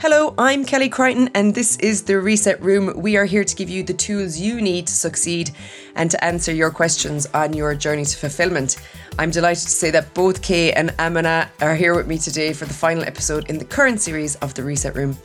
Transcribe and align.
Hello, 0.00 0.34
I'm 0.36 0.64
Kelly 0.64 0.88
Crichton, 0.88 1.30
and 1.34 1.54
this 1.54 1.76
is 1.76 2.02
the 2.02 2.18
Reset 2.18 2.60
Room. 2.60 3.00
We 3.00 3.16
are 3.16 3.24
here 3.24 3.44
to 3.44 3.54
give 3.54 3.68
you 3.68 3.84
the 3.84 3.94
tools 3.94 4.38
you 4.38 4.60
need 4.60 4.88
to 4.88 4.92
succeed 4.92 5.52
and 5.94 6.10
to 6.10 6.24
answer 6.24 6.52
your 6.52 6.70
questions 6.70 7.26
on 7.34 7.52
your 7.52 7.76
journey 7.76 8.04
to 8.04 8.16
fulfillment. 8.16 8.78
I'm 9.20 9.30
delighted 9.30 9.64
to 9.64 9.70
say 9.70 9.92
that 9.92 10.14
both 10.14 10.42
Kay 10.42 10.72
and 10.72 10.92
Amana 10.98 11.48
are 11.60 11.76
here 11.76 11.94
with 11.94 12.08
me 12.08 12.18
today 12.18 12.52
for 12.52 12.64
the 12.64 12.74
final 12.74 13.04
episode 13.04 13.48
in 13.48 13.58
the 13.58 13.64
current 13.64 14.00
series 14.00 14.34
of 14.36 14.54
the 14.54 14.64
Reset 14.64 14.96
Room. 14.96 15.16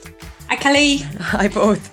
Hi, 0.50 0.56
Kelly. 0.56 0.98
Hi, 1.20 1.48
both 1.48 1.93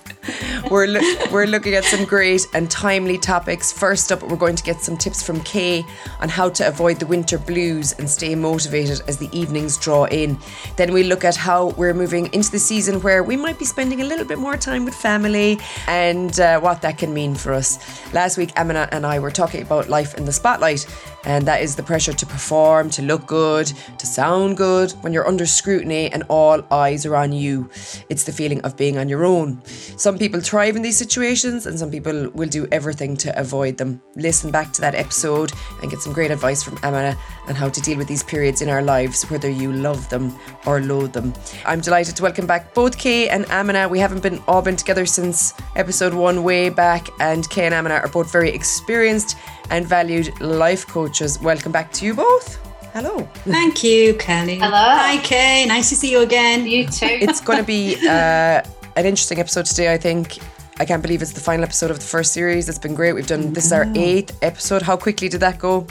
we're, 0.71 0.87
lo- 0.87 1.00
we're 1.32 1.46
looking 1.46 1.75
at 1.75 1.84
some 1.84 2.05
great 2.05 2.46
and 2.55 2.70
timely 2.70 3.19
topics. 3.19 3.73
First 3.73 4.12
up, 4.12 4.23
we're 4.23 4.37
going 4.37 4.57
to 4.57 4.62
get 4.62 4.80
some 4.80 4.96
tips 4.96 5.23
from 5.23 5.41
Kay 5.41 5.84
on 6.20 6.29
how 6.29 6.48
to 6.50 6.66
avoid 6.66 7.00
the 7.00 7.07
winter 7.07 7.39
blues 7.39 7.93
and 7.98 8.09
stay 8.09 8.34
motivated 8.34 9.02
as 9.09 9.19
the 9.19 9.29
evenings 9.37 9.77
draw 9.77 10.05
in. 10.05 10.38
Then 10.77 10.92
we 10.92 11.02
look 11.02 11.25
at 11.25 11.37
how 11.37 11.70
we're 11.70 11.95
moving 11.95 12.33
into 12.33 12.51
the 12.51 12.59
season 12.59 13.01
where 13.02 13.23
we 13.23 13.37
might 13.37 13.59
be 13.59 13.64
spending 13.64 14.01
a 14.01 14.05
little 14.05 14.25
bit 14.25 14.38
more 14.38 14.56
time 14.56 14.84
with 14.84 14.95
family 14.95 15.59
and 15.88 16.38
uh, 16.38 16.61
what 16.61 16.83
that 16.83 16.98
can 16.98 17.12
mean 17.12 17.34
for 17.34 17.52
us. 17.52 17.78
Last 18.14 18.39
week, 18.39 18.52
Amana 18.56 18.89
and 18.92 19.05
I 19.05 19.19
were 19.19 19.30
talking 19.30 19.62
about 19.62 19.89
life 19.89 20.14
in 20.14 20.25
the 20.25 20.33
spotlight, 20.33 20.87
and 21.25 21.47
that 21.47 21.62
is 21.62 21.77
the 21.77 21.83
pressure 21.83 22.12
to 22.12 22.27
perform, 22.27 22.91
to 22.91 23.02
look 23.02 23.27
good, 23.27 23.66
to 23.98 24.06
sound 24.06 24.56
good 24.56 24.92
when 25.02 25.12
you're 25.12 25.27
under 25.27 25.47
scrutiny 25.47 26.11
and 26.12 26.23
all 26.28 26.62
eyes 26.70 27.05
are 27.05 27.16
on 27.16 27.33
you. 27.33 27.69
It's 28.09 28.25
the 28.25 28.33
feeling 28.33 28.61
of 28.62 28.77
being 28.77 28.97
on 28.97 29.09
your 29.09 29.25
own. 29.25 29.61
Some 29.64 30.16
people 30.16 30.41
thrive 30.60 30.77
in 30.77 30.82
these 30.82 30.98
situations 30.98 31.64
and 31.64 31.78
some 31.78 31.91
people 31.91 32.28
will 32.34 32.46
do 32.46 32.69
everything 32.70 33.16
to 33.16 33.30
avoid 33.41 33.78
them. 33.78 33.98
Listen 34.16 34.50
back 34.50 34.70
to 34.74 34.80
that 34.83 34.95
episode 34.95 35.50
and 35.80 35.91
get 35.91 36.02
some 36.02 36.12
great 36.12 36.30
advice 36.30 36.62
from 36.62 36.77
Amana 36.84 37.16
on 37.48 37.55
how 37.55 37.70
to 37.70 37.80
deal 37.80 37.96
with 37.96 38.06
these 38.06 38.23
periods 38.23 38.60
in 38.60 38.69
our 38.69 38.83
lives, 38.83 39.23
whether 39.30 39.48
you 39.48 39.73
love 39.73 40.06
them 40.10 40.38
or 40.66 40.83
loathe 40.83 41.14
them. 41.14 41.33
I'm 41.64 41.81
delighted 41.81 42.14
to 42.16 42.22
welcome 42.22 42.47
back 42.47 42.75
both 42.75 42.98
Kay 42.98 43.31
and 43.31 43.47
Amana. 43.47 43.88
We 43.88 43.98
haven't 44.00 44.22
been 44.22 44.38
all 44.47 44.61
been 44.61 44.77
together 44.77 45.06
since 45.06 45.55
episode 45.77 46.12
one 46.12 46.44
way 46.44 46.69
back, 46.69 47.08
and 47.20 47.48
Kay 47.48 47.64
and 47.64 47.75
Amana 47.75 47.94
are 47.94 48.08
both 48.08 48.31
very 48.31 48.50
experienced 48.50 49.38
and 49.70 49.86
valued 49.86 50.38
life 50.42 50.86
coaches. 50.86 51.41
Welcome 51.41 51.72
back 51.72 51.91
to 51.92 52.05
you 52.05 52.12
both. 52.12 52.61
Hello. 52.92 53.27
Thank 53.47 53.83
you, 53.83 54.12
Kelly. 54.16 54.56
Hello. 54.56 54.77
Hi, 54.77 55.16
Kay. 55.22 55.64
Nice 55.64 55.88
to 55.88 55.97
see 55.97 56.11
you 56.11 56.20
again. 56.20 56.66
You 56.66 56.86
too. 56.86 57.06
It's 57.06 57.41
going 57.41 57.61
to 57.61 57.64
be 57.64 57.97
uh, 58.06 58.61
an 58.96 59.06
interesting 59.06 59.38
episode 59.38 59.66
today, 59.66 59.92
I 59.92 59.98
think. 59.98 60.38
I 60.78 60.84
can't 60.84 61.02
believe 61.02 61.20
it's 61.20 61.33
the 61.33 61.41
final 61.41 61.64
episode 61.64 61.91
of 61.91 61.98
the 61.98 62.05
first 62.05 62.33
series. 62.33 62.69
It's 62.69 62.78
been 62.78 62.94
great. 62.94 63.12
We've 63.12 63.27
done 63.27 63.52
this 63.52 63.66
is 63.66 63.72
our 63.72 63.86
eighth 63.94 64.36
episode. 64.42 64.82
How 64.82 64.97
quickly 64.97 65.28
did 65.28 65.41
that 65.41 65.58
go? 65.58 65.86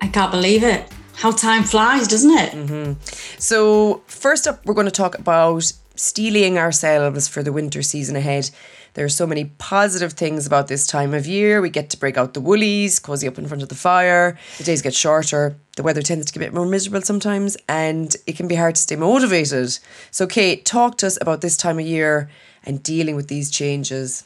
I 0.00 0.08
can't 0.08 0.30
believe 0.30 0.64
it. 0.64 0.90
How 1.14 1.30
time 1.30 1.62
flies, 1.62 2.08
doesn't 2.08 2.30
it? 2.30 2.52
Mm-hmm. 2.52 2.92
So, 3.38 4.02
first 4.06 4.46
up, 4.46 4.64
we're 4.66 4.74
going 4.74 4.86
to 4.86 4.90
talk 4.90 5.18
about 5.18 5.72
steeling 5.94 6.58
ourselves 6.58 7.28
for 7.28 7.42
the 7.42 7.52
winter 7.52 7.82
season 7.82 8.16
ahead. 8.16 8.50
There 8.94 9.04
are 9.04 9.10
so 9.10 9.26
many 9.26 9.46
positive 9.58 10.12
things 10.12 10.46
about 10.46 10.68
this 10.68 10.86
time 10.86 11.14
of 11.14 11.26
year. 11.26 11.60
We 11.60 11.68
get 11.68 11.90
to 11.90 11.98
break 11.98 12.16
out 12.16 12.34
the 12.34 12.40
woolies, 12.40 13.00
cozy 13.00 13.26
up 13.26 13.38
in 13.38 13.46
front 13.46 13.62
of 13.62 13.68
the 13.68 13.74
fire. 13.74 14.38
The 14.58 14.64
days 14.64 14.82
get 14.82 14.94
shorter. 14.94 15.56
The 15.76 15.82
weather 15.82 16.02
tends 16.02 16.26
to 16.26 16.32
get 16.32 16.40
a 16.40 16.46
bit 16.46 16.54
more 16.54 16.66
miserable 16.66 17.02
sometimes, 17.02 17.56
and 17.68 18.14
it 18.26 18.36
can 18.36 18.46
be 18.46 18.54
hard 18.54 18.76
to 18.76 18.80
stay 18.80 18.94
motivated. 18.94 19.76
So, 20.12 20.26
Kay, 20.28 20.56
talk 20.56 20.98
to 20.98 21.08
us 21.08 21.18
about 21.20 21.40
this 21.40 21.56
time 21.56 21.80
of 21.80 21.86
year 21.86 22.30
and 22.62 22.82
dealing 22.82 23.16
with 23.16 23.26
these 23.26 23.50
changes. 23.50 24.24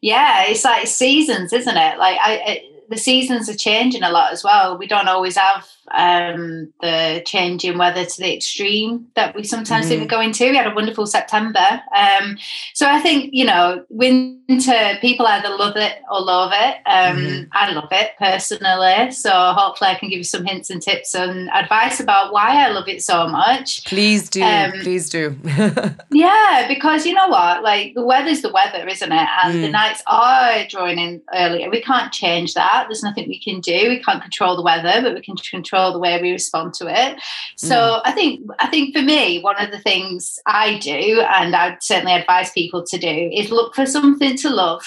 Yeah, 0.00 0.44
it's 0.46 0.64
like 0.64 0.86
seasons, 0.86 1.52
isn't 1.52 1.76
it? 1.76 1.98
Like 1.98 2.18
I, 2.20 2.62
the 2.92 2.98
seasons 2.98 3.48
are 3.48 3.56
changing 3.56 4.02
a 4.02 4.10
lot 4.10 4.32
as 4.32 4.44
well. 4.44 4.76
We 4.76 4.86
don't 4.86 5.08
always 5.08 5.36
have 5.36 5.66
um, 5.90 6.72
the 6.80 7.22
change 7.26 7.64
in 7.64 7.78
weather 7.78 8.04
to 8.04 8.20
the 8.20 8.34
extreme 8.34 9.08
that 9.14 9.34
we 9.34 9.44
sometimes 9.44 9.86
mm. 9.86 9.88
think 9.88 10.02
we're 10.02 10.08
going 10.08 10.32
to. 10.32 10.50
We 10.50 10.56
had 10.56 10.66
a 10.66 10.74
wonderful 10.74 11.06
September. 11.06 11.82
Um, 11.96 12.38
so 12.74 12.86
I 12.86 13.00
think, 13.00 13.30
you 13.32 13.44
know, 13.44 13.84
winter, 13.88 14.98
people 15.00 15.26
either 15.26 15.48
love 15.48 15.76
it 15.76 15.94
or 16.10 16.20
love 16.22 16.52
it. 16.54 16.76
Um, 16.86 17.16
mm. 17.16 17.48
I 17.52 17.72
love 17.72 17.88
it 17.90 18.12
personally. 18.18 19.10
So 19.12 19.30
hopefully 19.30 19.90
I 19.90 19.94
can 19.94 20.08
give 20.08 20.18
you 20.18 20.24
some 20.24 20.44
hints 20.44 20.70
and 20.70 20.80
tips 20.80 21.14
and 21.14 21.50
advice 21.50 22.00
about 22.00 22.32
why 22.32 22.64
I 22.64 22.68
love 22.70 22.88
it 22.88 23.02
so 23.02 23.26
much. 23.26 23.84
Please 23.84 24.28
do. 24.28 24.42
Um, 24.42 24.72
Please 24.82 25.08
do. 25.08 25.36
yeah, 26.10 26.66
because 26.68 27.06
you 27.06 27.14
know 27.14 27.28
what? 27.28 27.62
Like 27.62 27.94
the 27.94 28.04
weather's 28.04 28.42
the 28.42 28.52
weather, 28.52 28.86
isn't 28.86 29.12
it? 29.12 29.28
And 29.44 29.54
mm. 29.54 29.62
the 29.62 29.68
nights 29.70 30.02
are 30.06 30.66
drawing 30.68 30.98
in 30.98 31.22
earlier. 31.34 31.70
We 31.70 31.80
can't 31.80 32.12
change 32.12 32.54
that. 32.54 32.81
There's 32.88 33.02
nothing 33.02 33.28
we 33.28 33.40
can 33.40 33.60
do. 33.60 33.88
We 33.88 34.02
can't 34.02 34.22
control 34.22 34.56
the 34.56 34.62
weather, 34.62 35.02
but 35.02 35.14
we 35.14 35.20
can 35.20 35.36
control 35.36 35.72
control 35.72 35.92
the 35.92 35.98
way 35.98 36.20
we 36.20 36.32
respond 36.32 36.74
to 36.74 36.86
it. 36.86 37.20
So 37.56 37.76
mm. 37.76 38.02
I 38.04 38.12
think 38.12 38.48
I 38.58 38.66
think 38.66 38.94
for 38.96 39.02
me, 39.02 39.40
one 39.40 39.60
of 39.60 39.70
the 39.70 39.78
things 39.78 40.38
I 40.46 40.78
do, 40.78 41.22
and 41.22 41.54
I'd 41.54 41.82
certainly 41.82 42.14
advise 42.14 42.50
people 42.52 42.84
to 42.84 42.98
do, 42.98 43.30
is 43.32 43.50
look 43.50 43.74
for 43.74 43.86
something 43.86 44.36
to 44.38 44.50
love 44.50 44.84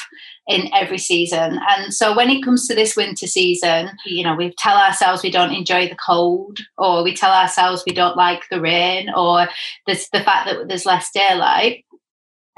in 0.48 0.70
every 0.76 1.00
season. 1.00 1.60
And 1.70 1.92
so 1.92 2.16
when 2.16 2.30
it 2.30 2.44
comes 2.44 2.68
to 2.68 2.76
this 2.76 2.96
winter 2.96 3.26
season, 3.26 3.90
you 4.06 4.24
know, 4.24 4.36
we 4.36 4.54
tell 4.58 4.78
ourselves 4.78 5.24
we 5.24 5.32
don't 5.32 5.54
enjoy 5.54 5.88
the 5.90 5.96
cold, 5.96 6.60
or 6.78 7.04
we 7.04 7.16
tell 7.16 7.32
ourselves 7.32 7.84
we 7.88 7.94
don't 7.94 8.18
like 8.18 8.44
the 8.50 8.62
rain, 8.62 9.10
or 9.16 9.48
there's 9.88 10.10
the 10.10 10.22
fact 10.22 10.48
that 10.48 10.68
there's 10.68 10.86
less 10.86 11.10
daylight. 11.12 11.85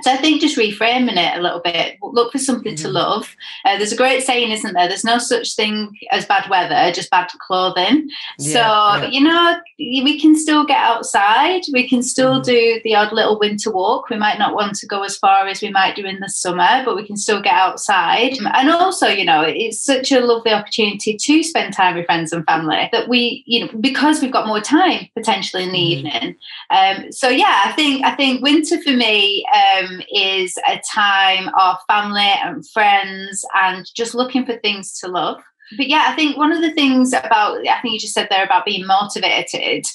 So 0.03 0.11
I 0.11 0.17
think 0.17 0.41
just 0.41 0.57
reframing 0.57 1.17
it 1.17 1.39
a 1.39 1.41
little 1.41 1.59
bit, 1.59 1.97
look 2.03 2.31
for 2.31 2.37
something 2.37 2.75
mm-hmm. 2.75 2.85
to 2.85 2.91
love. 2.91 3.35
Uh, 3.65 3.77
there's 3.77 3.91
a 3.91 3.97
great 3.97 4.21
saying, 4.21 4.51
isn't 4.51 4.73
there? 4.73 4.87
There's 4.87 5.03
no 5.03 5.17
such 5.17 5.55
thing 5.55 5.97
as 6.11 6.25
bad 6.25 6.47
weather, 6.51 6.91
just 6.93 7.09
bad 7.09 7.27
clothing. 7.39 8.07
Yeah, 8.37 8.53
so 8.53 8.59
yeah. 9.01 9.09
you 9.09 9.21
know, 9.21 9.57
we 9.79 10.19
can 10.19 10.35
still 10.35 10.65
get 10.65 10.77
outside. 10.77 11.63
We 11.73 11.89
can 11.89 12.03
still 12.03 12.35
mm-hmm. 12.35 12.43
do 12.43 12.81
the 12.83 12.95
odd 12.95 13.11
little 13.11 13.39
winter 13.39 13.71
walk. 13.71 14.09
We 14.09 14.17
might 14.17 14.37
not 14.37 14.53
want 14.53 14.75
to 14.75 14.85
go 14.85 15.01
as 15.01 15.17
far 15.17 15.47
as 15.47 15.63
we 15.63 15.71
might 15.71 15.95
do 15.95 16.05
in 16.05 16.19
the 16.19 16.29
summer, 16.29 16.83
but 16.85 16.95
we 16.95 17.05
can 17.05 17.17
still 17.17 17.41
get 17.41 17.53
outside. 17.53 18.37
And 18.53 18.69
also, 18.69 19.07
you 19.07 19.25
know, 19.25 19.41
it's 19.41 19.81
such 19.81 20.11
a 20.11 20.19
lovely 20.19 20.51
opportunity 20.51 21.17
to 21.17 21.43
spend 21.43 21.73
time 21.73 21.95
with 21.95 22.05
friends 22.05 22.31
and 22.31 22.45
family 22.45 22.87
that 22.91 23.07
we, 23.07 23.43
you 23.47 23.61
know, 23.61 23.71
because 23.79 24.21
we've 24.21 24.31
got 24.31 24.45
more 24.45 24.61
time 24.61 25.07
potentially 25.15 25.63
in 25.63 25.71
the 25.71 25.79
mm-hmm. 25.79 26.07
evening. 26.07 26.35
Um, 26.69 27.11
so 27.11 27.29
yeah, 27.29 27.63
I 27.65 27.71
think 27.71 28.05
I 28.05 28.15
think 28.15 28.43
winter 28.43 28.79
for 28.83 28.91
me. 28.91 29.43
Um, 29.47 29.86
um, 29.87 30.01
is 30.13 30.57
a 30.69 30.81
time 30.93 31.49
of 31.59 31.77
family 31.87 32.31
and 32.43 32.67
friends 32.69 33.45
and 33.55 33.85
just 33.95 34.15
looking 34.15 34.45
for 34.45 34.57
things 34.57 34.99
to 34.99 35.07
love. 35.07 35.41
But 35.75 35.87
yeah, 35.87 36.05
I 36.07 36.15
think 36.15 36.37
one 36.37 36.51
of 36.51 36.61
the 36.61 36.71
things 36.71 37.13
about, 37.13 37.67
I 37.67 37.81
think 37.81 37.93
you 37.93 37.99
just 37.99 38.13
said 38.13 38.27
there 38.29 38.45
about 38.45 38.65
being 38.65 38.85
motivated. 38.85 39.85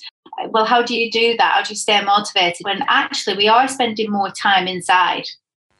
Well, 0.48 0.64
how 0.64 0.82
do 0.82 0.94
you 0.94 1.10
do 1.10 1.36
that? 1.38 1.54
How 1.54 1.62
do 1.62 1.70
you 1.70 1.76
stay 1.76 2.03
motivated 2.03 2.64
when 2.64 2.82
actually 2.88 3.36
we 3.36 3.48
are 3.48 3.69
spending 3.69 4.10
more 4.10 4.30
time 4.30 4.66
inside? 4.66 5.25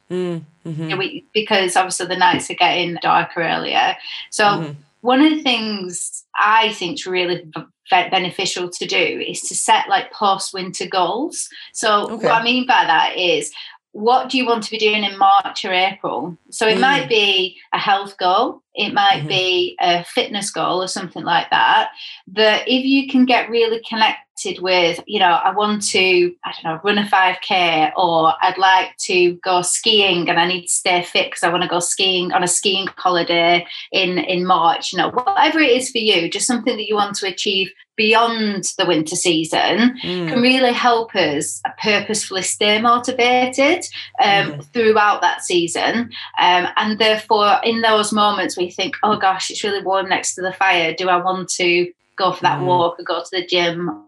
Mm, 0.09 0.43
mm-hmm. 0.65 0.83
you 0.83 0.89
know, 0.89 0.97
we, 0.97 1.25
because 1.33 1.75
obviously 1.75 2.07
the 2.07 2.17
nights 2.17 2.49
are 2.49 2.55
getting 2.55 2.97
darker 3.01 3.41
earlier. 3.41 3.95
So, 4.29 4.45
mm-hmm. 4.45 4.71
one 5.01 5.21
of 5.21 5.31
the 5.31 5.41
things 5.41 6.23
I 6.37 6.73
think 6.73 6.99
is 6.99 7.05
really 7.05 7.45
beneficial 7.89 8.69
to 8.69 8.85
do 8.85 9.23
is 9.27 9.41
to 9.41 9.55
set 9.55 9.89
like 9.89 10.11
post 10.11 10.53
winter 10.53 10.87
goals. 10.87 11.49
So, 11.73 12.09
okay. 12.11 12.27
what 12.27 12.41
I 12.41 12.43
mean 12.43 12.65
by 12.65 12.83
that 12.85 13.17
is 13.17 13.51
what 13.93 14.29
do 14.29 14.37
you 14.37 14.45
want 14.45 14.63
to 14.63 14.71
be 14.71 14.77
doing 14.77 15.03
in 15.03 15.17
March 15.17 15.63
or 15.63 15.71
April? 15.71 16.35
So 16.49 16.67
it 16.67 16.77
mm. 16.77 16.81
might 16.81 17.07
be 17.07 17.57
a 17.71 17.77
health 17.77 18.17
goal, 18.17 18.61
it 18.73 18.93
might 18.93 19.19
mm-hmm. 19.19 19.27
be 19.27 19.77
a 19.79 20.03
fitness 20.03 20.49
goal 20.49 20.81
or 20.81 20.87
something 20.87 21.23
like 21.23 21.49
that. 21.51 21.91
That 22.27 22.63
if 22.67 22.83
you 22.83 23.07
can 23.07 23.25
get 23.25 23.49
really 23.49 23.81
connected 23.87 24.19
with, 24.59 24.99
you 25.05 25.19
know, 25.19 25.39
I 25.43 25.51
want 25.51 25.83
to, 25.89 26.35
I 26.43 26.53
don't 26.53 26.63
know, 26.63 26.79
run 26.83 26.97
a 26.97 27.03
5K 27.03 27.91
or 27.95 28.33
I'd 28.41 28.57
like 28.57 28.95
to 29.03 29.35
go 29.35 29.61
skiing 29.61 30.29
and 30.29 30.39
I 30.39 30.47
need 30.47 30.63
to 30.63 30.73
stay 30.73 31.01
fit 31.03 31.27
because 31.27 31.43
I 31.43 31.49
want 31.49 31.63
to 31.63 31.69
go 31.69 31.79
skiing 31.79 32.33
on 32.33 32.43
a 32.43 32.47
skiing 32.47 32.87
holiday 32.97 33.65
in, 33.91 34.17
in 34.17 34.45
March, 34.45 34.91
you 34.91 34.97
know, 34.97 35.11
whatever 35.11 35.59
it 35.59 35.71
is 35.71 35.91
for 35.91 35.99
you, 35.99 36.29
just 36.29 36.47
something 36.47 36.75
that 36.75 36.87
you 36.87 36.95
want 36.95 37.15
to 37.17 37.27
achieve 37.27 37.71
beyond 37.95 38.65
the 38.77 38.85
winter 38.85 39.15
season 39.15 39.97
mm. 40.01 40.27
can 40.27 40.41
really 40.41 40.73
help 40.73 41.15
us 41.15 41.61
purposefully 41.81 42.41
stay 42.41 42.81
motivated 42.81 43.85
um, 44.21 44.53
mm. 44.53 44.65
throughout 44.73 45.21
that 45.21 45.43
season. 45.43 46.09
Um, 46.39 46.67
and 46.75 46.99
therefore, 46.99 47.59
in 47.63 47.81
those 47.81 48.11
moments 48.11 48.57
we 48.57 48.71
think, 48.71 48.95
oh 49.03 49.17
gosh, 49.17 49.51
it's 49.51 49.63
really 49.63 49.83
warm 49.83 50.09
next 50.09 50.35
to 50.35 50.41
the 50.41 50.53
fire. 50.53 50.93
Do 50.93 51.07
I 51.07 51.17
want 51.17 51.49
to 51.51 51.91
go 52.17 52.31
for 52.31 52.41
that 52.41 52.59
mm. 52.59 52.65
walk 52.65 52.99
or 52.99 53.03
go 53.03 53.21
to 53.21 53.29
the 53.31 53.45
gym? 53.45 54.05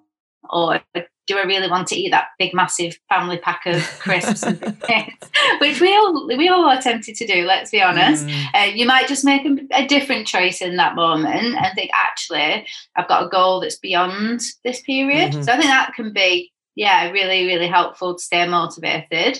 Or 0.50 0.82
do 1.28 1.38
I 1.38 1.44
really 1.44 1.70
want 1.70 1.88
to 1.88 1.96
eat 1.96 2.12
that 2.12 2.28
big, 2.38 2.54
massive 2.54 2.98
family 3.10 3.38
pack 3.38 3.66
of 3.66 3.82
crisps 4.00 4.44
and 4.44 4.60
things? 4.82 5.14
Which 5.60 5.82
we 5.82 5.96
all 5.96 6.28
we 6.28 6.50
all 6.50 6.66
are 6.66 6.82
tempted 6.82 7.16
to 7.16 7.26
do. 7.26 7.46
Let's 7.46 7.72
be 7.72 7.82
honest. 7.82 8.26
Mm. 8.26 8.46
Uh, 8.54 8.72
you 8.74 8.86
might 8.86 9.08
just 9.08 9.26
make 9.26 9.46
a, 9.46 9.56
a, 9.74 9.88
different 9.88 10.28
choice 10.28 10.62
in 10.62 10.78
that 10.78 10.96
moment 10.96 11.56
and 11.58 11.76
think, 11.76 11.92
actually, 11.94 12.68
I've 12.96 13.08
got 13.08 13.26
a 13.26 13.30
goal 13.30 13.60
that's 13.60 13.78
beyond 13.78 14.42
this 14.64 14.82
period. 14.82 15.32
Mm-hmm. 15.32 15.42
So 15.44 15.52
I 15.52 15.58
think 15.58 15.70
that 15.70 15.94
can 15.96 16.14
be 16.14 16.52
yeah, 16.76 17.10
really, 17.10 17.46
really 17.46 17.68
helpful 17.68 18.16
to 18.16 18.22
stay 18.22 18.46
motivated. 18.48 19.40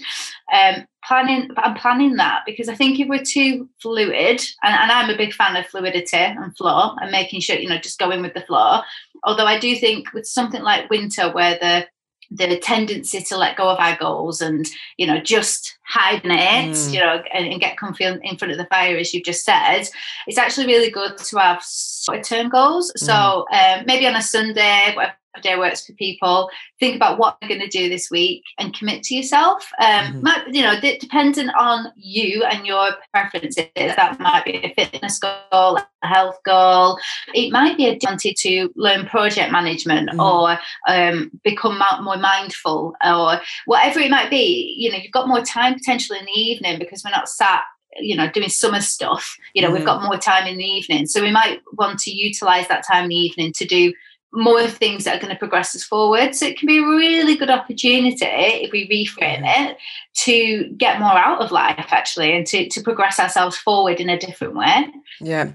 Um, 0.52 0.86
planning, 1.04 1.50
I'm 1.58 1.76
planning 1.76 2.16
that 2.16 2.44
because 2.46 2.70
I 2.70 2.76
think 2.76 3.00
if 3.00 3.08
we're 3.08 3.24
too 3.24 3.70
fluid, 3.82 4.42
and, 4.64 4.74
and 4.74 4.92
I'm 4.92 5.10
a 5.10 5.18
big 5.18 5.34
fan 5.34 5.56
of 5.56 5.66
fluidity 5.68 6.18
and 6.18 6.56
flow 6.56 6.96
and 7.02 7.12
making 7.12 7.42
sure, 7.42 7.58
you 7.58 7.68
know, 7.68 7.78
just 7.78 8.00
going 8.00 8.22
with 8.22 8.34
the 8.34 8.42
flow. 8.42 8.82
Although 9.24 9.46
I 9.46 9.60
do 9.60 9.76
think 9.76 10.14
with 10.14 10.26
something 10.26 10.62
like 10.62 10.90
winter 10.90 11.32
where 11.32 11.58
the 11.60 11.88
the 12.32 12.58
tendency 12.58 13.22
to 13.22 13.38
let 13.38 13.56
go 13.56 13.70
of 13.70 13.80
our 13.80 13.96
goals 13.98 14.42
and 14.42 14.68
you 14.98 15.06
know 15.06 15.20
just 15.20 15.78
hibernate 15.86 16.72
mm. 16.72 16.94
you 16.94 17.00
know 17.00 17.22
and, 17.32 17.46
and, 17.46 17.62
get 17.62 17.78
comfy 17.78 18.04
in 18.04 18.38
front 18.38 18.52
of 18.52 18.58
the 18.58 18.66
fire 18.66 18.98
as 18.98 19.14
you've 19.14 19.24
just 19.24 19.46
said 19.46 19.84
it's 20.26 20.38
actually 20.38 20.66
really 20.66 20.90
good 20.90 21.16
to 21.18 21.38
have 21.38 21.64
short 21.64 22.24
term 22.24 22.50
goals 22.50 22.92
mm. 22.98 23.06
so 23.06 23.46
um, 23.54 23.86
maybe 23.86 24.08
on 24.08 24.16
a 24.16 24.24
sunday 24.24 24.92
whatever 24.96 25.16
day 25.42 25.58
works 25.58 25.86
for 25.86 25.94
people. 25.94 26.50
Think 26.80 26.96
about 26.96 27.18
what 27.18 27.38
you're 27.42 27.50
going 27.50 27.62
to 27.62 27.68
do 27.68 27.90
this 27.90 28.10
week 28.10 28.44
and 28.58 28.74
commit 28.74 29.04
to 29.04 29.16
yourself. 29.16 29.70
Um, 29.80 30.22
mm-hmm. 30.22 30.54
you 30.54 30.62
know, 30.62 30.80
dependent 30.80 31.52
on 31.58 31.92
you 31.96 32.44
and 32.44 32.66
your 32.66 32.92
preferences, 33.14 33.70
that 33.76 34.18
might 34.20 34.46
be 34.46 34.58
a 34.64 34.74
fitness 34.74 35.20
goal, 35.20 35.80
a 36.02 36.08
health 36.08 36.40
goal. 36.46 37.00
It 37.34 37.52
might 37.52 37.78
be 37.78 37.88
a 37.88 38.00
wanted 38.16 38.36
to 38.38 38.70
learn 38.76 39.06
project 39.06 39.52
management 39.52 40.10
mm-hmm. 40.10 40.20
or 40.20 40.58
um, 40.88 41.32
become 41.44 41.82
more 42.02 42.18
mindful 42.18 42.96
or 43.06 43.42
whatever 43.66 44.00
it 44.00 44.12
might 44.12 44.30
be. 44.30 44.76
You 44.78 44.92
know, 44.92 44.98
you've 44.98 45.12
got 45.12 45.28
more 45.28 45.42
time 45.42 45.74
potentially 45.74 46.20
in 46.20 46.26
the 46.26 46.40
evening 46.40 46.80
because 46.80 47.04
we're 47.04 47.12
not 47.12 47.30
sat 47.30 47.64
you 47.98 48.14
know 48.14 48.30
doing 48.30 48.50
summer 48.50 48.82
stuff 48.82 49.38
you 49.54 49.62
know 49.62 49.70
mm-hmm. 49.70 49.78
we've 49.78 49.86
got 49.86 50.04
more 50.04 50.18
time 50.18 50.46
in 50.48 50.58
the 50.58 50.66
evening 50.66 51.06
so 51.06 51.22
we 51.22 51.32
might 51.32 51.62
want 51.78 51.98
to 51.98 52.12
utilize 52.12 52.68
that 52.68 52.86
time 52.86 53.06
in 53.06 53.10
the 53.10 53.16
evening 53.16 53.54
to 53.54 53.64
do 53.64 53.94
more 54.34 54.68
things 54.68 55.06
that 55.06 55.16
are 55.16 55.20
going 55.20 55.34
to 55.34 55.40
progress 55.40 55.76
us 55.76 55.84
forward. 55.84 56.36
So 56.36 56.46
it 56.46 56.58
can 56.58 56.68
be 56.68 56.80
a 56.80 56.86
really 56.86 57.36
good 57.36 57.50
opportunity 57.50 58.26
if 58.26 58.72
we 58.72 58.88
reframe 58.90 59.44
it 59.44 59.78
to 60.24 60.70
get 60.78 61.00
more 61.00 61.18
out 61.18 61.42
of 61.42 61.52
life 61.52 61.88
actually 61.92 62.36
and 62.36 62.46
to, 62.48 62.68
to 62.70 62.82
progress 62.82 63.20
ourselves 63.20 63.58
forward 63.58 64.00
in 64.00 64.10
a 64.10 64.20
different 64.20 64.56
way. 64.56 64.88
Yeah. 65.22 65.52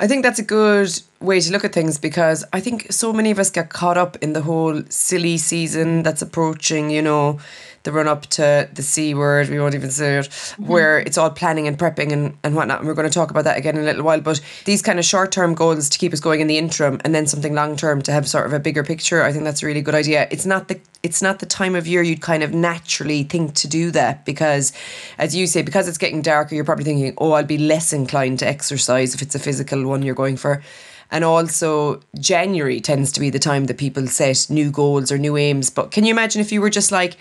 I 0.00 0.06
think 0.06 0.22
that's 0.22 0.38
a 0.38 0.42
good 0.42 0.98
way 1.20 1.40
to 1.40 1.52
look 1.52 1.62
at 1.62 1.74
things 1.74 1.98
because 1.98 2.44
I 2.54 2.60
think 2.60 2.90
so 2.90 3.12
many 3.12 3.30
of 3.30 3.38
us 3.38 3.50
get 3.50 3.68
caught 3.68 3.98
up 3.98 4.16
in 4.22 4.32
the 4.32 4.40
whole 4.40 4.82
silly 4.88 5.36
season 5.36 6.02
that's 6.02 6.22
approaching, 6.22 6.90
you 6.90 7.02
know, 7.02 7.38
the 7.82 7.92
run 7.92 8.08
up 8.08 8.26
to 8.26 8.68
the 8.72 8.82
C 8.82 9.14
word, 9.14 9.48
we 9.48 9.58
won't 9.58 9.74
even 9.74 9.90
say 9.90 10.18
it, 10.18 10.26
mm-hmm. 10.26 10.66
where 10.66 10.98
it's 10.98 11.16
all 11.16 11.30
planning 11.30 11.66
and 11.66 11.78
prepping 11.78 12.12
and, 12.12 12.36
and 12.42 12.54
whatnot. 12.54 12.80
And 12.80 12.88
we're 12.88 12.94
going 12.94 13.08
to 13.08 13.14
talk 13.14 13.30
about 13.30 13.44
that 13.44 13.56
again 13.56 13.76
in 13.76 13.82
a 13.82 13.86
little 13.86 14.02
while. 14.02 14.20
But 14.20 14.40
these 14.64 14.82
kind 14.82 14.98
of 14.98 15.04
short 15.04 15.32
term 15.32 15.54
goals 15.54 15.88
to 15.88 15.98
keep 15.98 16.12
us 16.12 16.20
going 16.20 16.40
in 16.40 16.46
the 16.46 16.58
interim 16.58 17.00
and 17.04 17.14
then 17.14 17.26
something 17.26 17.54
long 17.54 17.76
term 17.76 18.02
to 18.02 18.12
have 18.12 18.28
sort 18.28 18.46
of 18.46 18.52
a 18.52 18.60
bigger 18.60 18.84
picture, 18.84 19.22
I 19.22 19.32
think 19.32 19.44
that's 19.44 19.62
a 19.62 19.66
really 19.66 19.82
good 19.82 19.94
idea. 19.94 20.28
It's 20.30 20.46
not 20.46 20.68
the 20.68 20.80
it's 21.02 21.22
not 21.22 21.38
the 21.38 21.46
time 21.46 21.74
of 21.74 21.86
year 21.86 22.02
you'd 22.02 22.20
kind 22.20 22.42
of 22.42 22.52
naturally 22.52 23.22
think 23.22 23.54
to 23.54 23.66
do 23.66 23.90
that 23.92 24.26
because 24.26 24.72
as 25.16 25.34
you 25.34 25.46
say, 25.46 25.62
because 25.62 25.88
it's 25.88 25.96
getting 25.96 26.20
darker, 26.20 26.54
you're 26.54 26.64
probably 26.64 26.84
thinking, 26.84 27.14
Oh, 27.16 27.32
I'll 27.32 27.44
be 27.44 27.56
less 27.56 27.92
inclined 27.92 28.38
to 28.40 28.46
exercise 28.46 29.14
if 29.14 29.22
it's 29.22 29.34
a 29.34 29.38
physical 29.38 29.86
one 29.86 30.02
you're 30.02 30.14
going 30.14 30.36
for. 30.36 30.62
And 31.10 31.24
also, 31.24 32.00
January 32.18 32.80
tends 32.80 33.10
to 33.12 33.20
be 33.20 33.30
the 33.30 33.38
time 33.38 33.64
that 33.64 33.78
people 33.78 34.06
set 34.06 34.46
new 34.48 34.70
goals 34.70 35.10
or 35.10 35.18
new 35.18 35.36
aims. 35.36 35.68
But 35.68 35.90
can 35.90 36.04
you 36.04 36.12
imagine 36.12 36.40
if 36.40 36.52
you 36.52 36.60
were 36.60 36.70
just 36.70 36.92
like, 36.92 37.16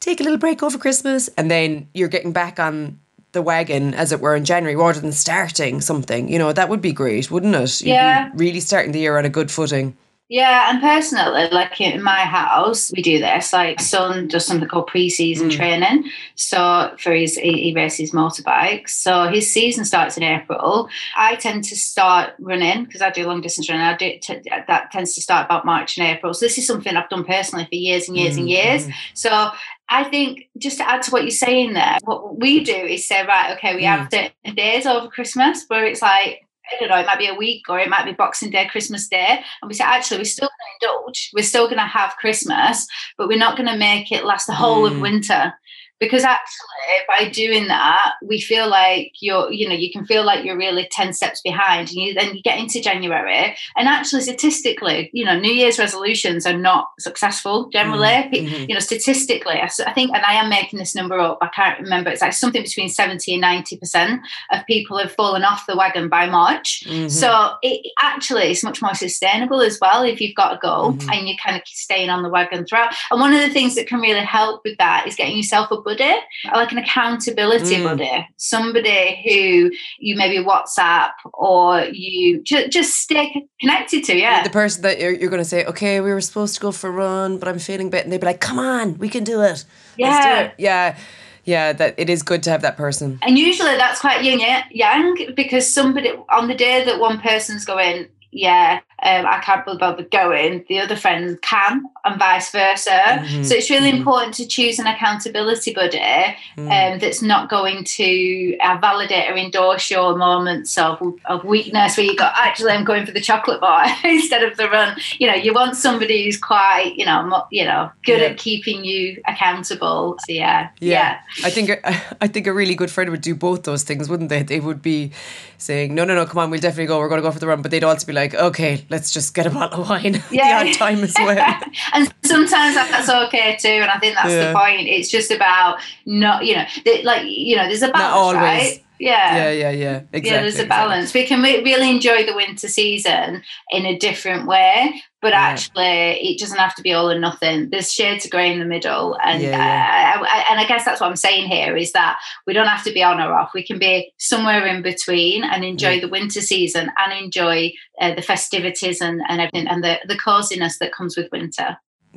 take 0.00 0.20
a 0.20 0.22
little 0.22 0.38
break 0.38 0.62
over 0.62 0.78
Christmas, 0.78 1.28
and 1.36 1.50
then 1.50 1.88
you're 1.94 2.08
getting 2.08 2.32
back 2.32 2.58
on 2.58 2.98
the 3.32 3.42
wagon, 3.42 3.94
as 3.94 4.12
it 4.12 4.20
were, 4.20 4.34
in 4.34 4.44
January 4.44 4.76
rather 4.76 5.00
than 5.00 5.12
starting 5.12 5.80
something. 5.80 6.28
You 6.28 6.38
know, 6.38 6.52
that 6.52 6.68
would 6.68 6.80
be 6.80 6.92
great, 6.92 7.30
wouldn't 7.30 7.54
it? 7.54 7.80
You'd 7.82 7.92
yeah. 7.92 8.30
really 8.34 8.60
starting 8.60 8.92
the 8.92 9.00
year 9.00 9.18
on 9.18 9.24
a 9.24 9.28
good 9.28 9.50
footing. 9.50 9.96
Yeah, 10.30 10.70
and 10.70 10.82
personally, 10.82 11.48
like 11.50 11.80
in 11.80 12.02
my 12.02 12.20
house, 12.20 12.92
we 12.94 13.00
do 13.00 13.18
this. 13.18 13.50
Like, 13.54 13.80
son 13.80 14.28
does 14.28 14.44
something 14.44 14.68
called 14.68 14.88
pre-season 14.88 15.48
mm. 15.48 15.56
training. 15.56 16.10
So 16.34 16.94
for 16.98 17.12
his, 17.12 17.36
he, 17.36 17.62
he 17.62 17.74
races 17.74 18.12
motorbikes. 18.12 18.90
So 18.90 19.28
his 19.28 19.50
season 19.50 19.86
starts 19.86 20.18
in 20.18 20.22
April. 20.22 20.90
I 21.16 21.36
tend 21.36 21.64
to 21.64 21.76
start 21.76 22.34
running 22.38 22.84
because 22.84 23.00
I 23.00 23.10
do 23.10 23.26
long 23.26 23.40
distance 23.40 23.70
running. 23.70 23.86
I 23.86 23.96
do 23.96 24.18
t- 24.20 24.42
that 24.66 24.90
tends 24.92 25.14
to 25.14 25.22
start 25.22 25.46
about 25.46 25.64
March 25.64 25.96
and 25.96 26.06
April. 26.06 26.34
So 26.34 26.44
this 26.44 26.58
is 26.58 26.66
something 26.66 26.94
I've 26.94 27.08
done 27.08 27.24
personally 27.24 27.64
for 27.64 27.76
years 27.76 28.06
and 28.06 28.16
years 28.16 28.34
mm. 28.34 28.40
and 28.40 28.50
years. 28.50 28.86
Mm. 28.86 28.92
So 29.14 29.50
I 29.88 30.04
think 30.04 30.50
just 30.58 30.76
to 30.76 30.86
add 30.86 31.00
to 31.04 31.10
what 31.10 31.22
you're 31.22 31.30
saying 31.30 31.72
there, 31.72 31.96
what 32.04 32.38
we 32.38 32.62
do 32.64 32.76
is 32.76 33.08
say, 33.08 33.24
right, 33.24 33.56
okay, 33.56 33.74
we 33.74 33.84
mm. 33.84 34.12
have 34.12 34.54
days 34.54 34.84
over 34.84 35.08
Christmas 35.08 35.64
where 35.68 35.86
it's 35.86 36.02
like 36.02 36.44
I 36.70 36.76
don't 36.78 36.88
know, 36.88 36.98
it 36.98 37.06
might 37.06 37.18
be 37.18 37.28
a 37.28 37.34
week 37.34 37.68
or 37.68 37.78
it 37.78 37.88
might 37.88 38.04
be 38.04 38.12
Boxing 38.12 38.50
Day, 38.50 38.66
Christmas 38.66 39.08
Day. 39.08 39.42
And 39.62 39.68
we 39.68 39.74
say, 39.74 39.84
actually, 39.84 40.18
we're 40.18 40.24
still 40.24 40.48
going 40.48 40.90
to 40.90 40.96
indulge. 40.96 41.30
We're 41.34 41.42
still 41.42 41.66
going 41.66 41.78
to 41.78 41.84
have 41.84 42.16
Christmas, 42.16 42.86
but 43.16 43.28
we're 43.28 43.38
not 43.38 43.56
going 43.56 43.68
to 43.68 43.76
make 43.76 44.12
it 44.12 44.24
last 44.24 44.46
the 44.46 44.54
whole 44.54 44.88
mm. 44.88 44.92
of 44.92 45.00
winter 45.00 45.54
because 46.00 46.24
actually 46.24 46.68
by 47.08 47.28
doing 47.28 47.66
that 47.68 48.12
we 48.22 48.40
feel 48.40 48.68
like 48.68 49.12
you're 49.20 49.50
you 49.52 49.68
know 49.68 49.74
you 49.74 49.90
can 49.90 50.04
feel 50.06 50.24
like 50.24 50.44
you're 50.44 50.56
really 50.56 50.88
10 50.90 51.12
steps 51.12 51.40
behind 51.40 51.88
and 51.88 51.98
you 51.98 52.14
then 52.14 52.34
you 52.34 52.42
get 52.42 52.58
into 52.58 52.80
january 52.80 53.56
and 53.76 53.88
actually 53.88 54.22
statistically 54.22 55.10
you 55.12 55.24
know 55.24 55.38
new 55.38 55.52
year's 55.52 55.78
resolutions 55.78 56.46
are 56.46 56.56
not 56.56 56.90
successful 56.98 57.68
generally 57.70 58.06
mm-hmm. 58.06 58.64
you 58.68 58.74
know 58.74 58.80
statistically 58.80 59.60
I 59.60 59.92
think 59.92 60.12
and 60.14 60.24
i 60.24 60.34
am 60.34 60.48
making 60.48 60.78
this 60.78 60.94
number 60.94 61.18
up 61.18 61.38
i 61.40 61.48
can't 61.48 61.80
remember 61.80 62.10
it's 62.10 62.22
like 62.22 62.32
something 62.32 62.62
between 62.62 62.88
70 62.88 63.34
and 63.34 63.40
90 63.40 63.76
percent 63.78 64.20
of 64.52 64.64
people 64.66 64.98
have 64.98 65.12
fallen 65.12 65.42
off 65.42 65.66
the 65.66 65.76
wagon 65.76 66.08
by 66.08 66.26
march 66.26 66.84
mm-hmm. 66.86 67.08
so 67.08 67.54
it 67.62 67.90
actually 68.02 68.50
is 68.50 68.62
much 68.62 68.80
more 68.82 68.94
sustainable 68.94 69.60
as 69.60 69.78
well 69.80 70.02
if 70.02 70.20
you've 70.20 70.34
got 70.34 70.54
a 70.54 70.58
goal 70.58 70.92
mm-hmm. 70.92 71.10
and 71.10 71.28
you're 71.28 71.36
kind 71.44 71.56
of 71.56 71.62
staying 71.66 72.10
on 72.10 72.22
the 72.22 72.28
wagon 72.28 72.64
throughout 72.64 72.94
and 73.10 73.20
one 73.20 73.32
of 73.32 73.40
the 73.40 73.50
things 73.50 73.74
that 73.74 73.86
can 73.86 74.00
really 74.00 74.20
help 74.20 74.60
with 74.64 74.76
that 74.78 75.06
is 75.06 75.16
getting 75.16 75.36
yourself 75.36 75.70
a 75.70 75.87
buddy, 75.88 76.14
like 76.52 76.72
an 76.72 76.78
accountability 76.78 77.76
mm. 77.76 77.84
buddy, 77.84 78.28
somebody 78.36 79.22
who 79.24 79.70
you 79.98 80.16
maybe 80.16 80.44
WhatsApp 80.44 81.10
or 81.34 81.80
you 81.92 82.42
ju- 82.42 82.68
just 82.68 82.94
stay 82.94 83.46
connected 83.60 84.04
to. 84.04 84.16
Yeah, 84.16 84.42
the 84.42 84.50
person 84.50 84.82
that 84.82 85.00
you're, 85.00 85.12
you're 85.12 85.30
going 85.30 85.42
to 85.42 85.48
say, 85.48 85.64
okay, 85.64 86.00
we 86.00 86.12
were 86.12 86.20
supposed 86.20 86.54
to 86.56 86.60
go 86.60 86.72
for 86.72 86.88
a 86.88 86.92
run, 86.92 87.38
but 87.38 87.48
I'm 87.48 87.58
feeling 87.58 87.90
bit, 87.90 88.04
and 88.04 88.12
they'd 88.12 88.20
be 88.20 88.26
like, 88.26 88.40
come 88.40 88.58
on, 88.58 88.98
we 88.98 89.08
can 89.08 89.24
do 89.24 89.42
it. 89.42 89.64
Yeah, 89.96 90.42
do 90.42 90.46
it. 90.46 90.54
yeah 90.58 90.98
yeah 91.44 91.72
that 91.72 91.94
it 91.96 92.10
is 92.10 92.22
good 92.22 92.42
to 92.42 92.50
have 92.50 92.60
that 92.60 92.76
person 92.76 93.18
and 93.22 93.38
usually 93.38 93.74
that's 93.76 94.00
quite 94.00 94.22
young 94.22 94.40
young 94.70 95.16
because 95.34 95.72
somebody 95.72 96.12
on 96.28 96.46
the 96.46 96.54
day 96.54 96.84
that 96.84 97.00
one 97.00 97.18
person's 97.20 97.64
going 97.64 98.06
yeah, 98.30 98.80
um, 99.08 99.26
I 99.26 99.38
can't 99.38 99.64
be 99.64 99.76
bothered 99.76 100.10
going, 100.10 100.64
the 100.68 100.80
other 100.80 100.96
friend 100.96 101.40
can, 101.40 101.84
and 102.04 102.18
vice 102.18 102.50
versa. 102.50 102.90
Mm-hmm. 102.90 103.42
So 103.42 103.54
it's 103.54 103.70
really 103.70 103.88
mm-hmm. 103.88 103.98
important 103.98 104.34
to 104.34 104.46
choose 104.46 104.78
an 104.78 104.86
accountability 104.86 105.72
buddy 105.72 105.98
mm-hmm. 105.98 106.70
um, 106.70 106.98
that's 106.98 107.22
not 107.22 107.48
going 107.48 107.84
to 107.84 108.58
uh, 108.58 108.76
validate 108.80 109.30
or 109.30 109.36
endorse 109.36 109.90
your 109.90 110.16
moments 110.16 110.76
of, 110.76 111.00
of 111.24 111.44
weakness 111.44 111.96
where 111.96 112.06
you 112.06 112.16
go, 112.16 112.28
actually, 112.34 112.72
I'm 112.72 112.84
going 112.84 113.06
for 113.06 113.12
the 113.12 113.20
chocolate 113.20 113.60
bar 113.60 113.86
instead 114.04 114.42
of 114.42 114.56
the 114.56 114.68
run. 114.68 114.98
You 115.18 115.28
know, 115.28 115.34
you 115.34 115.54
want 115.54 115.76
somebody 115.76 116.24
who's 116.24 116.38
quite, 116.38 116.94
you 116.96 117.06
know, 117.06 117.46
you 117.50 117.64
know, 117.64 117.90
good 118.04 118.20
yeah. 118.20 118.28
at 118.28 118.38
keeping 118.38 118.84
you 118.84 119.22
accountable. 119.26 120.18
So 120.26 120.32
yeah, 120.32 120.70
yeah, 120.80 120.90
yeah. 120.90 121.46
I 121.46 121.50
think 121.50 121.70
I 122.20 122.26
think 122.26 122.46
a 122.46 122.52
really 122.52 122.74
good 122.74 122.90
friend 122.90 123.10
would 123.10 123.22
do 123.22 123.34
both 123.34 123.62
those 123.62 123.84
things, 123.84 124.08
wouldn't 124.08 124.28
they? 124.28 124.42
They 124.42 124.60
would 124.60 124.82
be 124.82 125.12
saying, 125.58 125.94
no, 125.94 126.04
no, 126.04 126.14
no, 126.14 126.24
come 126.24 126.38
on, 126.38 126.50
we'll 126.50 126.60
definitely 126.60 126.86
go. 126.86 126.98
We're 126.98 127.08
going 127.08 127.20
to 127.20 127.26
go 127.26 127.32
for 127.32 127.40
the 127.40 127.46
run, 127.46 127.62
but 127.62 127.70
they'd 127.70 127.84
also 127.84 128.06
be 128.06 128.12
like, 128.12 128.34
okay, 128.34 128.84
let's 128.88 128.97
just 129.00 129.34
get 129.34 129.46
a 129.46 129.50
bottle 129.50 129.82
of 129.82 129.88
wine 129.88 130.22
yeah. 130.30 130.62
the 130.64 130.70
odd 130.70 130.74
time 130.74 131.04
as 131.04 131.14
well. 131.18 131.60
and 131.92 132.12
sometimes 132.24 132.74
that's 132.74 133.08
okay 133.08 133.56
too. 133.56 133.68
And 133.68 133.90
I 133.90 133.98
think 133.98 134.14
that's 134.14 134.30
yeah. 134.30 134.52
the 134.52 134.58
point. 134.58 134.88
It's 134.88 135.08
just 135.08 135.30
about 135.30 135.78
not, 136.06 136.44
you 136.44 136.56
know, 136.56 136.64
like, 137.04 137.22
you 137.26 137.56
know, 137.56 137.66
there's 137.66 137.82
a 137.82 137.88
balance, 137.88 138.36
right? 138.36 138.84
Yeah. 138.98 139.36
Yeah, 139.36 139.50
yeah, 139.50 139.70
yeah. 139.70 139.96
Exactly. 140.12 140.30
Yeah, 140.30 140.40
there's 140.42 140.58
a 140.58 140.66
balance. 140.66 141.14
Exactly. 141.14 141.20
We 141.20 141.26
can 141.26 141.64
really 141.64 141.90
enjoy 141.90 142.26
the 142.26 142.34
winter 142.34 142.68
season 142.68 143.42
in 143.70 143.86
a 143.86 143.98
different 143.98 144.46
way, 144.46 145.02
but 145.22 145.32
yeah. 145.32 145.40
actually, 145.40 145.84
it 145.84 146.38
doesn't 146.38 146.58
have 146.58 146.74
to 146.76 146.82
be 146.82 146.92
all 146.92 147.10
or 147.10 147.18
nothing. 147.18 147.70
There's 147.70 147.92
shades 147.92 148.24
of 148.24 148.30
grey 148.30 148.52
in 148.52 148.58
the 148.58 148.64
middle, 148.64 149.16
and 149.22 149.42
yeah, 149.42 149.50
yeah. 149.50 150.20
I, 150.20 150.24
I, 150.24 150.44
and 150.50 150.60
I 150.60 150.66
guess 150.66 150.84
that's 150.84 151.00
what 151.00 151.08
I'm 151.08 151.16
saying 151.16 151.48
here 151.48 151.76
is 151.76 151.92
that 151.92 152.18
we 152.46 152.52
don't 152.52 152.66
have 152.66 152.84
to 152.84 152.92
be 152.92 153.02
on 153.02 153.20
or 153.20 153.32
off. 153.32 153.50
We 153.54 153.64
can 153.64 153.78
be 153.78 154.12
somewhere 154.18 154.66
in 154.66 154.82
between 154.82 155.44
and 155.44 155.64
enjoy 155.64 156.00
the 156.00 156.08
winter 156.08 156.40
season 156.40 156.90
and 156.98 157.12
enjoy 157.12 157.72
uh, 158.00 158.14
the 158.14 158.22
festivities 158.22 159.00
and, 159.00 159.20
and 159.28 159.40
everything 159.40 159.68
and 159.68 159.82
the 159.82 159.98
the 160.06 160.18
coziness 160.18 160.78
that 160.78 160.92
comes 160.92 161.16
with 161.16 161.30
winter. 161.32 161.76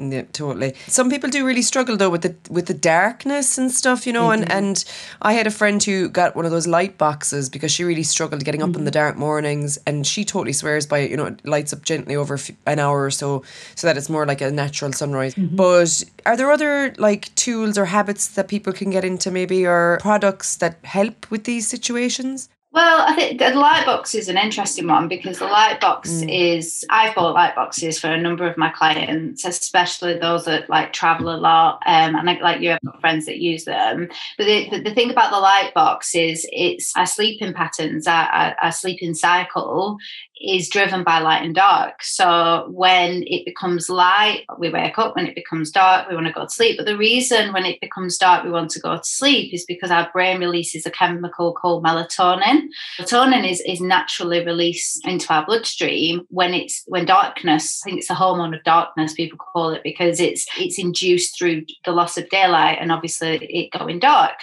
Yeah, 0.09 0.23
totally. 0.33 0.73
Some 0.87 1.09
people 1.09 1.29
do 1.29 1.45
really 1.45 1.61
struggle 1.61 1.95
though 1.95 2.09
with 2.09 2.23
the 2.23 2.35
with 2.49 2.65
the 2.65 2.73
darkness 2.73 3.57
and 3.57 3.71
stuff, 3.71 4.07
you 4.07 4.13
know. 4.13 4.29
Mm-hmm. 4.29 4.43
And 4.43 4.51
and 4.51 4.85
I 5.21 5.33
had 5.33 5.47
a 5.47 5.51
friend 5.51 5.83
who 5.83 6.09
got 6.09 6.35
one 6.35 6.45
of 6.45 6.51
those 6.51 6.67
light 6.67 6.97
boxes 6.97 7.49
because 7.49 7.71
she 7.71 7.83
really 7.83 8.03
struggled 8.03 8.43
getting 8.43 8.61
up 8.61 8.69
mm-hmm. 8.69 8.79
in 8.79 8.85
the 8.85 8.91
mm-hmm. 8.91 8.99
dark 8.99 9.17
mornings, 9.17 9.77
and 9.85 10.07
she 10.07 10.25
totally 10.25 10.53
swears 10.53 10.87
by 10.87 10.99
it. 10.99 11.11
You 11.11 11.17
know, 11.17 11.27
it 11.27 11.45
lights 11.45 11.73
up 11.73 11.83
gently 11.83 12.15
over 12.15 12.39
an 12.65 12.79
hour 12.79 13.03
or 13.03 13.11
so, 13.11 13.43
so 13.75 13.87
that 13.87 13.97
it's 13.97 14.09
more 14.09 14.25
like 14.25 14.41
a 14.41 14.51
natural 14.51 14.93
sunrise. 14.93 15.35
Mm-hmm. 15.35 15.55
But 15.55 16.03
are 16.25 16.37
there 16.37 16.51
other 16.51 16.93
like 16.97 17.33
tools 17.35 17.77
or 17.77 17.85
habits 17.85 18.27
that 18.29 18.47
people 18.47 18.73
can 18.73 18.89
get 18.89 19.05
into, 19.05 19.29
maybe, 19.29 19.65
or 19.65 19.99
products 20.01 20.55
that 20.57 20.77
help 20.83 21.29
with 21.29 21.43
these 21.43 21.67
situations? 21.67 22.49
Well, 22.73 23.05
I 23.05 23.13
think 23.13 23.37
the 23.37 23.53
light 23.53 23.85
box 23.85 24.15
is 24.15 24.29
an 24.29 24.37
interesting 24.37 24.87
one 24.87 25.09
because 25.09 25.39
the 25.39 25.45
light 25.45 25.81
box 25.81 26.09
mm. 26.09 26.55
is 26.55 26.85
I've 26.89 27.13
bought 27.13 27.33
light 27.33 27.53
boxes 27.53 27.99
for 27.99 28.07
a 28.07 28.21
number 28.21 28.47
of 28.47 28.57
my 28.57 28.69
clients, 28.69 29.43
especially 29.43 30.17
those 30.17 30.45
that 30.45 30.69
like 30.69 30.93
travel 30.93 31.35
a 31.35 31.35
lot, 31.35 31.81
um, 31.85 32.15
and 32.15 32.29
I, 32.29 32.39
like 32.39 32.61
you 32.61 32.69
have 32.69 32.79
got 32.85 33.01
friends 33.01 33.25
that 33.25 33.39
use 33.39 33.65
them. 33.65 34.07
But 34.37 34.45
the, 34.45 34.69
the, 34.69 34.81
the, 34.83 34.93
thing 34.95 35.11
about 35.11 35.31
the 35.31 35.39
light 35.39 35.73
box 35.75 36.15
is 36.15 36.47
it's 36.53 36.95
our 36.95 37.05
sleeping 37.05 37.53
patterns, 37.53 38.07
our, 38.07 38.29
our, 38.29 38.55
our 38.61 38.71
sleeping 38.71 39.15
cycle 39.15 39.97
is 40.43 40.69
driven 40.69 41.03
by 41.03 41.19
light 41.19 41.43
and 41.43 41.55
dark. 41.55 42.03
So 42.03 42.67
when 42.71 43.23
it 43.27 43.45
becomes 43.45 43.89
light, 43.89 44.45
we 44.57 44.69
wake 44.69 44.97
up. 44.97 45.15
When 45.15 45.27
it 45.27 45.35
becomes 45.35 45.71
dark, 45.71 46.09
we 46.09 46.15
want 46.15 46.27
to 46.27 46.33
go 46.33 46.45
to 46.45 46.49
sleep. 46.49 46.77
But 46.77 46.85
the 46.85 46.97
reason 46.97 47.53
when 47.53 47.65
it 47.65 47.79
becomes 47.81 48.17
dark, 48.17 48.43
we 48.43 48.51
want 48.51 48.71
to 48.71 48.79
go 48.79 48.97
to 48.97 49.03
sleep 49.03 49.53
is 49.53 49.65
because 49.65 49.91
our 49.91 50.09
brain 50.11 50.39
releases 50.39 50.85
a 50.85 50.91
chemical 50.91 51.53
called 51.53 51.83
melatonin. 51.83 52.69
Melatonin 52.99 53.49
is, 53.49 53.61
is 53.61 53.81
naturally 53.81 54.43
released 54.45 55.05
into 55.07 55.33
our 55.33 55.45
bloodstream 55.45 56.25
when 56.29 56.53
it's 56.53 56.83
when 56.87 57.05
darkness, 57.05 57.81
I 57.83 57.89
think 57.89 57.99
it's 57.99 58.09
a 58.09 58.15
hormone 58.15 58.53
of 58.53 58.63
darkness, 58.63 59.13
people 59.13 59.37
call 59.37 59.71
it, 59.71 59.83
because 59.83 60.19
it's 60.19 60.45
it's 60.57 60.79
induced 60.79 61.37
through 61.37 61.65
the 61.85 61.91
loss 61.91 62.17
of 62.17 62.29
daylight 62.29 62.77
and 62.79 62.91
obviously 62.91 63.37
it 63.37 63.77
going 63.77 63.99
dark. 63.99 64.39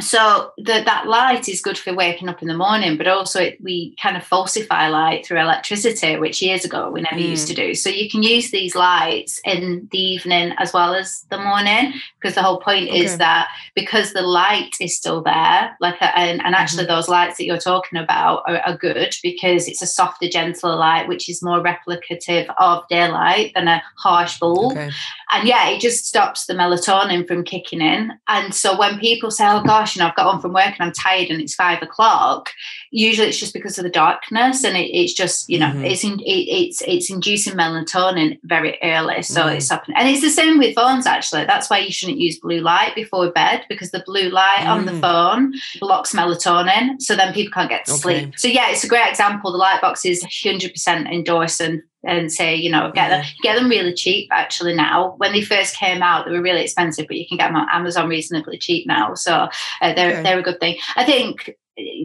So 0.00 0.52
the, 0.58 0.82
that 0.84 1.06
light 1.06 1.48
is 1.48 1.60
good 1.60 1.78
for 1.78 1.94
waking 1.94 2.28
up 2.28 2.42
in 2.42 2.48
the 2.48 2.56
morning, 2.56 2.96
but 2.96 3.08
also 3.08 3.40
it, 3.40 3.58
we 3.60 3.96
kind 4.00 4.16
of 4.16 4.24
falsify 4.24 4.88
light 4.88 5.26
through 5.26 5.37
electricity, 5.38 6.16
which 6.16 6.42
years 6.42 6.64
ago 6.64 6.90
we 6.90 7.02
never 7.02 7.16
mm. 7.16 7.28
used 7.28 7.48
to 7.48 7.54
do. 7.54 7.74
So 7.74 7.90
you 7.90 8.08
can 8.10 8.22
use 8.22 8.50
these 8.50 8.74
lights 8.74 9.40
in 9.44 9.88
the 9.90 9.98
evening 9.98 10.54
as 10.58 10.72
well 10.72 10.94
as 10.94 11.24
the 11.30 11.38
morning, 11.38 11.94
because 12.20 12.34
the 12.34 12.42
whole 12.42 12.60
point 12.60 12.88
okay. 12.88 13.00
is 13.00 13.18
that 13.18 13.48
because 13.74 14.12
the 14.12 14.22
light 14.22 14.74
is 14.80 14.96
still 14.96 15.22
there, 15.22 15.76
like, 15.80 15.96
and, 16.00 16.42
and 16.44 16.54
actually 16.54 16.84
mm-hmm. 16.84 16.94
those 16.94 17.08
lights 17.08 17.38
that 17.38 17.44
you're 17.44 17.58
talking 17.58 17.98
about 17.98 18.42
are, 18.46 18.58
are, 18.58 18.78
good 18.78 19.16
because 19.24 19.66
it's 19.66 19.82
a 19.82 19.86
softer, 19.86 20.28
gentler 20.28 20.76
light, 20.76 21.08
which 21.08 21.28
is 21.28 21.42
more 21.42 21.60
replicative 21.60 22.52
of 22.58 22.86
daylight 22.88 23.52
than 23.54 23.66
a 23.66 23.82
harsh 23.96 24.38
bulb. 24.38 24.72
Okay. 24.72 24.90
And 25.32 25.48
yeah, 25.48 25.68
it 25.68 25.80
just 25.80 26.06
stops 26.06 26.46
the 26.46 26.54
melatonin 26.54 27.26
from 27.26 27.44
kicking 27.44 27.80
in. 27.80 28.12
And 28.28 28.54
so 28.54 28.78
when 28.78 28.98
people 28.98 29.30
say, 29.30 29.46
oh 29.48 29.62
gosh, 29.62 29.96
you 29.96 30.00
know, 30.00 30.08
I've 30.08 30.16
got 30.16 30.30
home 30.30 30.40
from 30.40 30.52
work 30.52 30.66
and 30.66 30.80
I'm 30.80 30.92
tired 30.92 31.28
and 31.30 31.40
it's 31.40 31.54
five 31.54 31.82
o'clock, 31.82 32.50
usually 32.90 33.28
it's 33.28 33.38
just 33.38 33.52
because 33.52 33.78
of 33.78 33.84
the 33.84 33.90
darkness 33.90 34.64
and 34.64 34.76
it, 34.76 34.90
it's 34.94 35.12
just, 35.12 35.48
you 35.48 35.58
know, 35.58 35.66
mm-hmm. 35.66 35.84
it's 35.84 36.04
in, 36.04 36.20
it, 36.20 36.24
it's 36.24 36.82
it's 36.82 37.10
inducing 37.10 37.54
melatonin 37.54 38.38
very 38.44 38.78
early. 38.82 39.22
So 39.22 39.42
mm-hmm. 39.42 39.56
it's 39.56 39.70
happening. 39.70 39.96
And 39.98 40.08
it's 40.08 40.20
the 40.20 40.30
same 40.30 40.58
with 40.58 40.74
phones 40.74 41.06
actually. 41.06 41.44
That's 41.44 41.70
why 41.70 41.78
you 41.78 41.92
shouldn't 41.92 42.18
use 42.18 42.38
blue 42.38 42.60
light 42.60 42.94
before 42.94 43.30
bed 43.30 43.64
because 43.68 43.90
the 43.90 44.02
blue 44.06 44.30
light 44.30 44.60
mm. 44.60 44.68
on 44.68 44.86
the 44.86 44.92
mm. 44.92 45.00
phone 45.00 45.54
blocks 45.80 46.14
melatonin. 46.14 47.00
So 47.00 47.16
then 47.16 47.32
people 47.32 47.52
can't 47.52 47.70
get 47.70 47.84
to 47.86 47.92
okay. 47.92 48.00
sleep. 48.00 48.38
So 48.38 48.48
yeah, 48.48 48.70
it's 48.70 48.84
a 48.84 48.88
great 48.88 49.08
example. 49.08 49.52
The 49.52 49.58
light 49.58 49.80
box 49.80 50.04
is 50.04 50.24
100% 50.24 51.12
endorsed 51.12 51.60
and 51.60 51.82
and 52.04 52.32
say, 52.32 52.54
you 52.54 52.70
know, 52.70 52.92
get 52.94 53.08
them 53.08 53.24
get 53.42 53.56
them 53.56 53.68
really 53.68 53.92
cheap 53.92 54.28
actually 54.32 54.74
now. 54.74 55.14
When 55.18 55.32
they 55.32 55.42
first 55.42 55.76
came 55.76 56.02
out, 56.02 56.26
they 56.26 56.32
were 56.32 56.42
really 56.42 56.62
expensive, 56.62 57.06
but 57.08 57.16
you 57.16 57.26
can 57.26 57.38
get 57.38 57.48
them 57.48 57.56
on 57.56 57.66
Amazon 57.72 58.08
reasonably 58.08 58.58
cheap 58.58 58.86
now. 58.86 59.14
So 59.14 59.48
uh, 59.82 59.92
they're 59.94 60.12
okay. 60.12 60.22
they're 60.22 60.38
a 60.38 60.42
good 60.42 60.60
thing. 60.60 60.76
I 60.96 61.04
think 61.04 61.56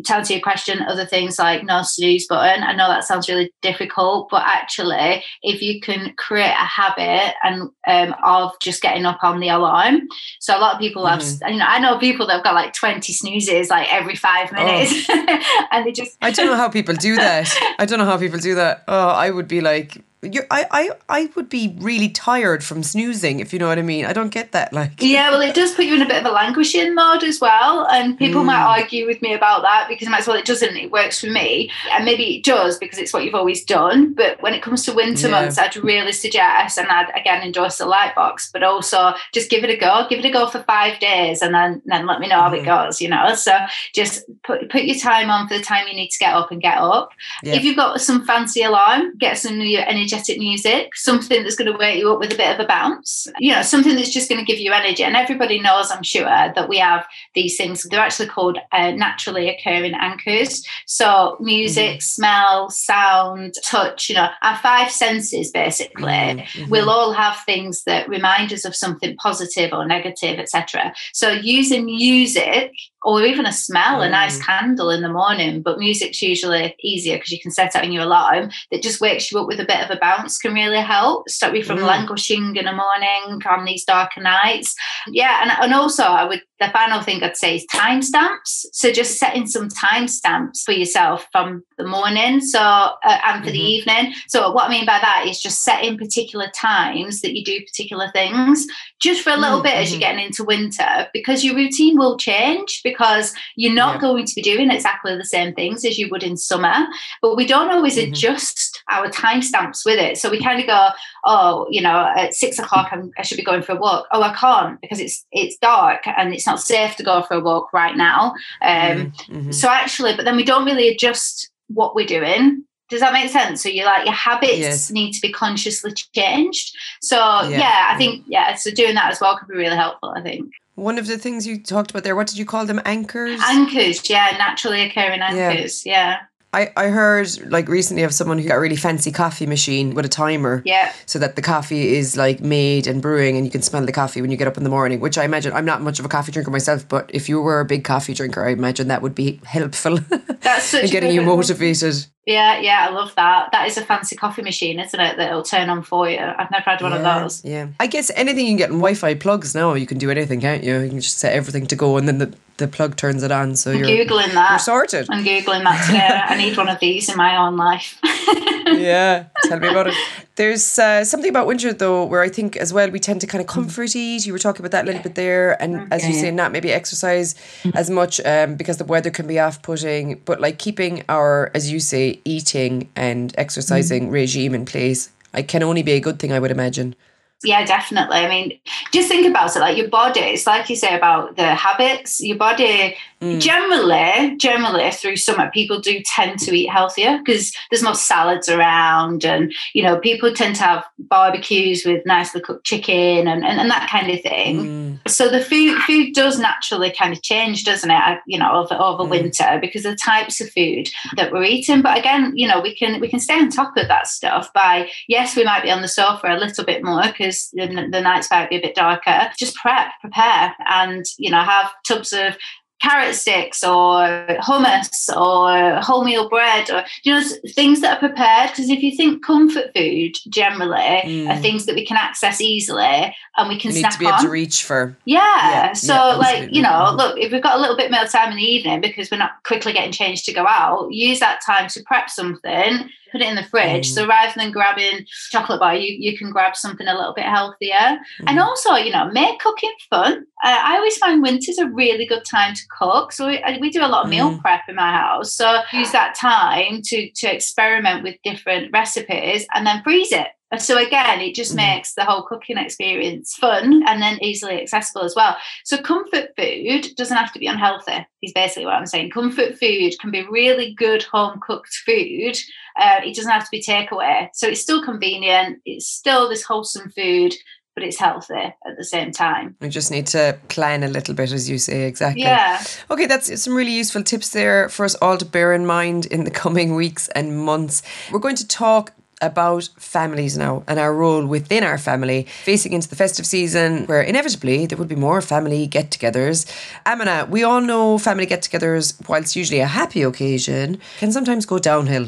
to 0.03 0.15
answer 0.15 0.33
your 0.33 0.41
question, 0.41 0.81
other 0.83 1.05
things 1.05 1.39
like 1.39 1.63
no 1.63 1.81
snooze 1.81 2.27
button. 2.27 2.63
I 2.63 2.73
know 2.73 2.87
that 2.87 3.03
sounds 3.03 3.27
really 3.27 3.51
difficult, 3.61 4.29
but 4.29 4.43
actually, 4.45 5.23
if 5.41 5.61
you 5.61 5.81
can 5.81 6.13
create 6.17 6.51
a 6.51 6.65
habit 6.65 7.33
and 7.43 7.69
um, 7.87 8.15
of 8.23 8.51
just 8.61 8.81
getting 8.81 9.05
up 9.05 9.19
on 9.23 9.39
the 9.39 9.49
alarm, 9.49 10.07
so 10.39 10.57
a 10.57 10.59
lot 10.59 10.75
of 10.75 10.79
people 10.79 11.05
have, 11.05 11.19
mm-hmm. 11.19 11.53
you 11.53 11.59
know, 11.59 11.65
I 11.65 11.79
know 11.79 11.97
people 11.97 12.27
that 12.27 12.33
have 12.33 12.43
got 12.43 12.55
like 12.55 12.73
twenty 12.73 13.13
snoozes 13.13 13.69
like 13.69 13.91
every 13.91 14.15
five 14.15 14.51
minutes, 14.51 15.07
oh. 15.09 15.67
and 15.71 15.85
they 15.85 15.91
just. 15.91 16.17
I 16.21 16.31
don't 16.31 16.47
know 16.47 16.55
how 16.55 16.69
people 16.69 16.95
do 16.95 17.15
that. 17.15 17.53
I 17.79 17.85
don't 17.85 17.99
know 17.99 18.05
how 18.05 18.17
people 18.17 18.39
do 18.39 18.55
that. 18.55 18.83
Oh, 18.87 19.09
I 19.09 19.31
would 19.31 19.47
be 19.47 19.61
like 19.61 20.03
you're, 20.23 20.45
I, 20.49 20.65
I, 20.71 20.89
I 21.09 21.29
would 21.35 21.49
be 21.49 21.75
really 21.79 22.09
tired 22.09 22.63
from 22.63 22.83
snoozing, 22.83 23.39
if 23.39 23.51
you 23.51 23.59
know 23.59 23.67
what 23.67 23.79
I 23.79 23.81
mean. 23.81 24.05
I 24.05 24.13
don't 24.13 24.29
get 24.29 24.51
that. 24.53 24.71
Like, 24.71 24.93
yeah, 24.99 25.29
well, 25.31 25.41
it 25.41 25.53
does 25.53 25.73
put 25.73 25.85
you 25.85 25.95
in 25.95 26.01
a 26.01 26.07
bit 26.07 26.17
of 26.17 26.25
a 26.25 26.31
languishing 26.31 26.95
mode 26.95 27.23
as 27.23 27.41
well, 27.41 27.85
and 27.87 28.17
people 28.17 28.41
mm. 28.41 28.45
might 28.45 28.61
argue 28.61 29.05
with 29.05 29.21
me 29.21 29.33
about 29.33 29.63
that 29.63 29.87
because 29.89 30.07
I 30.07 30.11
might 30.11 30.21
as 30.21 30.27
well 30.27 30.37
it 30.37 30.45
doesn't. 30.45 30.75
It 30.75 30.91
works 30.91 31.19
for 31.19 31.27
me, 31.27 31.69
and 31.91 32.05
maybe 32.05 32.37
it 32.37 32.43
does 32.43 32.77
because 32.77 32.97
it's 32.97 33.11
what 33.11 33.25
you've 33.25 33.35
always 33.35 33.63
done. 33.63 34.13
But 34.13 34.41
when 34.41 34.53
it 34.53 34.63
comes 34.63 34.85
to 34.85 34.93
winter 34.93 35.27
yeah. 35.27 35.41
months, 35.41 35.57
I'd 35.57 35.75
really 35.75 36.13
suggest, 36.13 36.77
and 36.77 36.87
I'd 36.87 37.11
again 37.15 37.43
endorse 37.43 37.77
the 37.77 37.85
light 37.85 38.15
box, 38.15 38.49
but 38.51 38.63
also 38.63 39.13
just 39.33 39.49
give 39.49 39.63
it 39.63 39.69
a 39.69 39.77
go. 39.77 40.05
Give 40.09 40.19
it 40.19 40.25
a 40.25 40.31
go 40.31 40.47
for 40.47 40.63
five 40.63 40.99
days, 40.99 41.41
and 41.41 41.53
then 41.53 41.81
then 41.85 42.05
let 42.07 42.19
me 42.21 42.29
know 42.29 42.37
mm. 42.37 42.49
how 42.49 42.53
it 42.53 42.57
mm-hmm. 42.63 42.85
goes. 42.85 43.01
You 43.01 43.09
know, 43.09 43.35
so 43.35 43.57
just 43.93 44.23
put 44.43 44.69
put 44.69 44.83
your 44.83 44.97
time 44.97 45.29
on 45.29 45.47
for 45.47 45.57
the 45.57 45.63
time 45.63 45.87
you 45.87 45.95
need 45.95 46.09
to 46.09 46.19
get 46.19 46.33
up 46.33 46.51
and 46.51 46.61
get 46.61 46.77
up. 46.77 47.09
Yeah. 47.43 47.55
If 47.55 47.65
you've 47.65 47.75
got 47.75 47.99
some 47.99 48.25
fancy 48.25 48.63
alarm, 48.63 49.17
get 49.17 49.37
some 49.37 49.57
new 49.57 49.79
energy 49.79 50.12
energetic 50.13 50.39
music, 50.39 50.95
something 50.95 51.43
that's 51.43 51.55
going 51.55 51.71
to 51.71 51.77
wake 51.77 51.97
you 51.97 52.11
up 52.11 52.19
with 52.19 52.33
a 52.33 52.37
bit 52.37 52.53
of 52.53 52.63
a 52.63 52.67
bounce, 52.67 53.27
you 53.39 53.51
know, 53.51 53.61
something 53.61 53.95
that's 53.95 54.11
just 54.11 54.29
going 54.29 54.43
to 54.43 54.45
give 54.45 54.59
you 54.59 54.71
energy. 54.71 55.03
And 55.03 55.15
everybody 55.15 55.59
knows, 55.59 55.91
I'm 55.91 56.03
sure, 56.03 56.23
that 56.23 56.69
we 56.69 56.77
have 56.77 57.05
these 57.33 57.57
things. 57.57 57.83
They're 57.83 57.99
actually 57.99 58.29
called 58.29 58.57
uh, 58.71 58.91
naturally 58.91 59.49
occurring 59.49 59.93
anchors. 59.93 60.65
So, 60.85 61.37
music, 61.39 61.91
mm-hmm. 61.91 61.99
smell, 61.99 62.69
sound, 62.69 63.55
touch, 63.63 64.09
you 64.09 64.15
know, 64.15 64.29
our 64.41 64.57
five 64.57 64.91
senses 64.91 65.51
basically 65.51 66.03
mm-hmm. 66.03 66.39
mm-hmm. 66.39 66.71
will 66.71 66.89
all 66.89 67.13
have 67.13 67.37
things 67.45 67.83
that 67.83 68.07
remind 68.09 68.53
us 68.53 68.65
of 68.65 68.75
something 68.75 69.15
positive 69.17 69.73
or 69.73 69.85
negative, 69.85 70.39
etc. 70.39 70.93
So, 71.13 71.31
using 71.31 71.85
music 71.85 72.71
or 73.03 73.23
even 73.23 73.45
a 73.45 73.51
smell, 73.51 73.99
mm. 73.99 74.07
a 74.07 74.09
nice 74.09 74.39
mm. 74.39 74.45
candle 74.45 74.89
in 74.89 75.01
the 75.01 75.09
morning. 75.09 75.61
But 75.61 75.79
music's 75.79 76.21
usually 76.21 76.75
easier 76.81 77.17
because 77.17 77.31
you 77.31 77.39
can 77.39 77.51
set 77.51 77.75
it 77.75 77.83
on 77.83 77.91
your 77.91 78.03
alarm 78.03 78.49
that 78.71 78.81
just 78.81 79.01
wakes 79.01 79.31
you 79.31 79.39
up 79.39 79.47
with 79.47 79.59
a 79.59 79.65
bit 79.65 79.81
of 79.81 79.89
a 79.89 79.99
bounce 79.99 80.37
can 80.37 80.53
really 80.53 80.81
help 80.81 81.29
stop 81.29 81.53
you 81.53 81.63
from 81.63 81.79
mm. 81.79 81.87
languishing 81.87 82.55
in 82.55 82.65
the 82.65 82.71
morning 82.71 83.41
on 83.49 83.65
these 83.65 83.85
darker 83.85 84.21
nights. 84.21 84.75
Yeah, 85.07 85.39
and, 85.41 85.51
and 85.51 85.73
also 85.73 86.03
I 86.03 86.25
would 86.25 86.41
the 86.65 86.71
final 86.71 87.01
thing 87.01 87.21
I'd 87.23 87.37
say 87.37 87.55
is 87.55 87.65
timestamps. 87.73 88.65
So 88.71 88.91
just 88.91 89.17
setting 89.17 89.47
some 89.47 89.69
timestamps 89.69 90.63
for 90.63 90.71
yourself 90.71 91.27
from 91.31 91.63
the 91.77 91.85
morning, 91.85 92.41
so 92.41 92.59
uh, 92.59 92.95
and 93.03 93.43
for 93.43 93.49
mm-hmm. 93.49 93.53
the 93.53 93.59
evening. 93.59 94.13
So 94.27 94.51
what 94.51 94.67
I 94.67 94.69
mean 94.69 94.85
by 94.85 94.99
that 94.99 95.25
is 95.27 95.41
just 95.41 95.63
setting 95.63 95.97
particular 95.97 96.47
times 96.55 97.21
that 97.21 97.35
you 97.35 97.43
do 97.43 97.59
particular 97.61 98.09
things, 98.11 98.65
just 99.01 99.21
for 99.21 99.31
a 99.31 99.37
little 99.37 99.57
mm-hmm. 99.57 99.63
bit 99.63 99.75
as 99.75 99.91
you're 99.91 99.99
mm-hmm. 99.99 100.11
getting 100.11 100.25
into 100.27 100.43
winter, 100.43 101.07
because 101.13 101.43
your 101.43 101.55
routine 101.55 101.97
will 101.97 102.17
change 102.17 102.81
because 102.83 103.33
you're 103.55 103.73
not 103.73 103.95
yeah. 103.95 104.01
going 104.01 104.25
to 104.25 104.35
be 104.35 104.41
doing 104.41 104.71
exactly 104.71 105.15
the 105.17 105.25
same 105.25 105.53
things 105.53 105.83
as 105.85 105.97
you 105.97 106.09
would 106.09 106.23
in 106.23 106.37
summer. 106.37 106.85
But 107.21 107.35
we 107.35 107.45
don't 107.45 107.71
always 107.71 107.97
mm-hmm. 107.97 108.11
adjust 108.11 108.81
our 108.89 109.09
timestamps 109.09 109.85
with 109.85 109.99
it. 109.99 110.17
So 110.17 110.29
we 110.29 110.41
kind 110.41 110.59
of 110.59 110.67
go, 110.67 110.89
oh, 111.25 111.67
you 111.69 111.81
know, 111.81 112.11
at 112.15 112.33
six 112.33 112.59
o'clock 112.59 112.89
I'm, 112.91 113.11
i 113.17 113.21
should 113.23 113.37
be 113.37 113.43
going 113.43 113.63
for 113.63 113.73
a 113.73 113.79
walk. 113.79 114.07
Oh, 114.11 114.21
I 114.21 114.33
can't 114.33 114.79
because 114.81 114.99
it's 114.99 115.25
it's 115.31 115.57
dark 115.57 116.03
and 116.05 116.33
it's 116.33 116.47
not 116.47 116.52
safe 116.59 116.95
to 116.97 117.03
go 117.03 117.21
for 117.23 117.35
a 117.35 117.39
walk 117.39 117.73
right 117.73 117.95
now. 117.95 118.33
Um, 118.61 119.13
mm-hmm. 119.27 119.51
So 119.51 119.69
actually, 119.69 120.15
but 120.15 120.25
then 120.25 120.35
we 120.35 120.43
don't 120.43 120.65
really 120.65 120.89
adjust 120.89 121.49
what 121.67 121.95
we're 121.95 122.05
doing. 122.05 122.63
Does 122.89 122.99
that 122.99 123.13
make 123.13 123.29
sense? 123.29 123.63
So 123.63 123.69
you 123.69 123.85
like 123.85 124.05
your 124.05 124.13
habits 124.13 124.57
yes. 124.57 124.91
need 124.91 125.13
to 125.13 125.21
be 125.21 125.31
consciously 125.31 125.93
changed. 126.13 126.75
So 127.01 127.17
yeah. 127.17 127.57
yeah, 127.57 127.87
I 127.89 127.97
think 127.97 128.25
yeah. 128.27 128.55
So 128.55 128.71
doing 128.71 128.95
that 128.95 129.11
as 129.11 129.19
well 129.19 129.37
could 129.37 129.47
be 129.47 129.55
really 129.55 129.75
helpful. 129.75 130.13
I 130.15 130.21
think. 130.21 130.51
One 130.75 130.97
of 130.97 131.05
the 131.05 131.17
things 131.19 131.45
you 131.45 131.61
talked 131.61 131.91
about 131.91 132.03
there, 132.03 132.15
what 132.15 132.27
did 132.27 132.37
you 132.37 132.45
call 132.45 132.65
them? 132.65 132.81
Anchors? 132.83 133.39
Anchors, 133.45 134.09
yeah, 134.09 134.35
naturally 134.39 134.81
occurring 134.81 135.21
anchors, 135.21 135.85
yeah. 135.85 135.91
yeah. 135.93 136.17
I, 136.53 136.71
I 136.77 136.87
heard 136.89 137.27
like 137.51 137.67
recently 137.67 138.03
of 138.03 138.13
someone 138.13 138.37
who 138.37 138.47
got 138.47 138.55
a 138.55 138.59
really 138.59 138.75
fancy 138.75 139.11
coffee 139.11 139.47
machine 139.47 139.95
with 139.95 140.05
a 140.05 140.09
timer. 140.09 140.61
Yeah. 140.65 140.93
So 141.05 141.19
that 141.19 141.35
the 141.35 141.41
coffee 141.41 141.95
is 141.95 142.15
like 142.15 142.39
made 142.41 142.87
and 142.87 143.01
brewing 143.01 143.35
and 143.35 143.45
you 143.45 143.51
can 143.51 143.61
smell 143.61 143.85
the 143.85 143.91
coffee 143.91 144.21
when 144.21 144.31
you 144.31 144.37
get 144.37 144.47
up 144.47 144.57
in 144.57 144.63
the 144.63 144.69
morning, 144.69 144.99
which 144.99 145.17
I 145.17 145.23
imagine 145.23 145.53
I'm 145.53 145.65
not 145.65 145.81
much 145.81 145.99
of 145.99 146.05
a 146.05 146.09
coffee 146.09 146.31
drinker 146.31 146.51
myself, 146.51 146.87
but 146.87 147.09
if 147.13 147.27
you 147.27 147.41
were 147.41 147.59
a 147.59 147.65
big 147.65 147.83
coffee 147.83 148.13
drinker, 148.13 148.45
I 148.45 148.51
imagine 148.51 148.87
that 148.87 149.01
would 149.01 149.15
be 149.15 149.39
helpful. 149.45 149.97
That's 150.41 150.65
such 150.69 150.85
in 150.85 150.89
getting 150.91 151.11
you 151.11 151.23
motivated. 151.23 152.05
Yeah, 152.25 152.59
yeah, 152.59 152.87
I 152.87 152.93
love 152.93 153.13
that. 153.15 153.51
That 153.51 153.67
is 153.67 153.77
a 153.77 153.83
fancy 153.83 154.15
coffee 154.15 154.43
machine, 154.43 154.79
isn't 154.79 154.97
it? 154.99 155.17
That'll 155.17 155.43
turn 155.43 155.69
on 155.69 155.83
for 155.83 156.09
you. 156.09 156.19
I've 156.19 156.51
never 156.51 156.69
had 156.69 156.81
one 156.81 156.93
yeah, 156.93 156.97
of 156.97 157.23
those. 157.23 157.43
Yeah. 157.43 157.67
I 157.81 157.87
guess 157.87 158.11
anything 158.15 158.45
you 158.45 158.51
can 158.51 158.57
get 158.57 158.69
in 158.69 158.77
Wi 158.77 158.93
Fi 158.93 159.15
plugs 159.15 159.53
now, 159.53 159.73
you 159.73 159.85
can 159.85 159.97
do 159.97 160.09
anything, 160.09 160.39
can't 160.39 160.63
you? 160.63 160.79
You 160.79 160.89
can 160.89 161.01
just 161.01 161.17
set 161.17 161.33
everything 161.33 161.67
to 161.67 161.75
go 161.75 161.97
and 161.97 162.07
then 162.07 162.19
the, 162.19 162.33
the 162.63 162.67
plug 162.69 162.95
turns 162.95 163.23
it 163.23 163.31
on. 163.31 163.55
So 163.55 163.71
I'm 163.71 163.79
you're 163.79 163.87
Googling 163.87 164.33
that. 164.33 164.51
You're 164.51 164.59
sorted. 164.59 165.07
I'm 165.09 165.23
Googling 165.23 165.63
that 165.63 165.85
today. 165.85 166.21
I 166.33 166.37
need 166.37 166.55
one 166.57 166.69
of 166.69 166.79
these 166.79 167.09
in 167.09 167.17
my 167.17 167.35
own 167.35 167.57
life. 167.57 167.99
yeah, 168.03 169.25
tell 169.43 169.59
me 169.59 169.67
about 169.67 169.87
it. 169.87 169.95
There's 170.35 170.79
uh, 170.79 171.03
something 171.03 171.29
about 171.29 171.45
winter 171.45 171.73
though, 171.73 172.05
where 172.05 172.21
I 172.21 172.29
think 172.29 172.55
as 172.55 172.73
well 172.73 172.89
we 172.89 172.99
tend 172.99 173.21
to 173.21 173.27
kind 173.27 173.41
of 173.41 173.47
comfort 173.47 173.95
eat. 173.95 174.25
You 174.25 174.33
were 174.33 174.39
talking 174.39 174.61
about 174.61 174.71
that 174.71 174.85
a 174.85 174.87
little 174.87 175.03
bit 175.03 175.15
there, 175.15 175.61
and 175.61 175.81
okay. 175.81 175.87
as 175.91 176.07
you 176.07 176.13
say, 176.13 176.31
not 176.31 176.51
maybe 176.51 176.71
exercise 176.71 177.35
as 177.75 177.89
much 177.89 178.19
um, 178.21 178.55
because 178.55 178.77
the 178.77 178.85
weather 178.85 179.11
can 179.11 179.27
be 179.27 179.39
off-putting. 179.39 180.21
But 180.25 180.39
like 180.39 180.57
keeping 180.57 181.03
our, 181.09 181.51
as 181.53 181.71
you 181.71 181.79
say, 181.79 182.21
eating 182.25 182.89
and 182.95 183.33
exercising 183.37 184.07
mm. 184.07 184.11
regime 184.11 184.55
in 184.55 184.65
place, 184.65 185.11
I 185.33 185.41
can 185.41 185.63
only 185.63 185.83
be 185.83 185.91
a 185.93 185.99
good 185.99 186.19
thing, 186.19 186.31
I 186.31 186.39
would 186.39 186.51
imagine. 186.51 186.95
Yeah, 187.43 187.65
definitely. 187.65 188.17
I 188.17 188.29
mean, 188.29 188.59
just 188.91 189.09
think 189.09 189.27
about 189.27 189.55
it 189.55 189.59
like 189.59 189.77
your 189.77 189.89
body, 189.89 190.21
it's 190.21 190.47
like 190.47 190.69
you 190.69 190.75
say 190.75 190.95
about 190.95 191.35
the 191.35 191.53
habits, 191.55 192.21
your 192.21 192.37
body 192.37 192.95
Mm. 193.23 193.39
Generally, 193.39 194.35
generally 194.35 194.91
through 194.91 195.15
summer, 195.15 195.49
people 195.51 195.79
do 195.79 196.01
tend 196.05 196.39
to 196.39 196.53
eat 196.53 196.69
healthier 196.69 197.19
because 197.19 197.53
there's 197.71 197.81
more 197.81 197.95
salads 197.95 198.49
around, 198.49 199.23
and 199.23 199.53
you 199.73 199.81
know, 199.81 199.97
people 199.97 200.33
tend 200.33 200.57
to 200.57 200.63
have 200.63 200.85
barbecues 200.99 201.85
with 201.85 202.05
nicely 202.05 202.41
cooked 202.41 202.65
chicken 202.65 203.29
and, 203.29 203.45
and, 203.45 203.61
and 203.61 203.71
that 203.71 203.89
kind 203.89 204.11
of 204.11 204.21
thing. 204.21 204.57
Mm. 204.57 205.09
So 205.09 205.29
the 205.29 205.39
food 205.39 205.81
food 205.83 206.13
does 206.13 206.37
naturally 206.37 206.91
kind 206.91 207.13
of 207.13 207.21
change, 207.21 207.63
doesn't 207.63 207.89
it? 207.89 208.19
You 208.27 208.39
know, 208.39 208.51
over 208.51 208.75
over 208.75 209.05
mm. 209.05 209.11
winter 209.11 209.57
because 209.61 209.83
the 209.83 209.95
types 209.95 210.41
of 210.41 210.51
food 210.51 210.89
that 211.15 211.31
we're 211.31 211.45
eating. 211.45 211.81
But 211.81 211.97
again, 211.97 212.33
you 212.35 212.45
know, 212.45 212.59
we 212.59 212.75
can 212.75 212.99
we 212.99 213.07
can 213.07 213.21
stay 213.21 213.35
on 213.35 213.49
top 213.49 213.77
of 213.77 213.87
that 213.87 214.07
stuff 214.07 214.51
by 214.51 214.89
yes, 215.07 215.37
we 215.37 215.45
might 215.45 215.63
be 215.63 215.71
on 215.71 215.81
the 215.81 215.87
sofa 215.87 216.27
a 216.27 216.37
little 216.37 216.65
bit 216.65 216.83
more 216.83 217.03
because 217.03 217.49
the, 217.53 217.87
the 217.89 218.01
nights 218.01 218.29
might 218.29 218.49
be 218.49 218.57
a 218.57 218.61
bit 218.61 218.75
darker. 218.75 219.31
Just 219.37 219.55
prep, 219.55 219.93
prepare, 220.01 220.53
and 220.69 221.05
you 221.17 221.31
know, 221.31 221.41
have 221.41 221.71
tubs 221.87 222.11
of 222.11 222.35
carrot 222.81 223.15
sticks 223.15 223.63
or 223.63 224.25
hummus 224.41 225.09
or 225.09 225.79
wholemeal 225.81 226.29
bread 226.29 226.69
or 226.69 226.83
you 227.03 227.13
know 227.13 227.23
things 227.53 227.79
that 227.81 227.95
are 227.95 228.07
prepared 228.07 228.49
because 228.49 228.69
if 228.69 228.83
you 228.83 228.95
think 228.95 229.23
comfort 229.23 229.71
food 229.73 230.13
generally 230.29 230.77
mm. 230.77 231.29
are 231.29 231.37
things 231.37 231.65
that 231.65 231.75
we 231.75 231.85
can 231.85 231.95
access 231.95 232.41
easily 232.41 233.15
and 233.37 233.47
we 233.47 233.57
can 233.57 233.71
you 233.71 233.81
need 233.81 233.91
to 233.91 233.99
be 233.99 234.05
able 234.05 234.17
to 234.17 234.29
reach 234.29 234.63
for 234.63 234.95
yeah, 235.05 235.19
yeah 235.49 235.73
so 235.73 235.93
yeah, 235.93 236.15
like 236.15 236.51
you 236.51 236.61
know 236.61 236.69
mm-hmm. 236.69 236.97
look 236.97 237.17
if 237.17 237.31
we've 237.31 237.43
got 237.43 237.57
a 237.57 237.61
little 237.61 237.77
bit 237.77 237.89
more 237.89 238.05
time 238.05 238.31
in 238.31 238.37
the 238.37 238.43
evening 238.43 238.81
because 238.81 239.09
we're 239.09 239.17
not 239.17 239.31
quickly 239.45 239.71
getting 239.71 239.91
changed 239.91 240.25
to 240.25 240.33
go 240.33 240.45
out 240.47 240.91
use 240.91 241.19
that 241.19 241.39
time 241.45 241.69
to 241.69 241.81
prep 241.83 242.09
something 242.09 242.89
put 243.13 243.21
it 243.21 243.29
in 243.29 243.35
the 243.35 243.43
fridge. 243.43 243.91
Mm. 243.91 243.93
So 243.93 244.07
rather 244.07 244.33
than 244.35 244.51
grabbing 244.51 245.05
chocolate 245.29 245.59
bar, 245.61 245.75
you, 245.75 245.95
you 245.97 246.17
can 246.17 246.31
grab 246.31 246.55
something 246.57 246.87
a 246.87 246.95
little 246.95 247.13
bit 247.13 247.25
healthier. 247.25 247.71
Mm. 247.73 247.99
And 248.27 248.39
also, 248.39 248.73
you 248.73 248.91
know, 248.91 249.09
make 249.11 249.39
cooking 249.39 249.73
fun. 249.89 250.25
Uh, 250.43 250.59
I 250.61 250.75
always 250.75 250.97
find 250.97 251.21
winter's 251.21 251.59
a 251.59 251.67
really 251.67 252.05
good 252.05 252.25
time 252.29 252.55
to 252.55 252.62
cook. 252.69 253.11
So 253.11 253.27
we, 253.27 253.43
we 253.59 253.69
do 253.69 253.81
a 253.81 253.87
lot 253.87 254.05
of 254.05 254.09
meal 254.09 254.31
mm. 254.31 254.41
prep 254.41 254.61
in 254.67 254.75
my 254.75 254.91
house. 254.91 255.33
So 255.33 255.61
use 255.71 255.91
that 255.91 256.15
time 256.15 256.81
to 256.83 257.09
to 257.09 257.33
experiment 257.33 258.03
with 258.03 258.15
different 258.23 258.71
recipes 258.73 259.45
and 259.53 259.65
then 259.65 259.83
freeze 259.83 260.11
it. 260.11 260.27
So 260.59 260.77
again, 260.77 261.19
it 261.21 261.33
just 261.33 261.53
mm. 261.53 261.57
makes 261.57 261.93
the 261.93 262.05
whole 262.05 262.23
cooking 262.23 262.57
experience 262.57 263.33
fun 263.35 263.83
and 263.87 264.01
then 264.01 264.23
easily 264.23 264.61
accessible 264.61 265.03
as 265.03 265.15
well. 265.15 265.35
So 265.65 265.77
comfort 265.77 266.29
food 266.37 266.95
doesn't 266.95 267.17
have 267.17 267.33
to 267.33 267.39
be 267.39 267.47
unhealthy. 267.47 268.05
Is 268.21 268.33
basically 268.33 268.65
what 268.65 268.75
I'm 268.75 268.85
saying. 268.85 269.11
Comfort 269.11 269.57
food 269.57 269.93
can 269.99 270.11
be 270.11 270.27
really 270.29 270.73
good 270.75 271.03
home 271.03 271.39
cooked 271.45 271.73
food. 271.85 272.37
Uh, 272.79 273.01
it 273.03 273.15
doesn't 273.15 273.31
have 273.31 273.45
to 273.45 273.51
be 273.51 273.61
takeaway. 273.61 274.29
So 274.33 274.47
it's 274.47 274.61
still 274.61 274.83
convenient. 274.83 275.59
It's 275.65 275.87
still 275.87 276.29
this 276.29 276.43
wholesome 276.43 276.91
food, 276.91 277.33
but 277.75 277.83
it's 277.83 277.99
healthy 277.99 278.33
at 278.35 278.77
the 278.77 278.83
same 278.83 279.11
time. 279.11 279.55
We 279.59 279.69
just 279.69 279.91
need 279.91 280.07
to 280.07 280.37
plan 280.47 280.83
a 280.83 280.87
little 280.87 281.15
bit, 281.15 281.31
as 281.31 281.49
you 281.49 281.57
say, 281.57 281.83
exactly. 281.87 282.23
Yeah. 282.23 282.63
Okay, 282.91 283.05
that's 283.05 283.41
some 283.41 283.55
really 283.55 283.71
useful 283.71 284.03
tips 284.03 284.29
there 284.29 284.69
for 284.69 284.85
us 284.85 284.95
all 284.95 285.17
to 285.17 285.25
bear 285.25 285.53
in 285.53 285.65
mind 285.65 286.05
in 286.07 286.23
the 286.23 286.31
coming 286.43 286.75
weeks 286.75 287.07
and 287.09 287.37
months. 287.37 287.81
We're 288.11 288.19
going 288.19 288.35
to 288.37 288.47
talk 288.47 288.93
about 289.21 289.69
families 289.77 290.37
now 290.37 290.63
and 290.67 290.79
our 290.79 290.93
role 290.93 291.25
within 291.25 291.63
our 291.63 291.77
family, 291.77 292.27
facing 292.43 292.73
into 292.73 292.89
the 292.89 292.95
festive 292.95 293.25
season 293.25 293.85
where 293.85 294.01
inevitably 294.01 294.65
there 294.65 294.77
would 294.77 294.89
be 294.89 294.95
more 294.95 295.21
family 295.21 295.65
get 295.65 295.89
togethers. 295.89 296.45
Amana, 296.85 297.25
we 297.29 297.43
all 297.43 297.61
know 297.61 297.97
family 297.97 298.25
get 298.25 298.41
togethers, 298.41 298.95
whilst 299.07 299.35
usually 299.35 299.61
a 299.61 299.67
happy 299.67 300.03
occasion, 300.03 300.79
can 300.99 301.11
sometimes 301.11 301.45
go 301.45 301.57
downhill. 301.57 302.07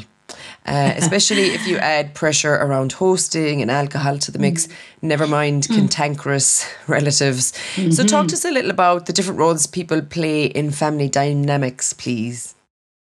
Uh, 0.66 0.92
especially 0.96 1.46
if 1.54 1.66
you 1.66 1.76
add 1.94 2.14
pressure 2.14 2.54
around 2.54 2.92
hosting 2.92 3.62
and 3.62 3.70
alcohol 3.70 4.18
to 4.18 4.32
the 4.32 4.38
mix, 4.38 4.66
mm. 4.66 4.72
never 5.02 5.26
mind 5.26 5.64
mm. 5.64 5.74
cantankerous 5.76 6.68
relatives. 6.88 7.52
Mm-hmm. 7.76 7.92
So, 7.92 8.04
talk 8.04 8.28
to 8.28 8.34
us 8.34 8.44
a 8.44 8.50
little 8.50 8.70
about 8.70 9.06
the 9.06 9.12
different 9.12 9.38
roles 9.38 9.66
people 9.66 10.02
play 10.02 10.46
in 10.46 10.70
family 10.72 11.08
dynamics, 11.08 11.92
please. 11.92 12.54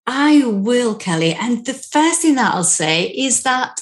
I 0.06 0.42
will, 0.44 0.96
Kelly. 0.96 1.34
And 1.34 1.64
the 1.64 1.74
first 1.74 2.22
thing 2.22 2.34
that 2.34 2.54
I'll 2.54 2.64
say 2.64 3.04
is 3.06 3.44
that 3.44 3.80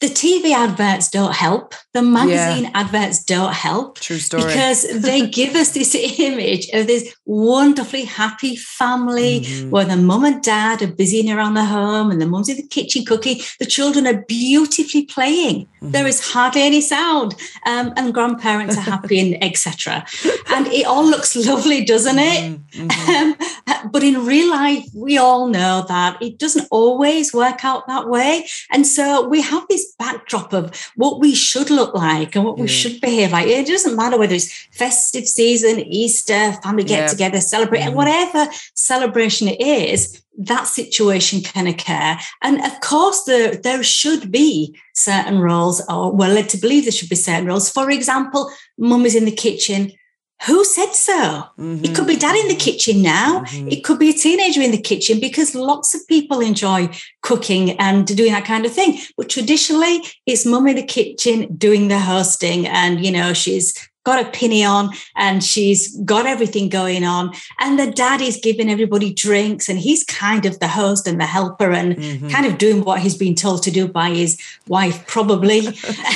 the 0.00 0.08
TV 0.08 0.52
adverts 0.52 1.08
don't 1.08 1.34
help. 1.34 1.74
The 1.92 2.02
magazine 2.02 2.64
yeah. 2.64 2.70
adverts 2.74 3.24
don't 3.24 3.54
help. 3.54 4.00
True 4.00 4.18
story. 4.18 4.44
Because 4.44 5.00
they 5.00 5.26
give 5.40 5.54
us 5.54 5.70
this 5.70 5.94
image 5.94 6.68
of 6.70 6.86
this 6.86 7.14
wonderfully 7.24 8.04
happy 8.04 8.56
family 8.56 9.40
mm-hmm. 9.40 9.70
where 9.70 9.84
the 9.84 9.96
mum 9.96 10.24
and 10.24 10.42
dad 10.42 10.82
are 10.82 10.88
busying 10.88 11.30
around 11.30 11.54
the 11.54 11.64
home 11.64 12.10
and 12.10 12.20
the 12.20 12.26
mum's 12.26 12.48
in 12.48 12.56
the 12.56 12.66
kitchen 12.66 13.04
cooking. 13.04 13.38
The 13.60 13.66
children 13.66 14.06
are 14.06 14.24
beautifully 14.28 15.06
playing. 15.06 15.66
Mm-hmm. 15.66 15.92
There 15.92 16.06
is 16.06 16.32
hardly 16.32 16.62
any 16.62 16.80
sound. 16.80 17.34
Um, 17.64 17.94
and 17.96 18.12
grandparents 18.12 18.76
are 18.76 18.80
happy 18.80 19.20
and 19.20 19.42
etc. 19.42 20.04
And 20.48 20.66
it 20.66 20.86
all 20.86 21.04
looks 21.06 21.36
lovely, 21.46 21.84
doesn't 21.84 22.18
it? 22.18 22.60
Mm-hmm. 22.72 23.10
Um, 23.72 23.90
but 23.90 24.02
in 24.02 24.26
real 24.26 24.50
life, 24.50 24.84
we 24.94 25.18
all 25.18 25.46
know 25.48 25.84
that 25.88 26.20
it 26.20 26.38
doesn't 26.38 26.66
always 26.70 27.32
work 27.32 27.64
out 27.64 27.86
that 27.86 28.08
way. 28.08 28.46
And 28.70 28.86
so 28.86 29.26
we 29.26 29.40
have 29.40 29.66
this 29.68 29.93
backdrop 29.98 30.52
of 30.52 30.74
what 30.96 31.20
we 31.20 31.34
should 31.34 31.70
look 31.70 31.94
like 31.94 32.34
and 32.34 32.44
what 32.44 32.56
yeah. 32.56 32.62
we 32.62 32.68
should 32.68 33.00
behave 33.00 33.32
like. 33.32 33.46
It 33.46 33.66
doesn't 33.66 33.96
matter 33.96 34.18
whether 34.18 34.34
it's 34.34 34.52
festive 34.72 35.26
season, 35.26 35.80
Easter, 35.80 36.52
family 36.62 36.84
get 36.84 37.10
together, 37.10 37.40
celebrate, 37.40 37.82
mm. 37.82 37.94
whatever 37.94 38.48
celebration 38.74 39.48
it 39.48 39.60
is, 39.60 40.22
that 40.36 40.66
situation 40.66 41.40
can 41.40 41.66
occur. 41.66 42.16
And 42.42 42.60
of 42.64 42.80
course, 42.80 43.24
there, 43.24 43.54
there 43.54 43.82
should 43.82 44.32
be 44.32 44.76
certain 44.94 45.38
roles, 45.38 45.82
or 45.88 46.12
we're 46.12 46.34
led 46.34 46.48
to 46.50 46.58
believe 46.58 46.84
there 46.84 46.92
should 46.92 47.08
be 47.08 47.16
certain 47.16 47.46
roles. 47.46 47.70
For 47.70 47.90
example, 47.90 48.50
mum 48.78 49.06
is 49.06 49.14
in 49.14 49.24
the 49.24 49.30
kitchen, 49.32 49.92
who 50.46 50.64
said 50.64 50.92
so? 50.92 51.12
Mm-hmm. 51.58 51.84
It 51.84 51.94
could 51.94 52.06
be 52.06 52.16
dad 52.16 52.36
in 52.36 52.48
the 52.48 52.54
kitchen 52.54 53.02
now. 53.02 53.40
Mm-hmm. 53.40 53.68
It 53.68 53.84
could 53.84 53.98
be 53.98 54.10
a 54.10 54.12
teenager 54.12 54.60
in 54.60 54.72
the 54.72 54.80
kitchen 54.80 55.20
because 55.20 55.54
lots 55.54 55.94
of 55.94 56.06
people 56.06 56.40
enjoy 56.40 56.90
cooking 57.22 57.78
and 57.78 58.06
doing 58.06 58.32
that 58.32 58.44
kind 58.44 58.66
of 58.66 58.72
thing. 58.72 58.98
But 59.16 59.28
traditionally, 59.28 60.02
it's 60.26 60.44
mum 60.44 60.66
in 60.66 60.76
the 60.76 60.82
kitchen 60.82 61.54
doing 61.56 61.88
the 61.88 61.98
hosting, 61.98 62.66
and 62.66 63.04
you 63.04 63.10
know 63.10 63.32
she's 63.32 63.74
got 64.04 64.24
a 64.24 64.30
penny 64.30 64.64
on 64.64 64.90
and 65.16 65.42
she's 65.42 65.96
got 66.02 66.26
everything 66.26 66.68
going 66.68 67.04
on. 67.04 67.32
And 67.58 67.78
the 67.78 67.90
dad 67.90 68.20
is 68.20 68.36
giving 68.36 68.70
everybody 68.70 69.12
drinks 69.12 69.68
and 69.68 69.78
he's 69.78 70.04
kind 70.04 70.46
of 70.46 70.60
the 70.60 70.68
host 70.68 71.06
and 71.06 71.20
the 71.20 71.26
helper 71.26 71.72
and 71.72 71.96
mm-hmm. 71.96 72.28
kind 72.28 72.46
of 72.46 72.58
doing 72.58 72.84
what 72.84 73.00
he's 73.00 73.16
been 73.16 73.34
told 73.34 73.62
to 73.64 73.70
do 73.70 73.88
by 73.88 74.10
his 74.10 74.40
wife, 74.68 75.06
probably. 75.06 75.66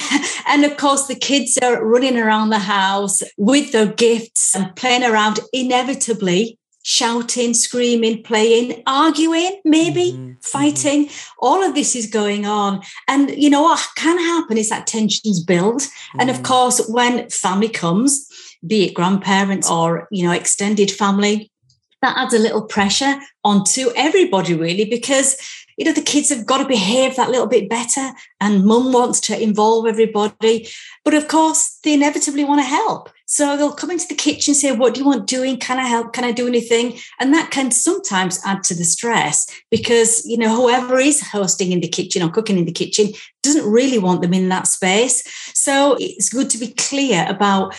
and 0.47 0.65
of 0.65 0.77
course, 0.77 1.07
the 1.07 1.17
kids 1.19 1.59
are 1.63 1.85
running 1.85 2.19
around 2.19 2.51
the 2.51 2.59
house 2.59 3.23
with 3.37 3.73
their 3.73 3.87
gifts 3.87 4.55
and 4.55 4.75
playing 4.77 5.05
around. 5.05 5.41
Inevitably, 5.53 6.59
shouting, 6.89 7.53
screaming, 7.53 8.23
playing, 8.23 8.83
arguing, 8.87 9.61
maybe 9.63 10.13
mm-hmm. 10.13 10.33
fighting. 10.41 11.05
Mm-hmm. 11.05 11.39
All 11.41 11.63
of 11.63 11.75
this 11.75 11.95
is 11.95 12.07
going 12.07 12.47
on. 12.47 12.81
And 13.07 13.31
you 13.37 13.51
know 13.51 13.61
what 13.61 13.87
can 13.95 14.17
happen 14.17 14.57
is 14.57 14.71
that 14.71 14.87
tensions 14.87 15.45
build. 15.45 15.83
Mm-hmm. 15.83 16.21
And 16.21 16.31
of 16.31 16.39
mm. 16.39 16.45
course, 16.45 16.89
when 16.89 17.29
family 17.29 17.69
comes, 17.69 18.27
be 18.67 18.87
it 18.87 18.95
grandparents 18.95 19.71
or 19.71 20.09
you 20.11 20.25
know 20.25 20.33
extended 20.33 20.91
family, 20.91 21.53
that 22.01 22.17
adds 22.17 22.33
a 22.33 22.39
little 22.39 22.63
pressure 22.63 23.21
onto 23.45 23.91
everybody 23.95 24.55
really 24.55 24.87
because 24.87 25.37
you 25.79 25.85
know 25.85 25.93
the 25.93 26.03
kids 26.03 26.29
have 26.29 26.45
got 26.45 26.59
to 26.59 26.69
behave 26.69 27.17
that 27.17 27.31
little 27.31 27.47
bit 27.47 27.71
better 27.71 28.11
and 28.41 28.65
mum 28.65 28.93
wants 28.93 29.21
to 29.21 29.41
involve 29.41 29.87
everybody 29.87 30.69
but 31.05 31.15
of 31.15 31.29
course 31.29 31.79
they 31.85 31.95
inevitably 31.95 32.45
want 32.45 32.61
to 32.61 32.67
help 32.67 33.11
so 33.31 33.59
they'll 33.59 33.73
come 33.75 33.91
into 33.91 34.09
the 34.09 34.15
kitchen 34.15 34.55
say, 34.55 34.73
What 34.73 34.95
do 34.95 35.01
you 35.01 35.07
want 35.07 35.27
doing? 35.27 35.59
Can 35.59 35.79
I 35.79 35.87
help? 35.87 36.15
Can 36.15 36.25
I 36.25 36.33
do 36.33 36.49
anything? 36.49 36.99
And 37.21 37.35
that 37.35 37.51
can 37.51 37.71
sometimes 37.71 38.41
add 38.43 38.63
to 38.65 38.75
the 38.75 38.85
stress 38.85 39.47
because, 39.71 40.25
you 40.25 40.39
know, 40.39 40.57
whoever 40.57 40.99
is 40.99 41.21
hosting 41.21 41.71
in 41.71 41.81
the 41.81 41.89
kitchen 41.89 42.23
or 42.23 42.31
cooking 42.31 42.57
in 42.57 42.65
the 42.65 42.73
kitchen 42.73 43.13
doesn't 43.43 43.71
really 43.71 43.99
want 43.99 44.23
them 44.23 44.33
in 44.33 44.49
that 44.49 44.67
space. 44.67 45.23
So 45.55 45.99
it's 46.01 46.31
good 46.31 46.49
to 46.51 46.59
be 46.59 46.69
clear 46.69 47.27
about 47.29 47.77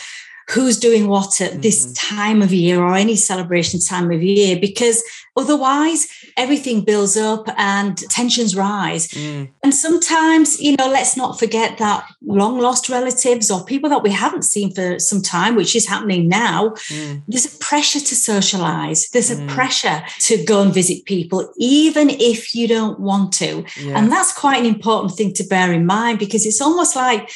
who's 0.49 0.77
doing 0.77 1.07
what 1.07 1.41
at 1.41 1.63
this 1.63 1.83
mm-hmm. 1.83 2.15
time 2.15 2.41
of 2.43 2.53
year 2.53 2.79
or 2.79 2.95
any 2.95 3.15
celebration 3.15 3.79
time 3.79 4.11
of 4.11 4.21
year 4.21 4.59
because 4.59 5.03
otherwise 5.39 6.07
everything 6.37 6.81
builds 6.81 7.15
up 7.17 7.47
and 7.57 7.97
tensions 8.09 8.55
rise 8.55 9.07
mm. 9.09 9.49
and 9.63 9.73
sometimes 9.73 10.59
you 10.61 10.75
know 10.75 10.87
let's 10.87 11.15
not 11.15 11.39
forget 11.39 11.77
that 11.77 12.05
long 12.21 12.59
lost 12.59 12.89
relatives 12.89 13.49
or 13.49 13.63
people 13.63 13.89
that 13.89 14.03
we 14.03 14.11
haven't 14.11 14.43
seen 14.43 14.73
for 14.73 14.99
some 14.99 15.21
time 15.21 15.55
which 15.55 15.75
is 15.75 15.87
happening 15.87 16.27
now 16.27 16.69
mm. 16.69 17.21
there's 17.27 17.53
a 17.53 17.57
pressure 17.59 17.99
to 17.99 18.15
socialize 18.15 19.09
there's 19.09 19.31
mm. 19.31 19.43
a 19.43 19.53
pressure 19.53 20.01
to 20.19 20.43
go 20.43 20.61
and 20.61 20.73
visit 20.73 21.05
people 21.05 21.51
even 21.57 22.09
if 22.09 22.53
you 22.53 22.67
don't 22.67 22.99
want 22.99 23.31
to 23.31 23.63
yeah. 23.79 23.97
and 23.97 24.11
that's 24.11 24.33
quite 24.33 24.59
an 24.59 24.65
important 24.65 25.13
thing 25.15 25.31
to 25.33 25.43
bear 25.43 25.71
in 25.71 25.85
mind 25.85 26.19
because 26.19 26.45
it's 26.45 26.61
almost 26.61 26.95
like 26.95 27.29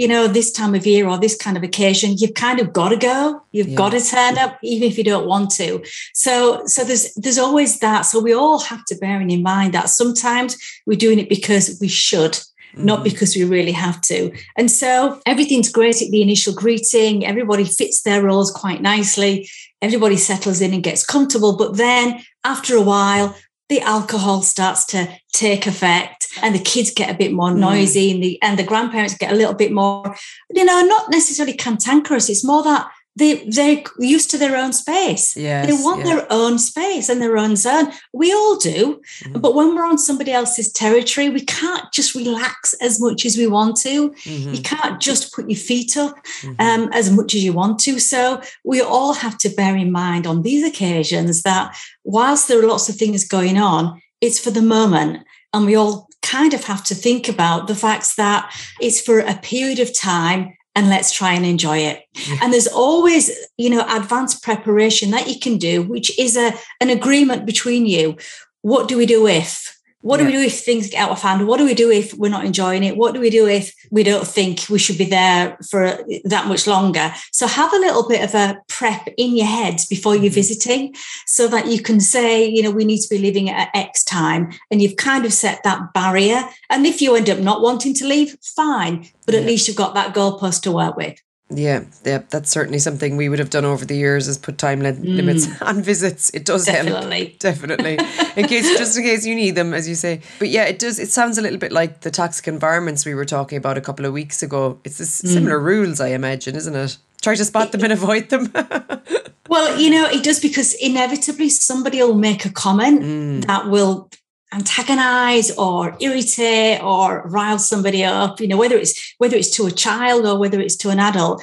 you 0.00 0.08
know, 0.08 0.26
this 0.26 0.50
time 0.50 0.74
of 0.74 0.86
year 0.86 1.06
or 1.06 1.18
this 1.18 1.36
kind 1.36 1.58
of 1.58 1.62
occasion, 1.62 2.16
you've 2.16 2.32
kind 2.32 2.58
of 2.58 2.72
got 2.72 2.88
to 2.88 2.96
go. 2.96 3.42
You've 3.52 3.68
yeah. 3.68 3.76
got 3.76 3.90
to 3.90 4.00
turn 4.00 4.38
up, 4.38 4.58
even 4.62 4.88
if 4.88 4.96
you 4.96 5.04
don't 5.04 5.26
want 5.26 5.50
to. 5.56 5.84
So, 6.14 6.64
so 6.64 6.84
there's 6.84 7.12
there's 7.16 7.36
always 7.36 7.49
that. 7.80 8.02
So 8.02 8.20
we 8.20 8.32
all 8.32 8.60
have 8.60 8.84
to 8.86 8.96
bear 8.96 9.20
in 9.20 9.42
mind 9.42 9.74
that 9.74 9.90
sometimes 9.90 10.56
we're 10.86 10.98
doing 10.98 11.18
it 11.18 11.28
because 11.28 11.78
we 11.80 11.88
should. 11.88 12.32
Mm-hmm. 12.32 12.84
Not 12.84 13.02
because 13.02 13.34
we 13.34 13.42
really 13.44 13.72
have 13.72 14.00
to. 14.02 14.32
And 14.56 14.70
so 14.70 15.20
everything's 15.26 15.72
great 15.72 16.00
at 16.02 16.10
the 16.10 16.22
initial 16.22 16.54
greeting. 16.54 17.26
Everybody 17.26 17.64
fits 17.64 18.02
their 18.02 18.22
roles 18.22 18.52
quite 18.52 18.80
nicely. 18.80 19.48
everybody 19.82 20.16
settles 20.16 20.60
in 20.60 20.72
and 20.74 20.82
gets 20.82 21.04
comfortable. 21.04 21.56
But 21.56 21.76
then 21.76 22.22
after 22.44 22.76
a 22.76 22.82
while, 22.82 23.34
the 23.70 23.80
alcohol 23.80 24.42
starts 24.42 24.84
to 24.84 25.08
take 25.32 25.66
effect 25.66 26.26
and 26.42 26.54
the 26.54 26.58
kids 26.58 26.90
get 26.92 27.08
a 27.08 27.16
bit 27.16 27.32
more 27.32 27.50
hmm. 27.50 27.60
noisy 27.60 28.10
mm. 28.10 28.14
and 28.14 28.22
the 28.22 28.42
and 28.42 28.58
the 28.58 28.64
grandparents 28.64 29.16
get 29.16 29.32
a 29.32 29.36
little 29.36 29.54
bit 29.54 29.72
more 29.72 30.14
you 30.50 30.64
know 30.64 30.82
not 30.82 31.08
necessarily 31.10 31.56
cantankerous 31.56 32.28
it's 32.28 32.44
more 32.44 32.64
that 32.64 32.90
they 33.16 33.44
they're 33.48 33.82
used 33.98 34.30
to 34.30 34.38
their 34.38 34.56
own 34.56 34.72
space. 34.72 35.36
Yes, 35.36 35.66
they 35.66 35.72
want 35.72 36.00
yeah. 36.00 36.14
their 36.14 36.26
own 36.30 36.58
space 36.58 37.08
and 37.08 37.20
their 37.20 37.36
own 37.36 37.56
zone. 37.56 37.92
We 38.12 38.32
all 38.32 38.56
do, 38.56 39.00
mm-hmm. 39.22 39.40
but 39.40 39.54
when 39.54 39.74
we're 39.74 39.86
on 39.86 39.98
somebody 39.98 40.32
else's 40.32 40.72
territory, 40.72 41.28
we 41.28 41.44
can't 41.44 41.92
just 41.92 42.14
relax 42.14 42.72
as 42.74 43.00
much 43.00 43.26
as 43.26 43.36
we 43.36 43.46
want 43.46 43.76
to. 43.78 44.10
Mm-hmm. 44.10 44.54
You 44.54 44.62
can't 44.62 45.00
just 45.00 45.34
put 45.34 45.50
your 45.50 45.58
feet 45.58 45.96
up 45.96 46.14
mm-hmm. 46.42 46.60
um, 46.60 46.90
as 46.92 47.10
much 47.10 47.34
as 47.34 47.44
you 47.44 47.52
want 47.52 47.78
to. 47.80 47.98
So 47.98 48.40
we 48.64 48.80
all 48.80 49.14
have 49.14 49.38
to 49.38 49.48
bear 49.48 49.76
in 49.76 49.90
mind 49.90 50.26
on 50.26 50.42
these 50.42 50.64
occasions 50.64 51.42
that 51.42 51.76
whilst 52.04 52.48
there 52.48 52.60
are 52.60 52.66
lots 52.66 52.88
of 52.88 52.96
things 52.96 53.26
going 53.26 53.58
on, 53.58 54.00
it's 54.20 54.38
for 54.38 54.50
the 54.50 54.62
moment, 54.62 55.26
and 55.52 55.66
we 55.66 55.74
all 55.74 56.08
kind 56.22 56.54
of 56.54 56.64
have 56.64 56.84
to 56.84 56.94
think 56.94 57.28
about 57.28 57.66
the 57.66 57.74
facts 57.74 58.14
that 58.14 58.54
it's 58.80 59.00
for 59.00 59.20
a 59.20 59.34
period 59.36 59.80
of 59.80 59.98
time 59.98 60.54
and 60.74 60.88
let's 60.88 61.12
try 61.12 61.34
and 61.34 61.44
enjoy 61.44 61.78
it. 61.78 62.04
And 62.40 62.52
there's 62.52 62.68
always, 62.68 63.30
you 63.56 63.70
know, 63.70 63.84
advanced 63.88 64.42
preparation 64.42 65.10
that 65.10 65.28
you 65.28 65.38
can 65.38 65.58
do, 65.58 65.82
which 65.82 66.16
is 66.18 66.36
a 66.36 66.52
an 66.80 66.90
agreement 66.90 67.46
between 67.46 67.86
you. 67.86 68.16
What 68.62 68.88
do 68.88 68.96
we 68.96 69.06
do 69.06 69.26
if? 69.26 69.79
What 70.02 70.18
yeah. 70.18 70.26
do 70.26 70.32
we 70.32 70.38
do 70.38 70.46
if 70.46 70.60
things 70.60 70.88
get 70.88 70.98
out 70.98 71.10
of 71.10 71.20
hand? 71.20 71.46
What 71.46 71.58
do 71.58 71.64
we 71.64 71.74
do 71.74 71.90
if 71.90 72.14
we're 72.14 72.30
not 72.30 72.44
enjoying 72.44 72.84
it? 72.84 72.96
What 72.96 73.12
do 73.12 73.20
we 73.20 73.28
do 73.28 73.46
if 73.46 73.74
we 73.90 74.02
don't 74.02 74.26
think 74.26 74.66
we 74.70 74.78
should 74.78 74.96
be 74.96 75.04
there 75.04 75.58
for 75.68 75.98
that 76.24 76.46
much 76.46 76.66
longer? 76.66 77.12
So 77.32 77.46
have 77.46 77.72
a 77.72 77.78
little 77.78 78.08
bit 78.08 78.22
of 78.24 78.34
a 78.34 78.58
prep 78.68 79.08
in 79.18 79.36
your 79.36 79.46
head 79.46 79.80
before 79.90 80.14
you're 80.14 80.24
mm-hmm. 80.24 80.34
visiting 80.34 80.94
so 81.26 81.48
that 81.48 81.66
you 81.66 81.82
can 81.82 82.00
say, 82.00 82.48
you 82.48 82.62
know, 82.62 82.70
we 82.70 82.84
need 82.84 83.00
to 83.00 83.10
be 83.10 83.18
leaving 83.18 83.50
at 83.50 83.70
X 83.74 84.02
time. 84.02 84.52
And 84.70 84.80
you've 84.80 84.96
kind 84.96 85.26
of 85.26 85.32
set 85.32 85.62
that 85.64 85.92
barrier. 85.92 86.44
And 86.70 86.86
if 86.86 87.02
you 87.02 87.14
end 87.14 87.28
up 87.28 87.38
not 87.38 87.60
wanting 87.60 87.92
to 87.94 88.06
leave, 88.06 88.38
fine. 88.42 89.06
But 89.26 89.34
at 89.34 89.44
least 89.44 89.68
you've 89.68 89.76
got 89.76 89.94
that 89.94 90.14
goalpost 90.14 90.62
to 90.62 90.72
work 90.72 90.96
with. 90.96 91.20
Yeah, 91.50 91.84
yeah, 92.04 92.22
that's 92.30 92.50
certainly 92.50 92.78
something 92.78 93.16
we 93.16 93.28
would 93.28 93.40
have 93.40 93.50
done 93.50 93.64
over 93.64 93.84
the 93.84 93.96
years 93.96 94.28
is 94.28 94.38
put 94.38 94.56
time 94.56 94.80
li- 94.80 94.92
mm. 94.92 95.16
limits 95.16 95.48
on 95.62 95.82
visits. 95.82 96.30
It 96.30 96.44
does 96.44 96.66
definitely. 96.66 97.24
help, 97.24 97.38
definitely, 97.38 97.98
in 98.36 98.46
case 98.46 98.78
just 98.78 98.96
in 98.96 99.02
case 99.02 99.26
you 99.26 99.34
need 99.34 99.56
them, 99.56 99.74
as 99.74 99.88
you 99.88 99.96
say. 99.96 100.20
But 100.38 100.48
yeah, 100.50 100.64
it 100.64 100.78
does. 100.78 100.98
It 100.98 101.10
sounds 101.10 101.38
a 101.38 101.42
little 101.42 101.58
bit 101.58 101.72
like 101.72 102.02
the 102.02 102.10
toxic 102.10 102.46
environments 102.46 103.04
we 103.04 103.14
were 103.14 103.24
talking 103.24 103.58
about 103.58 103.76
a 103.76 103.80
couple 103.80 104.06
of 104.06 104.12
weeks 104.12 104.42
ago. 104.42 104.78
It's 104.84 104.98
this 104.98 105.22
mm. 105.22 105.28
similar 105.32 105.58
rules, 105.58 106.00
I 106.00 106.08
imagine, 106.08 106.54
isn't 106.54 106.76
it? 106.76 106.96
Try 107.20 107.34
to 107.34 107.44
spot 107.44 107.72
them 107.72 107.82
and 107.82 107.92
avoid 107.92 108.28
them. 108.30 108.52
well, 109.48 109.78
you 109.78 109.90
know, 109.90 110.06
it 110.06 110.22
does 110.22 110.40
because 110.40 110.74
inevitably 110.74 111.50
somebody 111.50 112.02
will 112.02 112.14
make 112.14 112.44
a 112.44 112.50
comment 112.50 113.02
mm. 113.02 113.46
that 113.46 113.68
will 113.68 114.08
antagonize 114.52 115.50
or 115.56 115.96
irritate 116.00 116.82
or 116.82 117.22
rile 117.28 117.58
somebody 117.58 118.02
up 118.02 118.40
you 118.40 118.48
know 118.48 118.56
whether 118.56 118.76
it's 118.76 119.14
whether 119.18 119.36
it's 119.36 119.50
to 119.50 119.66
a 119.66 119.70
child 119.70 120.26
or 120.26 120.38
whether 120.38 120.60
it's 120.60 120.76
to 120.76 120.90
an 120.90 120.98
adult 120.98 121.42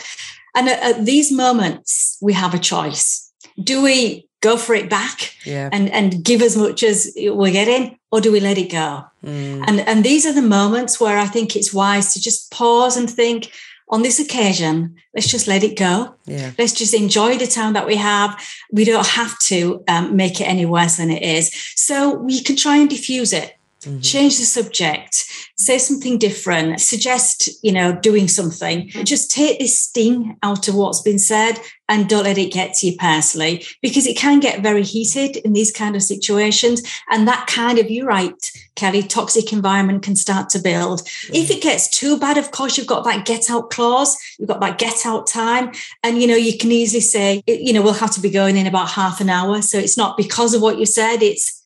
and 0.56 0.68
at, 0.68 0.82
at 0.84 1.06
these 1.06 1.32
moments 1.32 2.18
we 2.22 2.34
have 2.34 2.54
a 2.54 2.60
choice 2.60 3.32
do 3.64 3.82
we 3.82 4.28
go 4.42 4.58
for 4.58 4.76
it 4.76 4.90
back 4.90 5.34
yeah. 5.46 5.70
and 5.72 5.90
and 5.92 6.24
give 6.24 6.42
as 6.42 6.58
much 6.58 6.84
as 6.84 7.12
we're 7.18 7.52
getting 7.52 7.98
or 8.12 8.20
do 8.20 8.32
we 8.32 8.40
let 8.40 8.58
it 8.58 8.72
go 8.72 9.06
mm. 9.24 9.64
and 9.66 9.80
and 9.82 10.04
these 10.04 10.26
are 10.26 10.34
the 10.34 10.42
moments 10.42 11.00
where 11.00 11.18
i 11.18 11.26
think 11.26 11.56
it's 11.56 11.74
wise 11.74 12.14
to 12.14 12.20
just 12.20 12.52
pause 12.52 12.98
and 12.98 13.10
think 13.10 13.52
on 13.90 14.02
this 14.02 14.20
occasion, 14.20 14.96
let's 15.14 15.28
just 15.28 15.48
let 15.48 15.64
it 15.64 15.78
go. 15.78 16.16
Yeah. 16.26 16.52
Let's 16.58 16.74
just 16.74 16.94
enjoy 16.94 17.38
the 17.38 17.48
time 17.48 17.74
that 17.74 17.88
we 17.88 17.96
have. 17.96 18.42
We 18.72 18.84
don't 18.84 19.08
have 19.08 19.40
to 19.40 19.84
um, 19.88 20.16
make 20.16 20.42
it 20.42 20.46
any 20.46 20.66
worse 20.66 20.98
than 20.98 21.10
it 21.10 21.24
is. 21.24 21.52
So 21.76 22.16
we 22.16 22.42
can 22.42 22.56
try 22.56 22.78
and 22.78 22.90
diffuse 22.90 23.32
it. 23.32 23.57
Mm-hmm. 23.82 24.00
Change 24.00 24.40
the 24.40 24.46
subject, 24.46 25.26
say 25.56 25.78
something 25.78 26.18
different, 26.18 26.82
suggest, 26.82 27.64
you 27.64 27.72
know, 27.72 27.94
doing 27.94 28.28
something. 28.28 28.90
Just 28.90 29.30
take 29.30 29.60
this 29.60 29.80
sting 29.80 30.38
out 30.42 30.68
of 30.68 30.74
what's 30.74 31.02
been 31.02 31.20
said 31.20 31.60
and 31.88 32.10
don't 32.10 32.24
let 32.24 32.40
it 32.40 32.52
get 32.52 32.74
to 32.74 32.88
you 32.88 32.98
personally 32.98 33.64
because 33.82 34.08
it 34.08 34.18
can 34.18 34.40
get 34.40 34.62
very 34.62 34.84
heated 34.84 35.38
in 35.38 35.54
these 35.54 35.72
kind 35.72 35.96
of 35.96 36.02
situations. 36.02 36.82
And 37.12 37.28
that 37.28 37.46
kind 37.48 37.78
of, 37.78 37.90
you're 37.90 38.08
right, 38.08 38.52
Kelly, 38.76 39.04
toxic 39.04 39.54
environment 39.54 40.04
can 40.04 40.16
start 40.16 40.50
to 40.50 40.60
build. 40.60 41.02
Mm-hmm. 41.02 41.36
If 41.36 41.52
it 41.52 41.62
gets 41.62 41.88
too 41.88 42.18
bad, 42.18 42.38
of 42.38 42.50
course, 42.50 42.78
you've 42.78 42.88
got 42.88 43.04
that 43.06 43.26
get 43.28 43.50
out 43.50 43.70
clause, 43.70 44.18
you've 44.40 44.50
got 44.50 44.60
that 44.62 44.80
get 44.80 45.06
out 45.06 45.28
time. 45.28 45.72
And, 46.04 46.20
you 46.20 46.28
know, 46.28 46.36
you 46.36 46.58
can 46.58 46.72
easily 46.72 47.02
say, 47.02 47.44
you 47.46 47.74
know, 47.74 47.84
we'll 47.84 47.94
have 47.94 48.12
to 48.16 48.22
be 48.22 48.32
going 48.32 48.58
in 48.58 48.66
about 48.66 48.90
half 48.90 49.22
an 49.22 49.30
hour. 49.30 49.62
So 49.62 49.78
it's 49.78 49.98
not 49.98 50.18
because 50.18 50.56
of 50.56 50.64
what 50.64 50.80
you 50.80 50.86
said, 50.88 51.22
it's 51.22 51.57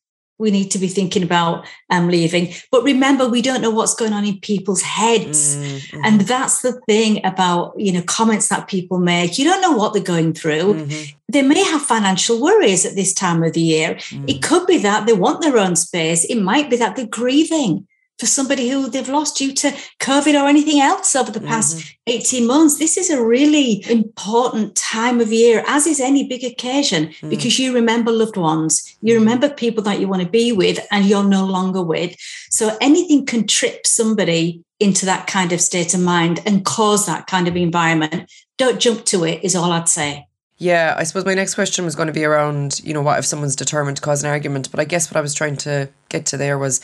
we 0.42 0.50
need 0.50 0.70
to 0.72 0.78
be 0.78 0.88
thinking 0.88 1.22
about 1.22 1.64
um, 1.88 2.08
leaving. 2.08 2.52
But 2.70 2.82
remember, 2.82 3.28
we 3.28 3.40
don't 3.40 3.62
know 3.62 3.70
what's 3.70 3.94
going 3.94 4.12
on 4.12 4.26
in 4.26 4.40
people's 4.40 4.82
heads. 4.82 5.56
Mm-hmm. 5.56 6.00
And 6.04 6.20
that's 6.22 6.60
the 6.60 6.72
thing 6.86 7.24
about, 7.24 7.78
you 7.78 7.92
know, 7.92 8.02
comments 8.02 8.48
that 8.48 8.68
people 8.68 8.98
make. 8.98 9.38
You 9.38 9.44
don't 9.44 9.62
know 9.62 9.72
what 9.72 9.94
they're 9.94 10.02
going 10.02 10.34
through. 10.34 10.74
Mm-hmm. 10.74 11.16
They 11.28 11.42
may 11.42 11.62
have 11.64 11.80
financial 11.80 12.42
worries 12.42 12.84
at 12.84 12.96
this 12.96 13.14
time 13.14 13.42
of 13.42 13.54
the 13.54 13.62
year. 13.62 13.94
Mm-hmm. 13.94 14.24
It 14.28 14.42
could 14.42 14.66
be 14.66 14.78
that 14.78 15.06
they 15.06 15.14
want 15.14 15.40
their 15.40 15.56
own 15.56 15.76
space. 15.76 16.24
It 16.24 16.42
might 16.42 16.68
be 16.68 16.76
that 16.76 16.96
they're 16.96 17.06
grieving 17.06 17.86
for 18.22 18.26
somebody 18.26 18.68
who 18.68 18.88
they've 18.88 19.08
lost 19.08 19.36
due 19.36 19.52
to 19.52 19.74
COVID 19.98 20.40
or 20.40 20.46
anything 20.46 20.80
else 20.80 21.16
over 21.16 21.32
the 21.32 21.40
past 21.40 21.78
mm-hmm. 21.78 21.90
18 22.06 22.46
months. 22.46 22.78
This 22.78 22.96
is 22.96 23.10
a 23.10 23.20
really 23.20 23.84
important 23.90 24.76
time 24.76 25.20
of 25.20 25.32
year, 25.32 25.64
as 25.66 25.88
is 25.88 25.98
any 25.98 26.28
big 26.28 26.44
occasion, 26.44 27.08
mm. 27.08 27.30
because 27.30 27.58
you 27.58 27.74
remember 27.74 28.12
loved 28.12 28.36
ones, 28.36 28.96
you 29.02 29.14
mm-hmm. 29.14 29.24
remember 29.24 29.50
people 29.50 29.82
that 29.82 29.98
you 29.98 30.06
want 30.06 30.22
to 30.22 30.28
be 30.28 30.52
with 30.52 30.78
and 30.92 31.04
you're 31.04 31.24
no 31.24 31.44
longer 31.44 31.82
with. 31.82 32.14
So 32.48 32.76
anything 32.80 33.26
can 33.26 33.48
trip 33.48 33.88
somebody 33.88 34.62
into 34.78 35.04
that 35.06 35.26
kind 35.26 35.52
of 35.52 35.60
state 35.60 35.92
of 35.92 35.98
mind 36.00 36.38
and 36.46 36.64
cause 36.64 37.06
that 37.06 37.26
kind 37.26 37.48
of 37.48 37.56
environment. 37.56 38.30
Don't 38.56 38.78
jump 38.78 39.04
to 39.06 39.24
it, 39.24 39.42
is 39.42 39.56
all 39.56 39.72
I'd 39.72 39.88
say. 39.88 40.28
Yeah, 40.58 40.94
I 40.96 41.02
suppose 41.02 41.24
my 41.24 41.34
next 41.34 41.56
question 41.56 41.84
was 41.84 41.96
going 41.96 42.06
to 42.06 42.12
be 42.12 42.24
around, 42.24 42.80
you 42.84 42.94
know, 42.94 43.02
what 43.02 43.18
if 43.18 43.24
someone's 43.24 43.56
determined 43.56 43.96
to 43.96 44.02
cause 44.02 44.22
an 44.22 44.30
argument? 44.30 44.70
But 44.70 44.78
I 44.78 44.84
guess 44.84 45.10
what 45.10 45.18
I 45.18 45.20
was 45.20 45.34
trying 45.34 45.56
to 45.56 45.88
get 46.08 46.24
to 46.26 46.36
there 46.36 46.56
was 46.56 46.80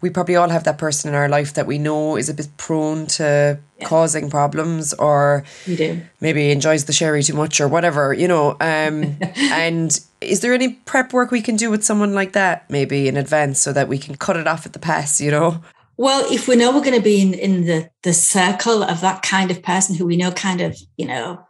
we 0.00 0.10
probably 0.10 0.36
all 0.36 0.48
have 0.48 0.64
that 0.64 0.78
person 0.78 1.08
in 1.10 1.14
our 1.14 1.28
life 1.28 1.54
that 1.54 1.66
we 1.66 1.78
know 1.78 2.16
is 2.16 2.28
a 2.28 2.34
bit 2.34 2.48
prone 2.56 3.06
to 3.06 3.58
yeah. 3.78 3.86
causing 3.86 4.30
problems 4.30 4.94
or 4.94 5.44
we 5.66 5.76
do. 5.76 6.00
maybe 6.20 6.50
enjoys 6.50 6.86
the 6.86 6.92
sherry 6.92 7.22
too 7.22 7.34
much 7.34 7.60
or 7.60 7.68
whatever, 7.68 8.12
you 8.12 8.26
know. 8.26 8.52
Um, 8.60 9.16
and 9.36 9.98
is 10.20 10.40
there 10.40 10.54
any 10.54 10.70
prep 10.70 11.12
work 11.12 11.30
we 11.30 11.42
can 11.42 11.56
do 11.56 11.70
with 11.70 11.84
someone 11.84 12.14
like 12.14 12.32
that 12.32 12.68
maybe 12.70 13.08
in 13.08 13.16
advance 13.16 13.60
so 13.60 13.72
that 13.72 13.88
we 13.88 13.98
can 13.98 14.16
cut 14.16 14.36
it 14.36 14.46
off 14.46 14.66
at 14.66 14.72
the 14.72 14.78
pass, 14.78 15.20
you 15.20 15.30
know? 15.30 15.62
Well, 15.96 16.24
if 16.32 16.48
we 16.48 16.56
know 16.56 16.74
we're 16.74 16.82
going 16.82 16.96
to 16.96 17.02
be 17.02 17.20
in, 17.20 17.34
in 17.34 17.64
the, 17.66 17.90
the 18.02 18.14
circle 18.14 18.82
of 18.82 19.02
that 19.02 19.20
kind 19.20 19.50
of 19.50 19.62
person 19.62 19.96
who 19.96 20.06
we 20.06 20.16
know 20.16 20.30
kind 20.32 20.62
of, 20.62 20.78
you 20.96 21.06
know, 21.06 21.44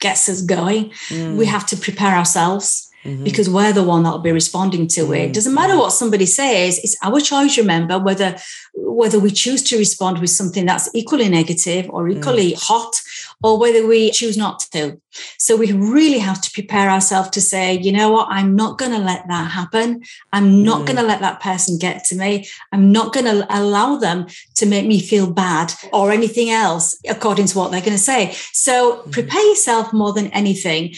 gets 0.00 0.28
us 0.28 0.42
going, 0.42 0.90
mm. 1.08 1.38
we 1.38 1.46
have 1.46 1.66
to 1.68 1.76
prepare 1.76 2.14
ourselves 2.14 2.90
mm-hmm. 3.04 3.24
because 3.24 3.48
we're 3.48 3.72
the 3.72 3.82
one 3.82 4.02
that'll 4.02 4.18
be 4.18 4.32
responding 4.32 4.86
to 4.88 5.02
mm-hmm. 5.02 5.14
it. 5.14 5.32
Doesn't 5.32 5.54
matter 5.54 5.76
what 5.76 5.92
somebody 5.92 6.26
says, 6.26 6.78
it's 6.78 6.96
our 7.02 7.20
choice, 7.20 7.58
remember, 7.58 7.98
whether 7.98 8.36
whether 8.74 9.18
we 9.20 9.30
choose 9.30 9.62
to 9.62 9.78
respond 9.78 10.20
with 10.20 10.30
something 10.30 10.66
that's 10.66 10.88
equally 10.94 11.28
negative 11.28 11.88
or 11.90 12.08
equally 12.08 12.52
mm. 12.52 12.62
hot 12.62 13.00
or 13.42 13.58
whether 13.58 13.86
we 13.86 14.10
choose 14.10 14.36
not 14.36 14.60
to. 14.72 15.00
So 15.38 15.56
we 15.56 15.72
really 15.72 16.18
have 16.18 16.40
to 16.42 16.50
prepare 16.50 16.90
ourselves 16.90 17.30
to 17.30 17.40
say, 17.40 17.78
you 17.78 17.92
know 17.92 18.10
what, 18.10 18.28
I'm 18.30 18.56
not 18.56 18.78
going 18.78 18.92
to 18.92 18.98
let 18.98 19.28
that 19.28 19.50
happen. 19.50 20.02
I'm 20.32 20.64
not 20.64 20.82
mm. 20.82 20.86
going 20.86 20.96
to 20.96 21.02
let 21.02 21.20
that 21.20 21.40
person 21.40 21.78
get 21.78 22.04
to 22.06 22.16
me. 22.16 22.48
I'm 22.72 22.90
not 22.90 23.12
going 23.12 23.26
to 23.26 23.46
allow 23.50 23.96
them 23.96 24.26
to 24.56 24.66
make 24.66 24.86
me 24.86 25.00
feel 25.00 25.30
bad 25.30 25.72
or 25.92 26.10
anything 26.10 26.50
else 26.50 26.98
according 27.08 27.46
to 27.46 27.58
what 27.58 27.70
they're 27.70 27.80
going 27.80 27.92
to 27.92 27.98
say. 27.98 28.32
So 28.52 29.02
mm. 29.02 29.12
prepare 29.12 29.46
yourself 29.48 29.92
more 29.92 30.12
than 30.12 30.28
anything. 30.28 30.94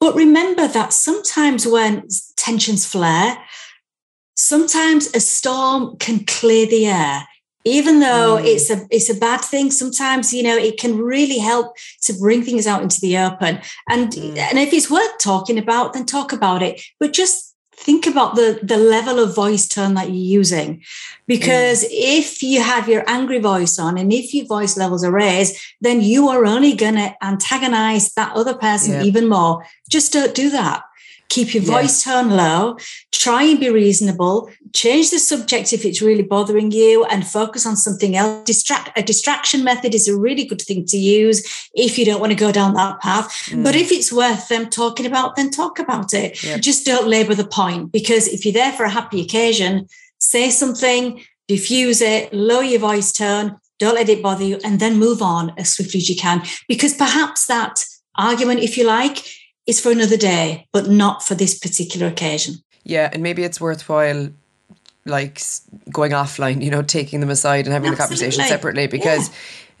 But 0.00 0.14
remember 0.14 0.68
that 0.68 0.92
sometimes 0.92 1.66
when 1.66 2.06
tensions 2.36 2.84
flare, 2.84 3.38
sometimes 4.34 5.14
a 5.14 5.20
storm 5.20 5.96
can 5.98 6.24
clear 6.24 6.66
the 6.66 6.86
air. 6.86 7.26
Even 7.64 7.98
though 7.98 8.38
mm. 8.40 8.44
it's 8.44 8.70
a 8.70 8.86
it's 8.90 9.10
a 9.10 9.18
bad 9.18 9.40
thing, 9.40 9.72
sometimes 9.72 10.32
you 10.32 10.42
know 10.44 10.56
it 10.56 10.78
can 10.78 10.98
really 10.98 11.38
help 11.38 11.74
to 12.02 12.12
bring 12.12 12.42
things 12.42 12.64
out 12.64 12.82
into 12.82 13.00
the 13.00 13.18
open. 13.18 13.60
And 13.90 14.12
mm. 14.12 14.38
and 14.38 14.58
if 14.58 14.72
it's 14.72 14.88
worth 14.88 15.18
talking 15.18 15.58
about, 15.58 15.92
then 15.92 16.06
talk 16.06 16.32
about 16.32 16.62
it. 16.62 16.80
But 17.00 17.12
just 17.12 17.45
think 17.86 18.06
about 18.06 18.34
the 18.34 18.58
the 18.62 18.76
level 18.76 19.20
of 19.20 19.34
voice 19.34 19.66
tone 19.68 19.94
that 19.94 20.08
you're 20.08 20.40
using. 20.40 20.82
Because 21.26 21.84
mm. 21.84 21.88
if 21.90 22.42
you 22.42 22.60
have 22.60 22.88
your 22.88 23.04
angry 23.06 23.38
voice 23.38 23.78
on 23.78 23.96
and 23.96 24.12
if 24.12 24.34
your 24.34 24.46
voice 24.46 24.76
levels 24.76 25.04
are 25.04 25.12
raised 25.12 25.56
then 25.80 26.00
you 26.00 26.28
are 26.28 26.44
only 26.44 26.74
going 26.74 26.94
to 26.94 27.14
antagonize 27.22 28.12
that 28.14 28.34
other 28.34 28.54
person 28.54 29.02
even 29.02 29.28
more. 29.28 29.64
Just 29.88 30.12
don't 30.12 30.34
do 30.34 30.50
that 30.50 30.82
keep 31.28 31.54
your 31.54 31.62
voice 31.62 32.04
tone 32.04 32.30
low, 32.30 32.76
try 33.12 33.42
and 33.42 33.60
be 33.60 33.70
reasonable, 33.70 34.50
change 34.74 35.10
the 35.10 35.18
subject 35.18 35.72
if 35.72 35.84
it's 35.84 36.02
really 36.02 36.22
bothering 36.22 36.70
you, 36.70 37.04
and 37.06 37.26
focus 37.26 37.66
on 37.66 37.76
something 37.76 38.16
else. 38.16 38.44
Distract 38.44 38.96
a 38.96 39.02
distraction 39.02 39.64
method 39.64 39.94
is 39.94 40.08
a 40.08 40.16
really 40.16 40.44
good 40.44 40.62
thing 40.62 40.84
to 40.86 40.96
use 40.96 41.68
if 41.74 41.98
you 41.98 42.04
don't 42.04 42.20
want 42.20 42.32
to 42.32 42.38
go 42.38 42.52
down 42.52 42.74
that 42.74 43.00
path. 43.00 43.30
Mm. 43.50 43.64
But 43.64 43.74
if 43.74 43.90
it's 43.90 44.12
worth 44.12 44.48
them 44.48 44.68
talking 44.70 45.06
about, 45.06 45.36
then 45.36 45.50
talk 45.50 45.78
about 45.78 46.14
it. 46.14 46.42
Yep. 46.42 46.60
Just 46.60 46.86
don't 46.86 47.08
labor 47.08 47.34
the 47.34 47.46
point 47.46 47.92
because 47.92 48.28
if 48.28 48.44
you're 48.44 48.52
there 48.52 48.72
for 48.72 48.84
a 48.84 48.90
happy 48.90 49.20
occasion, 49.20 49.86
say 50.18 50.50
something, 50.50 51.22
diffuse 51.48 52.00
it, 52.00 52.32
lower 52.32 52.62
your 52.62 52.80
voice 52.80 53.12
tone, 53.12 53.56
don't 53.78 53.94
let 53.94 54.08
it 54.08 54.22
bother 54.22 54.44
you, 54.44 54.58
and 54.64 54.80
then 54.80 54.98
move 54.98 55.20
on 55.20 55.52
as 55.58 55.74
swiftly 55.74 55.98
as 55.98 56.08
you 56.08 56.16
can. 56.16 56.42
Because 56.68 56.94
perhaps 56.94 57.46
that 57.46 57.84
argument, 58.16 58.60
if 58.60 58.78
you 58.78 58.84
like, 58.84 59.22
is 59.66 59.80
for 59.80 59.90
another 59.90 60.16
day, 60.16 60.66
but 60.72 60.88
not 60.88 61.22
for 61.22 61.34
this 61.34 61.58
particular 61.58 62.06
occasion. 62.06 62.56
Yeah, 62.84 63.10
and 63.12 63.22
maybe 63.22 63.42
it's 63.42 63.60
worthwhile 63.60 64.30
like 65.04 65.40
going 65.90 66.12
offline, 66.12 66.62
you 66.62 66.70
know, 66.70 66.82
taking 66.82 67.20
them 67.20 67.30
aside 67.30 67.66
and 67.66 67.72
having 67.72 67.90
Absolutely. 67.90 68.16
the 68.16 68.24
conversation 68.26 68.44
separately 68.44 68.86
because 68.86 69.28
yeah. 69.28 69.34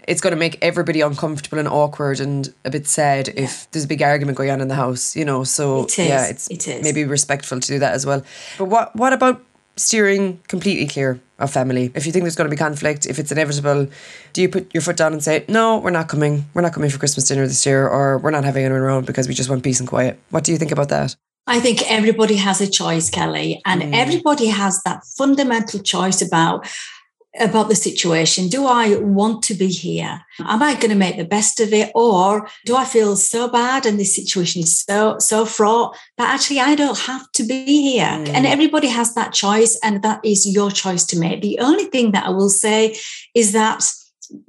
it's 0.08 0.20
going 0.20 0.32
to 0.32 0.38
make 0.38 0.58
everybody 0.62 1.00
uncomfortable 1.00 1.58
and 1.58 1.68
awkward 1.68 2.20
and 2.20 2.52
a 2.64 2.70
bit 2.70 2.86
sad 2.86 3.28
yeah. 3.28 3.44
if 3.44 3.70
there's 3.70 3.84
a 3.84 3.88
big 3.88 4.02
argument 4.02 4.38
going 4.38 4.50
on 4.50 4.60
in 4.60 4.68
the 4.68 4.74
house, 4.74 5.16
you 5.16 5.24
know. 5.24 5.44
So 5.44 5.84
it 5.84 5.98
yeah, 5.98 6.26
it's 6.26 6.48
it 6.48 6.82
maybe 6.82 7.04
respectful 7.04 7.60
to 7.60 7.66
do 7.66 7.78
that 7.80 7.94
as 7.94 8.06
well. 8.06 8.22
But 8.58 8.66
what 8.66 8.94
what 8.96 9.12
about 9.12 9.42
steering 9.76 10.40
completely 10.48 10.86
clear 10.86 11.20
of 11.38 11.52
family. 11.52 11.92
If 11.94 12.06
you 12.06 12.12
think 12.12 12.24
there's 12.24 12.36
going 12.36 12.48
to 12.48 12.54
be 12.54 12.58
conflict, 12.58 13.06
if 13.06 13.18
it's 13.18 13.30
inevitable, 13.30 13.88
do 14.32 14.42
you 14.42 14.48
put 14.48 14.72
your 14.72 14.80
foot 14.80 14.96
down 14.96 15.12
and 15.12 15.22
say, 15.22 15.44
no, 15.48 15.78
we're 15.78 15.90
not 15.90 16.08
coming. 16.08 16.46
We're 16.54 16.62
not 16.62 16.72
coming 16.72 16.90
for 16.90 16.98
Christmas 16.98 17.28
dinner 17.28 17.46
this 17.46 17.66
year, 17.66 17.86
or 17.86 18.18
we're 18.18 18.30
not 18.30 18.44
having 18.44 18.64
anyone 18.64 18.82
around 18.82 19.06
because 19.06 19.28
we 19.28 19.34
just 19.34 19.50
want 19.50 19.62
peace 19.62 19.80
and 19.80 19.88
quiet? 19.88 20.18
What 20.30 20.44
do 20.44 20.52
you 20.52 20.58
think 20.58 20.72
about 20.72 20.88
that? 20.88 21.16
I 21.48 21.60
think 21.60 21.88
everybody 21.88 22.36
has 22.36 22.60
a 22.60 22.68
choice, 22.68 23.08
Kelly, 23.08 23.62
and 23.64 23.80
mm. 23.80 23.94
everybody 23.94 24.46
has 24.46 24.82
that 24.84 25.04
fundamental 25.16 25.80
choice 25.80 26.20
about 26.20 26.66
about 27.38 27.68
the 27.68 27.74
situation. 27.74 28.48
Do 28.48 28.66
I 28.66 28.96
want 28.96 29.42
to 29.44 29.54
be 29.54 29.68
here? 29.68 30.20
Am 30.40 30.62
I 30.62 30.74
going 30.74 30.90
to 30.90 30.96
make 30.96 31.16
the 31.16 31.24
best 31.24 31.60
of 31.60 31.72
it? 31.72 31.90
Or 31.94 32.48
do 32.64 32.76
I 32.76 32.84
feel 32.84 33.16
so 33.16 33.48
bad 33.48 33.86
and 33.86 33.98
this 33.98 34.14
situation 34.14 34.62
is 34.62 34.80
so, 34.80 35.18
so 35.18 35.44
fraught 35.44 35.96
that 36.18 36.32
actually 36.32 36.60
I 36.60 36.74
don't 36.74 36.98
have 36.98 37.30
to 37.32 37.44
be 37.44 37.82
here? 37.82 38.04
Mm. 38.04 38.28
And 38.28 38.46
everybody 38.46 38.88
has 38.88 39.14
that 39.14 39.32
choice, 39.32 39.78
and 39.82 40.02
that 40.02 40.20
is 40.24 40.46
your 40.46 40.70
choice 40.70 41.04
to 41.06 41.18
make. 41.18 41.42
The 41.42 41.58
only 41.60 41.84
thing 41.84 42.12
that 42.12 42.26
I 42.26 42.30
will 42.30 42.50
say 42.50 42.96
is 43.34 43.52
that 43.52 43.84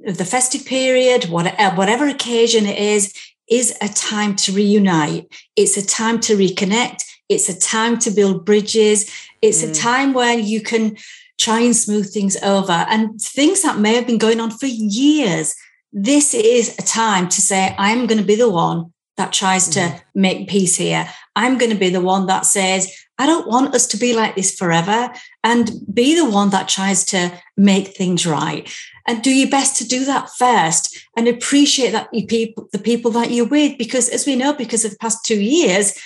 the 0.00 0.24
festive 0.24 0.64
period, 0.64 1.26
whatever, 1.26 1.76
whatever 1.76 2.08
occasion 2.08 2.66
it 2.66 2.78
is, 2.78 3.14
is 3.50 3.76
a 3.80 3.88
time 3.88 4.36
to 4.36 4.52
reunite. 4.52 5.26
It's 5.56 5.76
a 5.76 5.86
time 5.86 6.20
to 6.20 6.36
reconnect. 6.36 7.02
It's 7.28 7.48
a 7.48 7.58
time 7.58 7.98
to 8.00 8.10
build 8.10 8.44
bridges. 8.44 9.10
It's 9.42 9.62
mm. 9.62 9.70
a 9.70 9.74
time 9.74 10.12
where 10.12 10.38
you 10.38 10.60
can 10.60 10.96
try 11.38 11.60
and 11.60 11.76
smooth 11.76 12.12
things 12.12 12.36
over 12.42 12.72
and 12.72 13.20
things 13.20 13.62
that 13.62 13.78
may 13.78 13.94
have 13.94 14.06
been 14.06 14.18
going 14.18 14.40
on 14.40 14.50
for 14.50 14.66
years. 14.66 15.54
This 15.92 16.34
is 16.34 16.76
a 16.78 16.82
time 16.82 17.28
to 17.28 17.40
say, 17.40 17.74
I'm 17.78 18.06
going 18.06 18.18
to 18.18 18.26
be 18.26 18.34
the 18.34 18.50
one 18.50 18.92
that 19.16 19.32
tries 19.32 19.68
mm-hmm. 19.68 19.96
to 19.96 20.02
make 20.14 20.48
peace 20.48 20.76
here. 20.76 21.08
I'm 21.36 21.56
going 21.58 21.72
to 21.72 21.78
be 21.78 21.90
the 21.90 22.00
one 22.00 22.26
that 22.26 22.44
says, 22.44 22.92
I 23.18 23.26
don't 23.26 23.48
want 23.48 23.74
us 23.74 23.86
to 23.88 23.96
be 23.96 24.14
like 24.14 24.36
this 24.36 24.54
forever, 24.54 25.10
and 25.42 25.72
be 25.92 26.14
the 26.14 26.28
one 26.28 26.50
that 26.50 26.68
tries 26.68 27.04
to 27.06 27.32
make 27.56 27.88
things 27.88 28.26
right. 28.26 28.72
And 29.08 29.22
do 29.22 29.34
your 29.34 29.50
best 29.50 29.76
to 29.78 29.88
do 29.88 30.04
that 30.04 30.28
first 30.38 30.96
and 31.16 31.26
appreciate 31.26 31.92
that 31.92 32.08
you 32.12 32.26
people, 32.26 32.68
the 32.72 32.78
people 32.78 33.10
that 33.12 33.30
you're 33.30 33.48
with, 33.48 33.78
because 33.78 34.08
as 34.08 34.26
we 34.26 34.36
know, 34.36 34.52
because 34.52 34.84
of 34.84 34.92
the 34.92 34.98
past 34.98 35.24
two 35.24 35.40
years, 35.40 35.98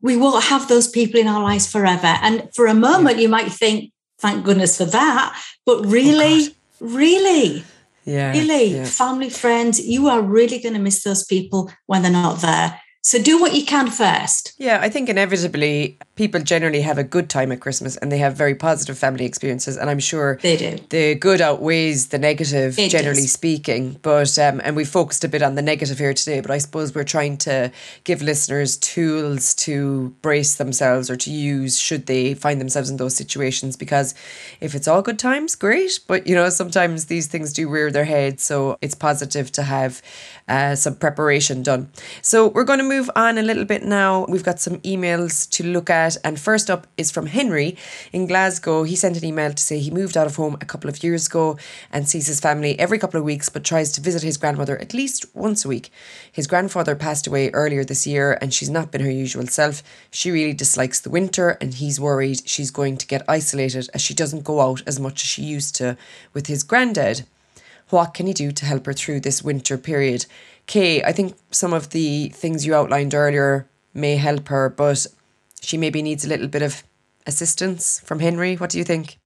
we 0.00 0.16
will 0.16 0.40
have 0.40 0.68
those 0.68 0.86
people 0.86 1.18
in 1.18 1.26
our 1.26 1.42
lives 1.42 1.70
forever. 1.70 2.18
And 2.22 2.48
for 2.54 2.66
a 2.66 2.74
moment, 2.74 3.18
you 3.18 3.28
might 3.28 3.50
think, 3.50 3.92
thank 4.20 4.44
goodness 4.44 4.76
for 4.76 4.84
that. 4.86 5.40
But 5.66 5.84
really, 5.86 6.48
oh 6.48 6.54
really, 6.80 7.64
yeah, 8.04 8.32
really, 8.32 8.76
yeah. 8.76 8.84
family, 8.84 9.30
friends, 9.30 9.80
you 9.80 10.08
are 10.08 10.22
really 10.22 10.58
going 10.58 10.74
to 10.74 10.80
miss 10.80 11.02
those 11.02 11.24
people 11.24 11.70
when 11.86 12.02
they're 12.02 12.12
not 12.12 12.40
there. 12.40 12.80
So 13.02 13.20
do 13.20 13.40
what 13.40 13.54
you 13.54 13.64
can 13.64 13.90
first. 13.90 14.52
Yeah, 14.58 14.78
I 14.82 14.90
think 14.90 15.08
inevitably 15.08 15.96
people 16.16 16.42
generally 16.42 16.82
have 16.82 16.98
a 16.98 17.04
good 17.04 17.30
time 17.30 17.50
at 17.50 17.58
Christmas 17.58 17.96
and 17.96 18.12
they 18.12 18.18
have 18.18 18.36
very 18.36 18.54
positive 18.54 18.98
family 18.98 19.24
experiences, 19.24 19.78
and 19.78 19.88
I'm 19.88 20.00
sure 20.00 20.38
they 20.42 20.58
do. 20.58 20.78
The 20.90 21.14
good 21.14 21.40
outweighs 21.40 22.08
the 22.08 22.18
negative, 22.18 22.78
it 22.78 22.90
generally 22.90 23.22
does. 23.22 23.32
speaking. 23.32 23.98
But 24.02 24.38
um, 24.38 24.60
and 24.62 24.76
we 24.76 24.84
focused 24.84 25.24
a 25.24 25.28
bit 25.28 25.42
on 25.42 25.54
the 25.54 25.62
negative 25.62 25.98
here 25.98 26.12
today, 26.12 26.40
but 26.40 26.50
I 26.50 26.58
suppose 26.58 26.94
we're 26.94 27.04
trying 27.04 27.38
to 27.38 27.72
give 28.04 28.20
listeners 28.20 28.76
tools 28.76 29.54
to 29.54 30.14
brace 30.20 30.56
themselves 30.56 31.08
or 31.08 31.16
to 31.16 31.30
use 31.30 31.78
should 31.78 32.04
they 32.04 32.34
find 32.34 32.60
themselves 32.60 32.90
in 32.90 32.98
those 32.98 33.16
situations. 33.16 33.78
Because 33.78 34.14
if 34.60 34.74
it's 34.74 34.86
all 34.86 35.00
good 35.00 35.18
times, 35.18 35.54
great. 35.54 36.00
But 36.06 36.26
you 36.26 36.34
know, 36.34 36.50
sometimes 36.50 37.06
these 37.06 37.28
things 37.28 37.54
do 37.54 37.66
rear 37.66 37.90
their 37.90 38.04
head, 38.04 38.40
so 38.40 38.76
it's 38.82 38.94
positive 38.94 39.50
to 39.52 39.62
have 39.62 40.02
uh, 40.48 40.74
some 40.74 40.96
preparation 40.96 41.62
done. 41.62 41.90
So 42.20 42.48
we're 42.48 42.64
going 42.64 42.80
to 42.80 42.89
move 42.90 43.08
on 43.14 43.38
a 43.38 43.42
little 43.42 43.64
bit 43.64 43.84
now. 43.84 44.26
We've 44.28 44.42
got 44.42 44.58
some 44.58 44.78
emails 44.78 45.48
to 45.50 45.62
look 45.62 45.88
at. 45.88 46.16
And 46.24 46.40
first 46.40 46.68
up 46.68 46.88
is 46.96 47.12
from 47.12 47.26
Henry 47.26 47.76
in 48.12 48.26
Glasgow. 48.26 48.82
He 48.82 48.96
sent 48.96 49.16
an 49.16 49.24
email 49.24 49.52
to 49.52 49.62
say 49.62 49.78
he 49.78 49.92
moved 49.92 50.16
out 50.16 50.26
of 50.26 50.34
home 50.34 50.56
a 50.60 50.64
couple 50.64 50.90
of 50.90 51.04
years 51.04 51.28
ago 51.28 51.56
and 51.92 52.08
sees 52.08 52.26
his 52.26 52.40
family 52.40 52.76
every 52.80 52.98
couple 52.98 53.18
of 53.18 53.24
weeks, 53.24 53.48
but 53.48 53.62
tries 53.62 53.92
to 53.92 54.00
visit 54.00 54.24
his 54.24 54.36
grandmother 54.36 54.76
at 54.78 54.92
least 54.92 55.24
once 55.36 55.64
a 55.64 55.68
week. 55.68 55.92
His 56.32 56.48
grandfather 56.48 56.96
passed 56.96 57.28
away 57.28 57.50
earlier 57.50 57.84
this 57.84 58.08
year 58.08 58.36
and 58.40 58.52
she's 58.52 58.68
not 58.68 58.90
been 58.90 59.02
her 59.02 59.10
usual 59.24 59.46
self. 59.46 59.84
She 60.10 60.32
really 60.32 60.52
dislikes 60.52 60.98
the 60.98 61.10
winter 61.10 61.50
and 61.60 61.74
he's 61.74 62.00
worried 62.00 62.42
she's 62.44 62.72
going 62.72 62.96
to 62.96 63.06
get 63.06 63.22
isolated 63.28 63.88
as 63.94 64.02
she 64.02 64.14
doesn't 64.14 64.42
go 64.42 64.60
out 64.60 64.82
as 64.84 64.98
much 64.98 65.22
as 65.22 65.28
she 65.28 65.42
used 65.42 65.76
to 65.76 65.96
with 66.32 66.48
his 66.48 66.64
granddad. 66.64 67.22
What 67.90 68.14
can 68.14 68.26
he 68.26 68.32
do 68.32 68.52
to 68.52 68.66
help 68.66 68.86
her 68.86 68.92
through 68.92 69.20
this 69.20 69.42
winter 69.42 69.76
period? 69.76 70.26
Kay, 70.70 71.02
I 71.02 71.10
think 71.10 71.36
some 71.50 71.72
of 71.72 71.90
the 71.90 72.28
things 72.28 72.64
you 72.64 72.76
outlined 72.76 73.12
earlier 73.12 73.66
may 73.92 74.14
help 74.14 74.46
her, 74.46 74.68
but 74.68 75.04
she 75.60 75.76
maybe 75.76 76.00
needs 76.00 76.24
a 76.24 76.28
little 76.28 76.46
bit 76.46 76.62
of 76.62 76.84
assistance 77.26 77.98
from 78.04 78.20
Henry. 78.20 78.54
What 78.54 78.70
do 78.70 78.78
you 78.78 78.84
think? 78.84 79.18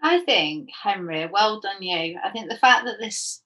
I 0.00 0.20
think, 0.20 0.70
Henry, 0.70 1.26
well 1.26 1.58
done 1.58 1.82
you. 1.82 2.20
I 2.24 2.30
think 2.30 2.48
the 2.48 2.56
fact 2.56 2.84
that 2.84 3.00
this 3.00 3.41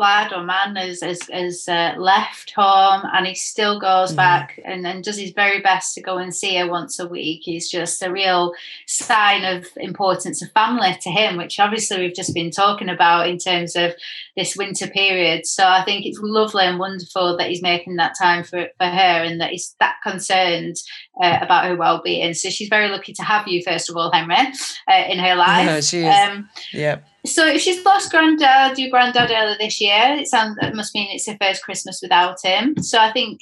lad 0.00 0.32
or 0.32 0.42
man 0.42 0.74
has, 0.74 1.02
has, 1.02 1.20
has 1.30 1.68
uh, 1.68 1.94
left 1.98 2.52
home 2.56 3.02
and 3.12 3.26
he 3.26 3.34
still 3.34 3.78
goes 3.78 4.08
mm-hmm. 4.08 4.16
back 4.16 4.58
and, 4.64 4.86
and 4.86 5.04
does 5.04 5.18
his 5.18 5.32
very 5.32 5.60
best 5.60 5.94
to 5.94 6.00
go 6.00 6.18
and 6.18 6.34
see 6.34 6.56
her 6.56 6.68
once 6.68 6.98
a 6.98 7.06
week 7.06 7.46
is 7.46 7.70
just 7.70 8.02
a 8.02 8.10
real 8.10 8.52
sign 8.86 9.44
of 9.44 9.66
importance 9.76 10.42
of 10.42 10.50
family 10.52 10.96
to 11.02 11.10
him, 11.10 11.36
which 11.36 11.60
obviously 11.60 11.98
we've 11.98 12.14
just 12.14 12.34
been 12.34 12.50
talking 12.50 12.88
about 12.88 13.28
in 13.28 13.38
terms 13.38 13.76
of 13.76 13.92
this 14.36 14.56
winter 14.56 14.88
period. 14.88 15.46
So 15.46 15.64
I 15.64 15.84
think 15.84 16.06
it's 16.06 16.18
lovely 16.20 16.64
and 16.64 16.78
wonderful 16.78 17.36
that 17.36 17.50
he's 17.50 17.62
making 17.62 17.96
that 17.96 18.14
time 18.20 18.42
for, 18.42 18.68
for 18.78 18.86
her 18.86 19.22
and 19.24 19.40
that 19.40 19.50
he's 19.50 19.76
that 19.78 19.96
concerned 20.02 20.76
uh, 21.22 21.38
about 21.42 21.66
her 21.66 21.76
well-being. 21.76 22.34
So 22.34 22.48
she's 22.48 22.68
very 22.68 22.88
lucky 22.88 23.12
to 23.12 23.22
have 23.22 23.46
you, 23.46 23.62
first 23.62 23.90
of 23.90 23.96
all, 23.96 24.10
Henry, 24.10 24.34
uh, 24.34 25.04
in 25.08 25.18
her 25.18 25.34
life. 25.34 25.66
Yeah, 25.66 25.80
she 25.80 25.98
is. 25.98 26.14
Um, 26.14 26.48
yeah. 26.72 27.00
So 27.26 27.46
if 27.46 27.60
she's 27.60 27.84
lost 27.84 28.10
granddad, 28.10 28.78
your 28.78 28.90
granddad 28.90 29.30
earlier 29.30 29.56
this 29.58 29.80
year, 29.80 30.16
it 30.18 30.26
sounds 30.26 30.56
it 30.62 30.74
must 30.74 30.94
mean 30.94 31.08
it's 31.10 31.28
her 31.28 31.36
first 31.40 31.62
Christmas 31.62 32.00
without 32.02 32.38
him. 32.42 32.82
So 32.82 32.98
I 32.98 33.12
think 33.12 33.40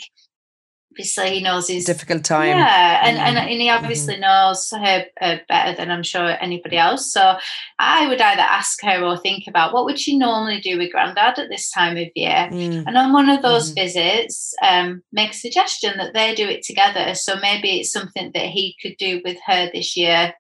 obviously 0.98 1.36
he 1.36 1.40
knows 1.40 1.68
his 1.68 1.84
difficult 1.84 2.24
time. 2.24 2.48
Yeah, 2.48 3.00
and, 3.04 3.16
mm-hmm. 3.16 3.26
and, 3.26 3.38
and 3.38 3.60
he 3.60 3.70
obviously 3.70 4.14
mm-hmm. 4.14 4.22
knows 4.22 4.70
her, 4.70 5.04
her, 5.18 5.40
better 5.48 5.76
than 5.76 5.92
I'm 5.92 6.02
sure 6.02 6.36
anybody 6.40 6.76
else. 6.76 7.12
So 7.12 7.36
I 7.78 8.08
would 8.08 8.20
either 8.20 8.42
ask 8.42 8.82
her 8.82 9.04
or 9.04 9.16
think 9.16 9.44
about 9.46 9.72
what 9.72 9.84
would 9.84 9.98
she 9.98 10.18
normally 10.18 10.60
do 10.60 10.76
with 10.76 10.90
granddad 10.90 11.38
at 11.38 11.48
this 11.50 11.70
time 11.70 11.96
of 11.96 12.08
year. 12.16 12.48
Mm. 12.50 12.84
And 12.86 12.98
on 12.98 13.12
one 13.12 13.30
of 13.30 13.42
those 13.42 13.70
mm-hmm. 13.70 13.80
visits, 13.80 14.54
um, 14.62 15.02
make 15.12 15.30
a 15.30 15.34
suggestion 15.34 15.98
that 15.98 16.14
they 16.14 16.34
do 16.34 16.48
it 16.48 16.64
together. 16.64 17.14
So 17.14 17.36
maybe 17.40 17.78
it's 17.78 17.92
something 17.92 18.32
that 18.34 18.46
he 18.46 18.74
could 18.82 18.96
do 18.98 19.20
with 19.24 19.38
her 19.46 19.70
this 19.72 19.96
year 19.96 20.34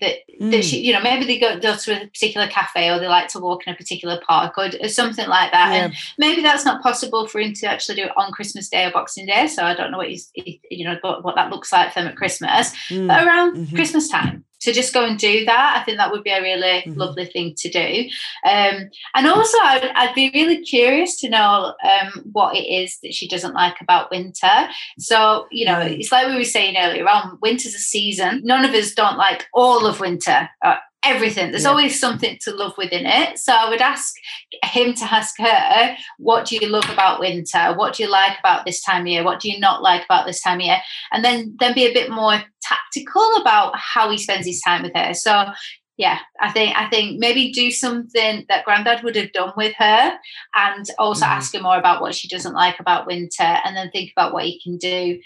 that, 0.00 0.16
mm. 0.40 0.50
that 0.50 0.64
she, 0.64 0.80
you 0.80 0.92
know, 0.92 1.00
maybe 1.00 1.24
they 1.24 1.38
go, 1.38 1.58
go 1.58 1.76
to 1.76 2.02
a 2.02 2.06
particular 2.06 2.46
cafe 2.46 2.90
or 2.90 2.98
they 2.98 3.08
like 3.08 3.28
to 3.28 3.40
walk 3.40 3.66
in 3.66 3.74
a 3.74 3.76
particular 3.76 4.20
park 4.26 4.56
or, 4.56 4.70
or 4.80 4.88
something 4.88 5.28
like 5.28 5.52
that. 5.52 5.72
Yeah. 5.72 5.84
And 5.84 5.94
maybe 6.18 6.42
that's 6.42 6.64
not 6.64 6.82
possible 6.82 7.26
for 7.26 7.40
him 7.40 7.52
to 7.54 7.66
actually 7.66 7.96
do 7.96 8.04
it 8.04 8.12
on 8.16 8.32
Christmas 8.32 8.68
Day 8.68 8.84
or 8.84 8.92
Boxing 8.92 9.26
Day. 9.26 9.46
So 9.46 9.64
I 9.64 9.74
don't 9.74 9.90
know 9.90 9.98
what 9.98 10.08
he's, 10.08 10.30
you 10.34 10.84
know, 10.84 10.96
what, 11.00 11.24
what 11.24 11.36
that 11.36 11.50
looks 11.50 11.72
like 11.72 11.92
for 11.92 12.00
them 12.00 12.08
at 12.08 12.16
Christmas, 12.16 12.74
mm. 12.88 13.06
but 13.06 13.26
around 13.26 13.56
mm-hmm. 13.56 13.74
Christmas 13.74 14.08
time 14.08 14.44
to 14.60 14.72
just 14.72 14.94
go 14.94 15.04
and 15.04 15.18
do 15.18 15.44
that. 15.44 15.78
I 15.80 15.84
think 15.84 15.98
that 15.98 16.10
would 16.10 16.24
be 16.24 16.30
a 16.30 16.42
really 16.42 16.82
mm-hmm. 16.82 16.98
lovely 16.98 17.26
thing 17.26 17.54
to 17.56 17.68
do. 17.68 18.08
Um, 18.44 18.90
and 19.14 19.26
also, 19.26 19.56
I'd, 19.62 19.90
I'd, 19.94 20.14
be 20.14 20.30
really 20.34 20.58
curious 20.62 21.16
to 21.20 21.30
know 21.30 21.74
um, 21.84 22.24
what 22.32 22.56
it 22.56 22.66
is 22.66 22.98
that 23.02 23.14
she 23.14 23.28
doesn't 23.28 23.54
like 23.54 23.80
about 23.80 24.10
winter. 24.10 24.68
So, 24.98 25.46
you 25.50 25.64
know, 25.64 25.76
mm. 25.76 25.98
it's 25.98 26.12
like 26.12 26.26
we 26.26 26.36
were 26.36 26.44
saying 26.44 26.76
earlier 26.76 27.08
on 27.08 27.38
winter's 27.40 27.74
a 27.74 27.78
season. 27.78 28.40
None 28.44 28.64
of 28.64 28.74
us 28.74 28.92
don't 28.92 29.16
like 29.16 29.46
all 29.54 29.86
of 29.86 30.00
winter. 30.00 30.48
Everything. 31.02 31.50
There's 31.50 31.64
yeah. 31.64 31.70
always 31.70 31.98
something 31.98 32.36
to 32.42 32.54
love 32.54 32.76
within 32.76 33.06
it. 33.06 33.38
So 33.38 33.54
I 33.54 33.70
would 33.70 33.80
ask 33.80 34.14
him 34.64 34.92
to 34.94 35.04
ask 35.04 35.34
her, 35.38 35.96
what 36.18 36.44
do 36.44 36.56
you 36.56 36.68
love 36.68 36.88
about 36.90 37.20
winter? 37.20 37.72
What 37.74 37.94
do 37.94 38.02
you 38.02 38.10
like 38.10 38.38
about 38.38 38.66
this 38.66 38.82
time 38.82 39.02
of 39.02 39.08
year? 39.08 39.24
What 39.24 39.40
do 39.40 39.50
you 39.50 39.58
not 39.58 39.82
like 39.82 40.04
about 40.04 40.26
this 40.26 40.42
time 40.42 40.58
of 40.58 40.66
year? 40.66 40.78
And 41.10 41.24
then 41.24 41.56
then 41.58 41.72
be 41.72 41.86
a 41.86 41.94
bit 41.94 42.10
more 42.10 42.42
tactical 42.62 43.36
about 43.40 43.72
how 43.76 44.10
he 44.10 44.18
spends 44.18 44.46
his 44.46 44.60
time 44.60 44.82
with 44.82 44.92
her. 44.94 45.14
So 45.14 45.46
yeah, 45.96 46.18
I 46.40 46.50
think 46.50 46.76
I 46.76 46.88
think 46.88 47.18
maybe 47.18 47.52
do 47.52 47.70
something 47.70 48.46
that 48.48 48.64
granddad 48.64 49.02
would 49.02 49.16
have 49.16 49.32
done 49.32 49.52
with 49.56 49.74
her 49.76 50.18
and 50.54 50.86
also 50.98 51.26
mm. 51.26 51.28
ask 51.28 51.54
her 51.54 51.60
more 51.60 51.78
about 51.78 52.00
what 52.00 52.14
she 52.14 52.26
doesn't 52.26 52.54
like 52.54 52.80
about 52.80 53.06
winter 53.06 53.42
and 53.42 53.76
then 53.76 53.90
think 53.90 54.10
about 54.16 54.32
what 54.32 54.44
he 54.44 54.60
can 54.62 54.78
do 54.78 55.20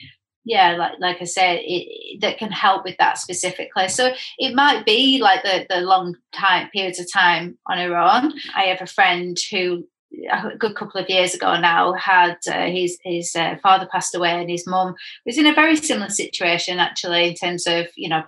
yeah 0.45 0.77
like 0.77 0.93
like 0.99 1.17
i 1.21 1.25
said 1.25 1.61
it, 1.63 2.21
that 2.21 2.39
can 2.39 2.51
help 2.51 2.85
with 2.85 2.97
that 2.99 3.19
specifically 3.19 3.89
so 3.89 4.13
it 4.39 4.55
might 4.55 4.85
be 4.85 5.19
like 5.21 5.43
the 5.43 5.67
the 5.69 5.81
long 5.81 6.15
time 6.33 6.69
periods 6.71 6.99
of 6.99 7.11
time 7.13 7.59
on 7.67 7.79
her 7.79 7.97
own. 7.97 8.33
I 8.55 8.65
have 8.65 8.83
a 8.83 8.87
friend 8.87 9.37
who 9.51 9.87
a 10.31 10.57
good 10.57 10.77
couple 10.77 11.01
of 11.01 11.11
years 11.11 11.35
ago 11.35 11.59
now 11.59 11.93
had 11.95 12.37
uh, 12.49 12.67
his 12.67 12.99
his 13.03 13.35
uh, 13.35 13.57
father 13.63 13.89
passed 13.91 14.15
away 14.15 14.31
and 14.31 14.49
his 14.49 14.67
mum 14.67 14.95
was 15.27 15.39
in 15.39 15.47
a 15.47 15.55
very 15.55 15.77
similar 15.77 16.09
situation 16.09 16.79
actually 16.79 17.29
in 17.29 17.35
terms 17.35 17.67
of 17.67 17.87
you 17.97 18.09
know 18.09 18.23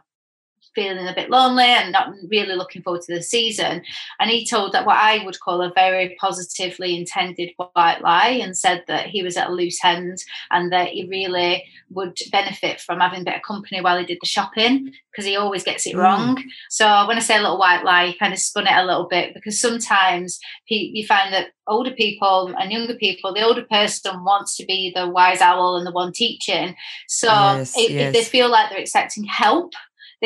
feeling 0.77 1.09
a 1.09 1.15
bit 1.15 1.31
lonely 1.31 1.65
and 1.65 1.91
not 1.91 2.13
really 2.31 2.55
looking 2.55 2.83
forward 2.83 3.03
to 3.03 3.15
the 3.15 3.23
season. 3.23 3.83
And 4.21 4.31
he 4.31 4.47
told 4.47 4.73
that 4.73 4.87
what 4.87 4.99
I 4.99 5.25
would 5.25 5.41
call 5.41 5.63
a 5.63 5.73
very 5.75 6.17
positively 6.21 6.97
intended 6.97 7.51
white 7.57 8.03
lie 8.03 8.39
and 8.43 8.57
said 8.57 8.85
that 8.87 9.07
he 9.07 9.23
was 9.23 9.37
at 9.37 9.49
a 9.49 9.53
loose 9.53 9.85
end 9.85 10.19
and 10.51 10.71
that 10.73 10.91
he 10.91 11.09
really 11.09 11.65
would 11.91 12.19
benefit 12.31 12.81
from 12.81 13.01
having 13.01 13.23
a 13.23 13.25
bit 13.25 13.37
of 13.37 13.43
company 13.43 13.81
while 13.81 13.99
he 13.99 14.05
did 14.05 14.19
the 14.21 14.27
shopping 14.27 14.93
because 15.11 15.25
he 15.25 15.37
always 15.37 15.65
gets 15.65 15.87
it 15.87 15.95
mm. 15.95 16.03
wrong. 16.03 16.43
So 16.69 16.87
when 17.09 17.17
I 17.17 17.21
say 17.21 17.37
a 17.37 17.41
little 17.41 17.59
white 17.59 17.85
lie, 17.85 18.09
he 18.09 18.19
kind 18.19 18.35
of 18.35 18.39
spun 18.39 18.67
it 18.67 18.73
a 18.73 18.85
little 18.85 19.09
bit 19.09 19.35
because 19.35 19.59
sometimes 19.59 20.39
he, 20.67 20.93
you 20.95 21.07
find 21.07 21.33
that 21.33 21.49
older 21.67 21.93
people 21.93 22.55
and 22.59 22.71
younger 22.71 22.95
people, 22.95 23.33
the 23.33 23.43
older 23.43 23.65
person 23.65 24.25
wants 24.25 24.57
to 24.57 24.67
be 24.67 24.93
the 24.95 25.09
wise 25.09 25.41
owl 25.41 25.77
and 25.77 25.87
the 25.87 25.93
one 25.93 26.13
teaching. 26.13 26.77
So 27.09 27.29
yes, 27.29 27.75
if, 27.77 27.91
yes. 27.91 28.09
if 28.09 28.13
they 28.13 28.25
feel 28.25 28.51
like 28.51 28.71
they're 28.71 28.79
accepting 28.79 29.25
help, 29.25 29.73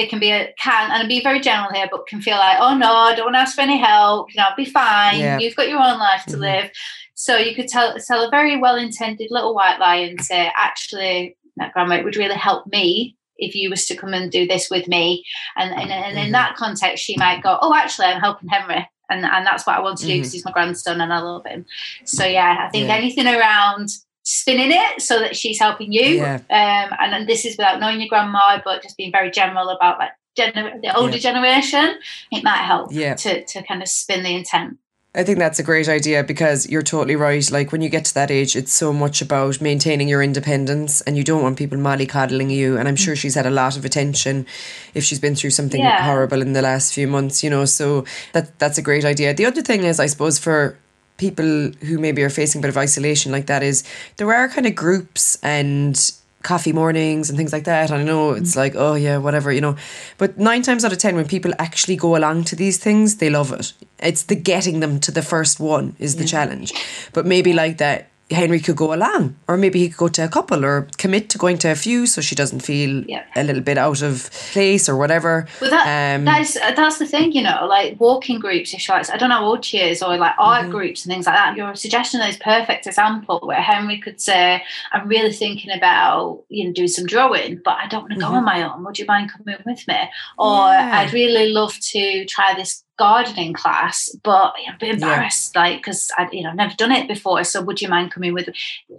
they 0.00 0.06
can 0.06 0.18
be 0.18 0.30
a 0.30 0.52
can 0.58 0.90
and 0.90 1.08
be 1.08 1.22
very 1.22 1.40
general 1.40 1.70
here, 1.72 1.88
but 1.90 2.06
can 2.06 2.20
feel 2.20 2.36
like, 2.36 2.58
oh 2.60 2.76
no, 2.76 2.92
I 2.92 3.14
don't 3.14 3.26
want 3.26 3.36
to 3.36 3.40
ask 3.40 3.54
for 3.54 3.60
any 3.60 3.78
help. 3.78 4.32
You 4.32 4.38
know, 4.38 4.48
I'll 4.48 4.56
be 4.56 4.64
fine. 4.64 5.20
Yeah. 5.20 5.38
You've 5.38 5.56
got 5.56 5.68
your 5.68 5.78
own 5.78 5.98
life 5.98 6.24
to 6.26 6.32
mm-hmm. 6.32 6.40
live. 6.40 6.70
So 7.14 7.36
you 7.36 7.54
could 7.54 7.68
tell 7.68 7.96
tell 7.98 8.26
a 8.26 8.30
very 8.30 8.56
well 8.56 8.76
intended 8.76 9.30
little 9.30 9.54
white 9.54 9.78
lie 9.78 9.96
and 9.96 10.20
say, 10.20 10.50
actually, 10.56 11.36
that 11.56 11.72
grandma, 11.72 11.96
it 11.96 12.04
would 12.04 12.16
really 12.16 12.34
help 12.34 12.66
me 12.68 13.16
if 13.36 13.54
you 13.54 13.70
was 13.70 13.86
to 13.86 13.96
come 13.96 14.14
and 14.14 14.30
do 14.30 14.46
this 14.46 14.70
with 14.70 14.88
me. 14.88 15.24
And, 15.56 15.72
and, 15.72 15.90
and 15.90 16.16
in 16.16 16.24
mm-hmm. 16.24 16.32
that 16.32 16.56
context, 16.56 17.04
she 17.04 17.16
might 17.16 17.42
go, 17.42 17.58
oh, 17.60 17.74
actually, 17.74 18.06
I'm 18.06 18.20
helping 18.20 18.48
Henry. 18.48 18.88
And, 19.08 19.24
and 19.24 19.44
that's 19.44 19.66
what 19.66 19.76
I 19.76 19.80
want 19.80 19.98
to 19.98 20.06
do 20.06 20.12
because 20.12 20.28
mm-hmm. 20.28 20.34
he's 20.34 20.44
my 20.44 20.52
grandson 20.52 21.00
and 21.00 21.12
I 21.12 21.18
love 21.20 21.44
him. 21.44 21.66
So, 22.04 22.24
yeah, 22.24 22.64
I 22.66 22.70
think 22.70 22.86
yeah. 22.86 22.94
anything 22.94 23.26
around 23.26 23.88
spinning 24.22 24.70
it 24.70 25.00
so 25.00 25.18
that 25.18 25.36
she's 25.36 25.58
helping 25.58 25.92
you. 25.92 26.16
Yeah. 26.16 26.34
Um, 26.50 26.96
and, 27.00 27.14
and 27.14 27.28
this 27.28 27.44
is 27.44 27.56
without 27.56 27.80
knowing 27.80 28.00
your 28.00 28.08
grandma, 28.08 28.60
but 28.64 28.82
just 28.82 28.96
being 28.96 29.12
very 29.12 29.30
general 29.30 29.68
about 29.70 29.98
like 29.98 30.12
gener- 30.38 30.80
the 30.80 30.96
older 30.96 31.16
yeah. 31.16 31.32
generation. 31.32 31.98
It 32.30 32.44
might 32.44 32.58
help 32.58 32.92
yeah. 32.92 33.14
to 33.14 33.44
to 33.44 33.62
kind 33.62 33.82
of 33.82 33.88
spin 33.88 34.22
the 34.22 34.34
intent. 34.34 34.78
I 35.12 35.24
think 35.24 35.40
that's 35.40 35.58
a 35.58 35.64
great 35.64 35.88
idea 35.88 36.22
because 36.22 36.68
you're 36.68 36.82
totally 36.82 37.16
right. 37.16 37.50
Like 37.50 37.72
when 37.72 37.82
you 37.82 37.88
get 37.88 38.04
to 38.04 38.14
that 38.14 38.30
age, 38.30 38.54
it's 38.54 38.72
so 38.72 38.92
much 38.92 39.20
about 39.20 39.60
maintaining 39.60 40.06
your 40.06 40.22
independence 40.22 41.00
and 41.00 41.16
you 41.16 41.24
don't 41.24 41.42
want 41.42 41.58
people 41.58 41.78
mollycoddling 41.78 42.52
you. 42.52 42.78
And 42.78 42.86
I'm 42.86 42.94
sure 42.94 43.16
she's 43.16 43.34
had 43.34 43.44
a 43.44 43.50
lot 43.50 43.76
of 43.76 43.84
attention 43.84 44.46
if 44.94 45.02
she's 45.02 45.18
been 45.18 45.34
through 45.34 45.50
something 45.50 45.80
yeah. 45.80 46.04
horrible 46.04 46.40
in 46.40 46.52
the 46.52 46.62
last 46.62 46.94
few 46.94 47.08
months, 47.08 47.42
you 47.42 47.50
know. 47.50 47.64
So 47.64 48.04
that 48.34 48.56
that's 48.60 48.78
a 48.78 48.82
great 48.82 49.04
idea. 49.04 49.34
The 49.34 49.46
other 49.46 49.62
thing 49.62 49.82
is 49.82 49.98
I 49.98 50.06
suppose 50.06 50.38
for 50.38 50.78
people 51.20 51.70
who 51.86 51.98
maybe 51.98 52.22
are 52.22 52.30
facing 52.30 52.60
a 52.60 52.62
bit 52.62 52.70
of 52.70 52.78
isolation 52.78 53.30
like 53.30 53.46
that 53.46 53.62
is 53.62 53.84
there 54.16 54.32
are 54.32 54.48
kind 54.48 54.66
of 54.66 54.74
groups 54.74 55.38
and 55.42 56.12
coffee 56.42 56.72
mornings 56.72 57.28
and 57.28 57.36
things 57.36 57.52
like 57.52 57.64
that. 57.64 57.90
I 57.90 58.02
know 58.02 58.30
it's 58.30 58.54
mm. 58.54 58.56
like, 58.56 58.74
oh 58.74 58.94
yeah, 58.94 59.18
whatever, 59.18 59.52
you 59.52 59.60
know. 59.60 59.76
But 60.16 60.38
nine 60.38 60.62
times 60.62 60.84
out 60.84 60.92
of 60.92 60.98
ten, 60.98 61.14
when 61.14 61.28
people 61.28 61.52
actually 61.58 61.96
go 61.96 62.16
along 62.16 62.44
to 62.44 62.56
these 62.56 62.78
things, 62.78 63.16
they 63.16 63.28
love 63.28 63.52
it. 63.52 63.74
It's 63.98 64.22
the 64.22 64.34
getting 64.34 64.80
them 64.80 64.98
to 65.00 65.12
the 65.12 65.22
first 65.22 65.60
one 65.60 65.94
is 65.98 66.16
the 66.16 66.24
challenge. 66.24 66.72
But 67.12 67.26
maybe 67.26 67.52
like 67.52 67.76
that 67.76 68.09
Henry 68.30 68.60
could 68.60 68.76
go 68.76 68.94
along, 68.94 69.36
or 69.48 69.56
maybe 69.56 69.80
he 69.80 69.88
could 69.88 69.96
go 69.96 70.08
to 70.08 70.24
a 70.24 70.28
couple, 70.28 70.64
or 70.64 70.88
commit 70.98 71.28
to 71.30 71.38
going 71.38 71.58
to 71.58 71.70
a 71.70 71.74
few, 71.74 72.06
so 72.06 72.20
she 72.20 72.34
doesn't 72.34 72.60
feel 72.60 73.04
yeah. 73.04 73.24
a 73.34 73.42
little 73.42 73.62
bit 73.62 73.76
out 73.76 74.02
of 74.02 74.30
place 74.52 74.88
or 74.88 74.96
whatever. 74.96 75.46
Well, 75.60 75.70
that, 75.70 76.16
um, 76.16 76.24
that's 76.24 76.54
that's 76.54 76.98
the 76.98 77.06
thing, 77.06 77.32
you 77.32 77.42
know, 77.42 77.66
like 77.68 77.98
walking 77.98 78.38
groups. 78.38 78.72
If 78.72 78.80
she 78.80 78.92
likes, 78.92 79.10
I 79.10 79.16
don't 79.16 79.30
know, 79.30 79.44
old 79.44 79.62
cheers 79.62 80.02
or 80.02 80.16
like 80.16 80.34
art 80.38 80.62
mm-hmm. 80.62 80.70
groups 80.70 81.04
and 81.04 81.12
things 81.12 81.26
like 81.26 81.34
that. 81.34 81.56
Your 81.56 81.74
suggestion 81.74 82.20
is 82.20 82.36
perfect 82.36 82.86
example 82.86 83.40
where 83.42 83.60
Henry 83.60 83.98
could 83.98 84.20
say, 84.20 84.62
"I'm 84.92 85.08
really 85.08 85.32
thinking 85.32 85.72
about 85.72 86.44
you 86.48 86.66
know 86.66 86.72
doing 86.72 86.88
some 86.88 87.06
drawing, 87.06 87.60
but 87.64 87.78
I 87.78 87.88
don't 87.88 88.02
want 88.02 88.12
to 88.12 88.18
mm-hmm. 88.20 88.32
go 88.32 88.38
on 88.38 88.44
my 88.44 88.62
own. 88.62 88.84
Would 88.84 88.98
you 88.98 89.06
mind 89.06 89.32
coming 89.32 89.56
with 89.66 89.88
me?" 89.88 89.98
Or 90.38 90.68
yeah. 90.68 91.00
I'd 91.00 91.12
really 91.12 91.48
love 91.48 91.78
to 91.78 92.24
try 92.26 92.54
this 92.54 92.84
gardening 93.00 93.54
class, 93.54 94.14
but 94.22 94.52
I'm 94.68 94.74
a 94.74 94.78
bit 94.78 94.94
embarrassed, 94.96 95.52
yeah. 95.54 95.62
like 95.62 95.78
because 95.78 96.10
I, 96.18 96.28
you 96.30 96.42
know, 96.42 96.52
never 96.52 96.74
done 96.74 96.92
it 96.92 97.08
before. 97.08 97.42
So 97.44 97.62
would 97.62 97.80
you 97.80 97.88
mind 97.88 98.12
coming 98.12 98.34
with? 98.34 98.50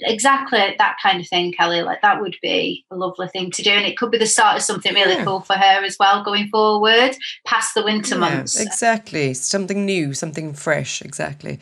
Exactly 0.01 0.57
that 0.75 0.97
kind 1.03 1.21
of 1.21 1.27
thing, 1.27 1.53
Kelly. 1.53 1.83
Like 1.83 2.01
that 2.01 2.19
would 2.19 2.35
be 2.41 2.83
a 2.89 2.95
lovely 2.95 3.27
thing 3.27 3.51
to 3.51 3.61
do, 3.61 3.69
and 3.69 3.85
it 3.85 3.97
could 3.97 4.09
be 4.09 4.17
the 4.17 4.25
start 4.25 4.57
of 4.57 4.63
something 4.63 4.93
really 4.95 5.13
yeah. 5.13 5.23
cool 5.23 5.41
for 5.41 5.53
her 5.53 5.85
as 5.85 5.97
well 5.99 6.23
going 6.23 6.47
forward, 6.47 7.15
past 7.45 7.75
the 7.75 7.83
winter 7.83 8.15
yeah, 8.15 8.21
months. 8.21 8.59
Exactly, 8.59 9.35
something 9.35 9.85
new, 9.85 10.15
something 10.15 10.53
fresh. 10.53 11.03
Exactly. 11.03 11.59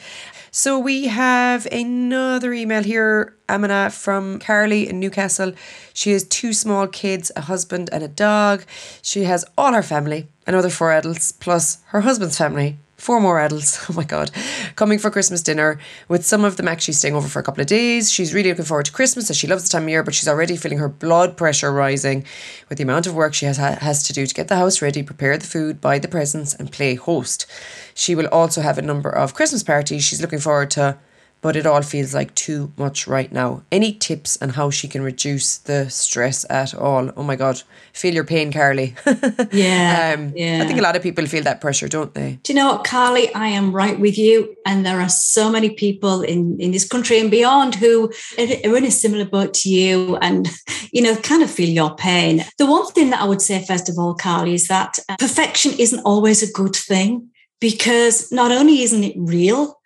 So 0.52 0.80
we 0.80 1.08
have 1.08 1.67
another 1.71 2.54
email 2.54 2.84
here, 2.84 3.36
Amana 3.47 3.91
from 3.91 4.39
Carly 4.39 4.89
in 4.89 4.99
Newcastle. 4.99 5.54
She 5.93 6.12
has 6.12 6.23
two 6.23 6.54
small 6.54 6.88
kids, 6.88 7.32
a 7.36 7.41
husband 7.41 7.89
and 7.91 8.04
a 8.04 8.08
dog. 8.08 8.63
She 9.04 9.25
has 9.25 9.45
all 9.58 9.73
her 9.73 9.84
family, 9.84 10.28
another 10.50 10.70
four 10.70 10.92
adults, 10.92 11.32
plus 11.32 11.78
her 11.90 12.02
husband's 12.02 12.38
family, 12.38 12.80
four 12.98 13.22
more 13.22 13.40
adults, 13.40 13.86
oh 13.90 13.94
my 13.94 14.04
God, 14.04 14.32
coming 14.76 14.98
for 14.98 15.12
Christmas 15.12 15.44
dinner. 15.44 15.80
With 16.08 16.26
some 16.26 16.44
of 16.44 16.58
them 16.58 16.68
actually 16.68 16.96
staying 16.96 17.14
over 17.14 17.28
for 17.28 17.40
a 17.40 17.44
couple 17.44 17.62
of 17.62 17.68
days. 17.68 18.12
She's 18.12 18.34
really 18.34 18.50
looking 18.50 18.66
forward 18.66 18.88
to 18.88 18.92
Christmas 18.92 19.30
as 19.30 19.38
she 19.38 19.46
loves 19.46 19.64
the 19.64 19.70
time 19.70 19.84
of 19.84 19.90
year, 19.90 20.04
but 20.04 20.16
she's 20.16 20.28
already 20.28 20.58
feeling 20.58 20.80
her 20.80 20.90
blood 20.90 21.38
pressure 21.38 21.72
rising 21.72 22.26
with 22.68 22.80
the 22.80 22.84
amount 22.84 23.06
of 23.06 23.14
work 23.14 23.36
she 23.36 23.46
has, 23.46 23.58
has 23.58 24.02
to 24.04 24.14
do 24.14 24.26
to 24.26 24.34
get 24.34 24.48
the 24.48 24.56
house 24.56 24.82
ready, 24.82 25.04
prepare 25.04 25.38
the 25.38 25.46
food, 25.46 25.80
buy 25.80 26.00
the 26.00 26.08
presents, 26.08 26.56
and 26.56 26.72
play 26.72 26.96
host. 26.96 27.46
She 27.94 28.16
will 28.16 28.28
also 28.28 28.62
have 28.62 28.80
a 28.80 28.82
number 28.82 29.10
of 29.10 29.36
Christmas 29.36 29.62
parties 29.62 30.04
she's 30.04 30.22
looking 30.22 30.40
forward 30.40 30.72
to 30.72 30.98
but 31.41 31.56
it 31.56 31.65
all 31.65 31.82
feels 31.82 32.13
like 32.13 32.36
too 32.36 32.71
much 32.78 33.08
right 33.08 33.32
now. 33.32 33.63
Any 33.71 33.93
tips 33.93 34.38
on 34.41 34.49
how 34.49 34.69
she 34.69 34.88
can 34.88 35.02
reduce 35.02 35.58
the 35.58 35.89
stress 35.89 36.45
at 36.49 36.73
all? 36.73 37.12
Oh 37.15 37.23
my 37.23 37.36
God, 37.36 37.62
feel 37.93 38.13
your 38.13 38.25
pain, 38.25 38.52
Carly. 38.52 38.95
yeah, 39.52 40.15
um, 40.17 40.34
yeah. 40.36 40.60
I 40.62 40.67
think 40.67 40.80
a 40.80 40.82
lot 40.82 40.95
of 40.95 41.04
people 41.04 41.25
feel 41.25 41.43
that 41.43 41.62
pressure, 41.62 41.88
don't 41.88 42.13
they? 42.13 42.39
Do 42.43 42.54
you 42.54 42.60
know 42.60 42.73
what, 42.73 42.84
Carly? 42.84 43.34
I 43.34 43.47
am 43.47 43.73
right 43.73 43.99
with 43.99 44.17
you. 44.17 44.56
And 44.65 44.86
there 44.86 44.99
are 44.99 45.10
so 45.10 45.49
many 45.49 45.69
people 45.69 46.21
in, 46.21 46.60
in 46.60 46.71
this 46.71 46.88
country 46.88 47.19
and 47.19 47.32
beyond 47.32 47.75
who 47.75 48.12
are 48.38 48.78
in 48.78 48.86
a 48.86 48.91
similar 48.91 49.25
boat 49.25 49.54
to 49.56 49.69
you 49.69 50.17
and, 50.17 50.49
you 50.91 51.02
know, 51.02 51.15
kind 51.15 51.43
of 51.43 51.49
feel 51.49 51.69
your 51.69 51.95
pain. 51.95 52.45
The 52.58 52.65
one 52.65 52.86
thing 52.88 53.12
that 53.12 53.21
I 53.21 53.25
would 53.25 53.41
say, 53.41 53.63
first 53.65 53.89
of 53.89 53.97
all, 53.97 54.13
Carly, 54.13 54.54
is 54.54 54.67
that 54.67 54.99
uh, 55.08 55.15
perfection 55.17 55.71
isn't 55.78 56.02
always 56.02 56.43
a 56.43 56.52
good 56.52 56.75
thing 56.75 57.30
because 57.60 58.32
not 58.32 58.52
only 58.52 58.84
isn't 58.84 59.04
it 59.04 59.15
real, 59.17 59.79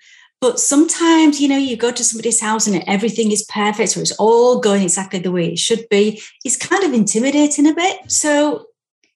but 0.43 0.59
sometimes, 0.59 1.39
you 1.39 1.47
know, 1.47 1.55
you 1.55 1.77
go 1.77 1.89
to 1.89 2.03
somebody's 2.03 2.41
house 2.41 2.67
and 2.67 2.83
everything 2.85 3.31
is 3.31 3.45
perfect 3.45 3.95
or 3.95 4.01
it's 4.01 4.11
all 4.19 4.59
going 4.59 4.83
exactly 4.83 5.19
the 5.19 5.31
way 5.31 5.53
it 5.53 5.57
should 5.57 5.87
be. 5.89 6.21
It's 6.43 6.57
kind 6.57 6.83
of 6.83 6.91
intimidating 6.91 7.65
a 7.65 7.73
bit. 7.73 8.11
So 8.11 8.65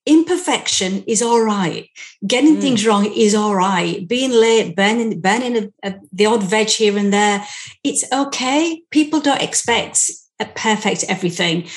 imperfection 0.06 1.04
is 1.06 1.22
all 1.22 1.42
right. 1.42 1.90
Getting 2.26 2.56
mm. 2.56 2.62
things 2.62 2.88
wrong 2.88 3.12
is 3.14 3.36
all 3.36 3.54
right. 3.54 4.08
Being 4.08 4.32
late, 4.32 4.74
burning, 4.74 5.20
burning 5.20 5.58
a, 5.58 5.90
a, 5.90 5.96
the 6.14 6.28
odd 6.28 6.44
veg 6.44 6.70
here 6.70 6.98
and 6.98 7.12
there, 7.12 7.46
it's 7.84 8.10
okay. 8.14 8.84
People 8.90 9.20
don't 9.20 9.42
expect 9.42 10.10
a 10.40 10.46
perfect 10.46 11.04
everything. 11.10 11.68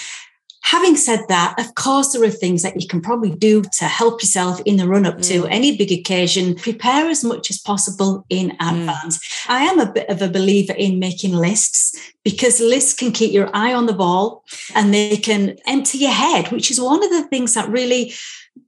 Having 0.62 0.96
said 0.96 1.20
that, 1.28 1.54
of 1.58 1.74
course, 1.74 2.12
there 2.12 2.22
are 2.22 2.30
things 2.30 2.62
that 2.62 2.80
you 2.80 2.86
can 2.86 3.00
probably 3.00 3.34
do 3.34 3.62
to 3.78 3.84
help 3.86 4.22
yourself 4.22 4.60
in 4.66 4.76
the 4.76 4.86
run 4.86 5.06
up 5.06 5.18
mm. 5.18 5.28
to 5.28 5.46
any 5.46 5.76
big 5.76 5.90
occasion. 5.90 6.54
Prepare 6.54 7.08
as 7.08 7.24
much 7.24 7.50
as 7.50 7.58
possible 7.58 8.24
in 8.28 8.50
mm. 8.50 8.70
advance. 8.70 9.18
Mm. 9.18 9.50
I 9.50 9.62
am 9.64 9.78
a 9.78 9.90
bit 9.90 10.08
of 10.08 10.20
a 10.22 10.28
believer 10.28 10.74
in 10.74 10.98
making 10.98 11.32
lists 11.32 11.98
because 12.24 12.60
lists 12.60 12.94
can 12.94 13.10
keep 13.12 13.32
your 13.32 13.50
eye 13.54 13.72
on 13.72 13.86
the 13.86 13.94
ball 13.94 14.44
and 14.74 14.92
they 14.92 15.16
can 15.16 15.56
empty 15.66 15.98
your 15.98 16.10
head, 16.10 16.52
which 16.52 16.70
is 16.70 16.80
one 16.80 17.02
of 17.02 17.10
the 17.10 17.22
things 17.28 17.54
that 17.54 17.68
really 17.68 18.12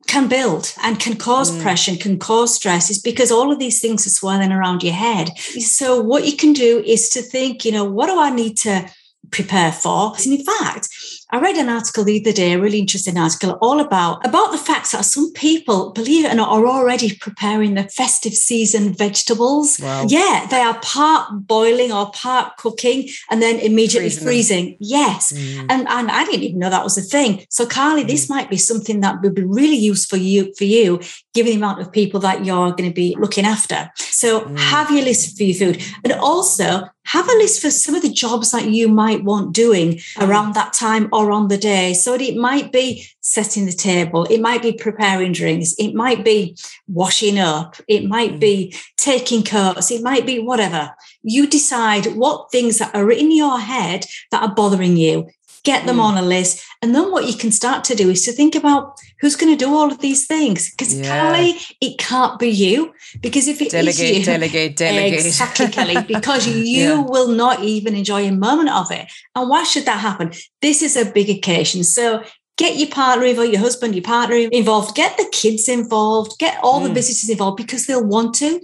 can 0.06 0.28
build 0.28 0.74
and 0.82 0.98
can 0.98 1.16
cause 1.16 1.50
mm. 1.50 1.62
pressure 1.62 1.92
and 1.92 2.00
can 2.00 2.18
cause 2.18 2.54
stress 2.54 2.90
is 2.90 3.00
because 3.00 3.30
all 3.30 3.52
of 3.52 3.58
these 3.58 3.80
things 3.80 4.06
are 4.06 4.10
swirling 4.10 4.52
around 4.52 4.82
your 4.82 4.94
head. 4.94 5.36
So 5.38 6.00
what 6.00 6.26
you 6.26 6.36
can 6.36 6.52
do 6.52 6.82
is 6.84 7.08
to 7.10 7.22
think, 7.22 7.64
you 7.64 7.72
know, 7.72 7.84
what 7.84 8.06
do 8.06 8.18
I 8.18 8.30
need 8.30 8.56
to 8.58 8.88
prepare 9.30 9.72
for? 9.72 10.14
And 10.16 10.38
in 10.38 10.44
fact, 10.44 10.88
I 11.32 11.40
read 11.40 11.56
an 11.56 11.70
article 11.70 12.04
the 12.04 12.20
other 12.20 12.32
day, 12.32 12.52
a 12.52 12.60
really 12.60 12.78
interesting 12.78 13.18
article, 13.18 13.58
all 13.62 13.80
about 13.80 14.24
about 14.26 14.52
the 14.52 14.58
fact 14.58 14.92
that 14.92 15.04
some 15.04 15.32
people, 15.32 15.90
believe 15.92 16.26
it 16.26 16.32
or 16.32 16.34
not, 16.34 16.50
are 16.50 16.66
already 16.66 17.16
preparing 17.16 17.74
the 17.74 17.84
festive 17.84 18.34
season 18.34 18.92
vegetables. 18.92 19.80
Wow. 19.80 20.04
Yeah, 20.08 20.46
they 20.50 20.60
are 20.60 20.78
part 20.80 21.46
boiling 21.46 21.90
or 21.90 22.10
part 22.10 22.58
cooking 22.58 23.08
and 23.30 23.40
then 23.40 23.58
immediately 23.58 24.10
Freezing 24.10 24.26
freezing. 24.26 24.76
Yes. 24.78 25.32
Mm. 25.32 25.66
And, 25.70 25.88
and 25.88 26.10
I 26.10 26.24
didn't 26.24 26.42
even 26.42 26.58
know 26.58 26.70
that 26.70 26.84
was 26.84 26.98
a 26.98 27.02
thing. 27.02 27.46
So, 27.48 27.66
Carly, 27.66 28.02
this 28.04 28.28
might 28.28 28.50
be 28.50 28.56
something 28.56 29.00
that 29.00 29.22
would 29.22 29.34
be 29.34 29.44
really 29.44 29.76
useful 29.76 30.12
for 30.12 30.22
you 30.22 30.52
for 30.58 30.64
you, 30.64 31.00
given 31.34 31.50
the 31.52 31.56
amount 31.56 31.80
of 31.80 31.90
people 31.92 32.20
that 32.20 32.44
you're 32.44 32.70
going 32.72 32.88
to 32.88 32.94
be 32.94 33.16
looking 33.18 33.44
after. 33.44 33.90
So, 33.96 34.40
Mm. 34.42 34.58
have 34.58 34.90
your 34.90 35.02
list 35.04 35.36
for 35.36 35.44
your 35.44 35.56
food, 35.56 35.82
and 36.04 36.12
also 36.12 36.84
have 37.04 37.28
a 37.28 37.32
list 37.38 37.60
for 37.60 37.70
some 37.70 37.94
of 37.94 38.02
the 38.02 38.12
jobs 38.12 38.52
that 38.52 38.70
you 38.70 38.88
might 38.88 39.24
want 39.24 39.52
doing 39.52 40.00
around 40.20 40.54
that 40.54 40.72
time 40.72 41.08
or 41.12 41.32
on 41.32 41.48
the 41.48 41.58
day. 41.58 41.94
So, 41.94 42.14
it 42.14 42.36
might 42.36 42.70
be 42.72 43.06
setting 43.20 43.66
the 43.66 43.72
table, 43.72 44.24
it 44.24 44.40
might 44.40 44.62
be 44.62 44.72
preparing 44.72 45.32
drinks, 45.32 45.74
it 45.78 45.94
might 45.94 46.24
be 46.24 46.56
washing 46.88 47.38
up, 47.38 47.76
it 47.88 48.04
might 48.04 48.34
Mm. 48.34 48.40
be 48.40 48.74
taking 48.96 49.42
coats, 49.42 49.90
it 49.90 50.02
might 50.02 50.26
be 50.26 50.38
whatever. 50.38 50.90
You 51.22 51.46
decide 51.46 52.06
what 52.16 52.50
things 52.52 52.78
that 52.78 52.94
are 52.94 53.10
in 53.10 53.30
your 53.34 53.58
head 53.58 54.06
that 54.30 54.42
are 54.42 54.54
bothering 54.54 54.96
you 54.96 55.26
get 55.64 55.86
them 55.86 55.96
Mm. 55.98 56.02
on 56.04 56.18
a 56.18 56.22
list. 56.22 56.60
And 56.82 56.94
then 56.94 57.10
what 57.12 57.26
you 57.28 57.34
can 57.34 57.52
start 57.52 57.84
to 57.84 57.94
do 57.94 58.10
is 58.10 58.22
to 58.24 58.32
think 58.32 58.54
about 58.56 58.94
who's 59.20 59.36
going 59.36 59.56
to 59.56 59.64
do 59.64 59.72
all 59.74 59.90
of 59.92 59.98
these 60.00 60.26
things. 60.26 60.70
Because 60.70 60.94
Yeah. 60.94 61.04
Kelly, 61.08 61.56
it 61.80 61.98
can't 61.98 62.38
be 62.38 62.48
you. 62.50 62.92
Because 63.20 63.46
if 63.46 63.60
it 63.62 63.66
is 63.66 63.72
Delegate, 63.72 64.14
you, 64.16 64.24
delegate, 64.24 64.76
delegate. 64.76 65.26
Exactly, 65.26 65.68
Kelly, 65.68 65.96
because 66.08 66.46
you 66.48 66.88
Yeah. 66.96 67.00
will 67.12 67.28
not 67.28 67.62
even 67.62 67.94
enjoy 67.94 68.26
a 68.26 68.32
moment 68.32 68.70
of 68.70 68.90
it. 68.90 69.06
And 69.36 69.48
why 69.48 69.62
should 69.64 69.86
that 69.86 70.00
happen? 70.00 70.32
This 70.60 70.82
is 70.82 70.96
a 70.96 71.04
big 71.04 71.30
occasion. 71.30 71.84
So 71.84 72.22
get 72.58 72.76
your 72.76 72.88
partner 72.88 73.24
involved, 73.26 73.52
your 73.52 73.60
husband, 73.60 73.94
your 73.94 74.02
partner 74.02 74.34
involved, 74.36 74.96
get 74.96 75.16
the 75.16 75.28
kids 75.30 75.68
involved, 75.68 76.38
get 76.38 76.58
all 76.62 76.80
the 76.80 76.90
Mm. 76.90 76.94
visitors 76.94 77.30
involved 77.30 77.56
because 77.56 77.86
they'll 77.86 78.04
want 78.04 78.34
to. 78.34 78.60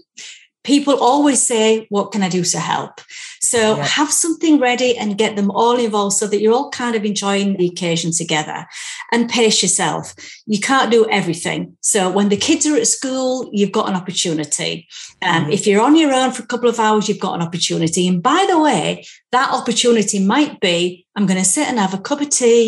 People 0.72 0.96
always 1.10 1.40
say, 1.52 1.86
What 1.88 2.12
can 2.12 2.22
I 2.22 2.28
do 2.28 2.42
to 2.54 2.58
help? 2.72 2.94
So 3.52 3.60
Yeah. 3.76 3.84
have 3.98 4.10
something 4.24 4.54
ready 4.68 4.90
and 5.00 5.16
get 5.22 5.32
them 5.36 5.50
all 5.60 5.76
involved 5.86 6.16
so 6.20 6.26
that 6.28 6.40
you're 6.40 6.52
all 6.58 6.70
kind 6.82 6.94
of 6.98 7.04
enjoying 7.12 7.56
the 7.56 7.68
occasion 7.72 8.10
together 8.22 8.58
and 9.12 9.30
pace 9.36 9.58
yourself. 9.64 10.04
You 10.52 10.60
can't 10.70 10.90
do 10.96 11.06
everything. 11.18 11.60
So 11.80 12.00
when 12.16 12.28
the 12.28 12.36
kids 12.48 12.66
are 12.66 12.76
at 12.76 12.86
school, 12.98 13.48
you've 13.58 13.76
got 13.78 13.88
an 13.88 13.94
opportunity. 14.00 14.72
Um, 15.22 15.46
Mhm. 15.46 15.52
If 15.56 15.66
you're 15.66 15.86
on 15.88 15.96
your 15.96 16.12
own 16.20 16.30
for 16.32 16.42
a 16.42 16.46
couple 16.52 16.68
of 16.68 16.78
hours, 16.78 17.08
you've 17.08 17.26
got 17.26 17.36
an 17.38 17.46
opportunity. 17.48 18.02
And 18.10 18.22
by 18.22 18.44
the 18.50 18.58
way, 18.66 18.84
that 19.36 19.50
opportunity 19.58 20.18
might 20.34 20.54
be 20.60 21.06
I'm 21.16 21.26
going 21.30 21.42
to 21.44 21.54
sit 21.56 21.66
and 21.68 21.78
have 21.80 21.94
a 21.94 21.98
cup 22.08 22.20
of 22.20 22.28
tea 22.42 22.66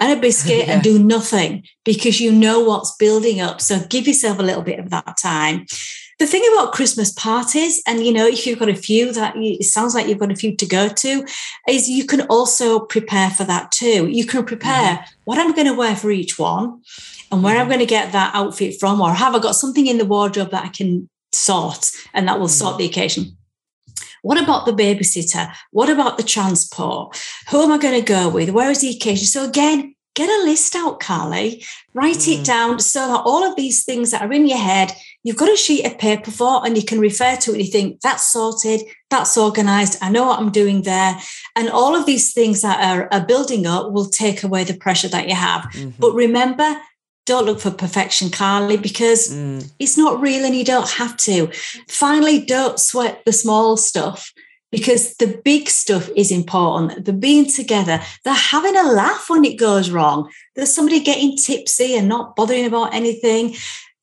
and 0.00 0.08
a 0.12 0.20
biscuit 0.28 0.64
Yeah. 0.66 0.72
and 0.74 0.82
do 0.90 0.94
nothing 1.16 1.52
because 1.90 2.16
you 2.24 2.30
know 2.44 2.56
what's 2.68 2.92
building 3.04 3.40
up. 3.40 3.56
So 3.60 3.72
give 3.94 4.06
yourself 4.06 4.36
a 4.38 4.42
little 4.48 4.62
bit 4.70 4.78
of 4.78 4.90
that 4.90 5.16
time. 5.16 5.56
The 6.18 6.26
thing 6.26 6.42
about 6.52 6.72
Christmas 6.72 7.12
parties, 7.12 7.80
and 7.86 8.04
you 8.04 8.12
know, 8.12 8.26
if 8.26 8.46
you've 8.46 8.58
got 8.58 8.68
a 8.68 8.74
few 8.74 9.12
that 9.12 9.36
you, 9.36 9.56
it 9.60 9.64
sounds 9.64 9.94
like 9.94 10.08
you've 10.08 10.18
got 10.18 10.32
a 10.32 10.36
few 10.36 10.56
to 10.56 10.66
go 10.66 10.88
to, 10.88 11.24
is 11.68 11.88
you 11.88 12.04
can 12.06 12.22
also 12.22 12.80
prepare 12.80 13.30
for 13.30 13.44
that 13.44 13.70
too. 13.70 14.08
You 14.08 14.26
can 14.26 14.44
prepare 14.44 14.96
mm-hmm. 14.96 15.12
what 15.24 15.38
I'm 15.38 15.54
going 15.54 15.68
to 15.68 15.74
wear 15.74 15.94
for 15.94 16.10
each 16.10 16.38
one 16.38 16.82
and 17.30 17.42
where 17.42 17.54
I'm 17.54 17.62
mm-hmm. 17.62 17.70
going 17.70 17.80
to 17.80 17.86
get 17.86 18.12
that 18.12 18.34
outfit 18.34 18.80
from, 18.80 19.00
or 19.00 19.12
have 19.12 19.34
I 19.34 19.38
got 19.38 19.54
something 19.54 19.86
in 19.86 19.98
the 19.98 20.04
wardrobe 20.04 20.50
that 20.50 20.64
I 20.64 20.68
can 20.68 21.08
sort 21.32 21.92
and 22.14 22.26
that 22.26 22.40
will 22.40 22.48
sort 22.48 22.72
mm-hmm. 22.72 22.78
the 22.78 22.86
occasion. 22.86 23.36
What 24.22 24.42
about 24.42 24.66
the 24.66 24.72
babysitter? 24.72 25.52
What 25.70 25.88
about 25.88 26.16
the 26.16 26.22
transport? 26.22 27.16
Who 27.50 27.62
am 27.62 27.72
I 27.72 27.78
going 27.78 27.98
to 28.00 28.06
go 28.06 28.28
with? 28.28 28.50
Where 28.50 28.70
is 28.70 28.80
the 28.80 28.90
occasion? 28.90 29.26
So 29.26 29.48
again, 29.48 29.94
get 30.14 30.28
a 30.28 30.44
list 30.44 30.74
out, 30.74 31.00
Carly. 31.00 31.64
Write 31.94 32.16
Mm. 32.16 32.40
it 32.40 32.44
down 32.44 32.80
so 32.80 33.06
that 33.06 33.22
all 33.24 33.44
of 33.44 33.56
these 33.56 33.84
things 33.84 34.10
that 34.10 34.22
are 34.22 34.32
in 34.32 34.48
your 34.48 34.58
head, 34.58 34.92
you've 35.28 35.36
got 35.36 35.52
a 35.52 35.56
sheet 35.56 35.84
of 35.84 35.98
paper 35.98 36.30
for, 36.30 36.64
and 36.64 36.74
you 36.74 36.82
can 36.82 36.98
refer 36.98 37.36
to 37.36 37.50
it 37.50 37.56
and 37.56 37.64
you 37.66 37.70
think, 37.70 38.00
that's 38.00 38.32
sorted, 38.32 38.80
that's 39.10 39.36
organized, 39.36 39.98
I 40.00 40.08
know 40.08 40.24
what 40.26 40.38
I'm 40.38 40.50
doing 40.50 40.82
there. 40.82 41.18
And 41.54 41.68
all 41.68 41.94
of 41.94 42.06
these 42.06 42.32
things 42.32 42.62
that 42.62 42.82
are, 42.82 43.12
are 43.12 43.26
building 43.26 43.66
up 43.66 43.92
will 43.92 44.08
take 44.08 44.42
away 44.42 44.64
the 44.64 44.72
pressure 44.78 45.08
that 45.08 45.28
you 45.28 45.34
have. 45.34 45.64
Mhm. 45.64 45.92
But 45.98 46.14
remember, 46.14 46.80
don't 47.26 47.44
look 47.44 47.60
for 47.60 47.70
perfection, 47.70 48.30
Carly, 48.30 48.78
because 48.78 49.28
Mm. 49.28 49.70
it's 49.78 49.98
not 49.98 50.18
real 50.18 50.46
and 50.46 50.56
you 50.56 50.64
don't 50.64 50.88
have 50.92 51.14
to. 51.18 51.50
Finally, 51.88 52.38
don't 52.46 52.80
sweat 52.80 53.20
the 53.26 53.34
small 53.34 53.76
stuff 53.76 54.32
because 54.72 55.14
the 55.18 55.38
big 55.44 55.68
stuff 55.68 56.08
is 56.16 56.30
important. 56.30 57.04
The 57.04 57.12
being 57.12 57.46
together, 57.50 58.00
they're 58.24 58.32
having 58.54 58.76
a 58.78 58.90
laugh 58.92 59.28
when 59.28 59.44
it 59.44 59.58
goes 59.58 59.90
wrong. 59.90 60.30
There's 60.56 60.74
somebody 60.74 61.00
getting 61.00 61.36
tipsy 61.36 61.94
and 61.96 62.08
not 62.08 62.34
bothering 62.34 62.64
about 62.64 62.94
anything. 62.94 63.56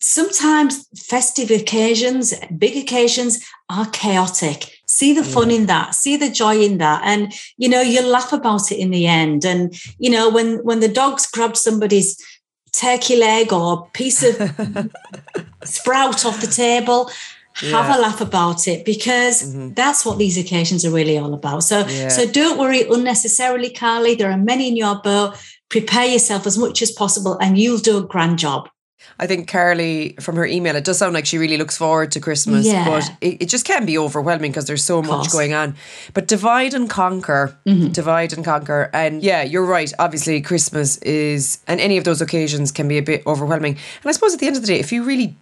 Sometimes 0.07 0.87
festive 0.95 1.49
occasions, 1.49 2.31
big 2.55 2.77
occasions 2.77 3.43
are 3.71 3.87
chaotic. 3.87 4.71
See 4.85 5.13
the 5.13 5.23
fun 5.23 5.49
in 5.49 5.65
that, 5.65 5.95
see 5.95 6.15
the 6.15 6.29
joy 6.29 6.57
in 6.59 6.77
that. 6.77 7.01
And 7.03 7.33
you 7.57 7.67
know, 7.67 7.81
you 7.81 8.01
laugh 8.05 8.31
about 8.31 8.71
it 8.71 8.77
in 8.77 8.91
the 8.91 9.07
end. 9.07 9.43
And 9.45 9.73
you 9.97 10.11
know, 10.11 10.29
when 10.29 10.57
when 10.63 10.79
the 10.79 10.87
dogs 10.87 11.25
grabbed 11.25 11.57
somebody's 11.57 12.15
turkey 12.71 13.15
leg 13.15 13.51
or 13.51 13.89
piece 13.93 14.21
of 14.23 14.35
sprout 15.63 16.23
off 16.25 16.39
the 16.41 16.47
table. 16.47 17.09
Have 17.71 17.87
Yeah. 17.87 17.97
a 17.97 17.99
laugh 18.01 18.19
about 18.19 18.67
it 18.67 18.83
because 18.83 19.41
Mhm. 19.43 19.75
that's 19.75 20.05
what 20.05 20.17
these 20.17 20.37
occasions 20.37 20.83
are 20.85 20.91
really 20.91 21.17
all 21.17 21.33
about. 21.33 21.63
So, 21.63 21.77
Yeah. 21.87 22.09
so 22.09 22.25
don't 22.25 22.57
worry 22.59 22.81
unnecessarily, 22.95 23.69
Carly. 23.69 24.13
There 24.13 24.29
are 24.29 24.37
many 24.51 24.67
in 24.67 24.75
your 24.75 24.95
boat. 24.95 25.35
Prepare 25.69 26.05
yourself 26.15 26.45
as 26.45 26.57
much 26.57 26.81
as 26.81 26.91
possible, 26.91 27.37
and 27.39 27.57
you'll 27.57 27.77
do 27.89 27.97
a 27.97 28.01
grand 28.13 28.39
job. 28.39 28.67
I 29.19 29.27
think 29.27 29.47
Carly, 29.47 30.15
from 30.19 30.35
her 30.35 30.45
email, 30.45 30.75
it 30.75 30.83
does 30.83 30.97
sound 30.97 31.13
like 31.13 31.25
she 31.25 31.37
really 31.37 31.57
looks 31.57 31.77
forward 31.77 32.11
to 32.13 32.19
Christmas, 32.19 32.65
Yeah. 32.65 32.85
but 32.89 33.11
it, 33.21 33.43
it 33.43 33.49
just 33.49 33.65
can 33.65 33.85
be 33.85 33.97
overwhelming 33.97 34.51
because 34.51 34.65
there's 34.65 34.83
so 34.83 35.01
much 35.01 35.31
going 35.31 35.53
on. 35.53 35.75
But 36.13 36.27
divide 36.27 36.73
and 36.73 36.89
conquer, 36.89 37.55
Mm-hmm. 37.65 37.91
divide 37.91 38.33
and 38.33 38.43
conquer. 38.43 38.89
And 38.93 39.21
yeah, 39.23 39.43
you're 39.43 39.65
right. 39.65 39.91
Obviously, 39.99 40.41
Christmas 40.41 40.97
is, 40.99 41.59
and 41.67 41.79
any 41.79 41.97
of 41.97 42.03
those 42.03 42.21
occasions 42.21 42.71
can 42.71 42.87
be 42.87 42.97
a 42.97 43.01
bit 43.03 43.21
overwhelming. 43.27 43.73
And 43.73 44.09
I 44.09 44.11
suppose 44.11 44.33
at 44.33 44.39
the 44.39 44.47
end 44.47 44.55
of 44.55 44.61
the 44.63 44.67
day, 44.67 44.79
if 44.79 44.91
you 44.91 45.03
really, 45.03 45.35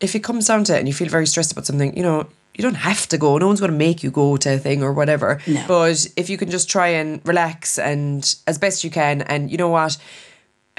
if 0.00 0.14
it 0.14 0.24
comes 0.24 0.46
down 0.46 0.64
to 0.64 0.74
it 0.74 0.78
and 0.78 0.88
you 0.88 0.94
feel 0.94 1.08
very 1.08 1.26
stressed 1.26 1.52
about 1.52 1.66
something, 1.66 1.96
you 1.96 2.02
know, 2.02 2.26
you 2.54 2.62
don't 2.62 2.74
have 2.74 3.06
to 3.08 3.18
go. 3.18 3.38
No 3.38 3.46
one's 3.46 3.60
going 3.60 3.70
to 3.72 3.78
make 3.78 4.02
you 4.02 4.10
go 4.10 4.36
to 4.38 4.54
a 4.54 4.58
thing 4.58 4.82
or 4.82 4.92
whatever. 4.92 5.40
No. 5.46 5.64
But 5.68 6.06
if 6.16 6.28
you 6.30 6.36
can 6.38 6.50
just 6.50 6.68
try 6.68 6.88
and 6.88 7.20
relax 7.24 7.78
and 7.78 8.34
as 8.46 8.58
best 8.58 8.82
you 8.82 8.90
can, 8.90 9.22
and 9.22 9.50
you 9.50 9.56
know 9.58 9.68
what? 9.68 9.96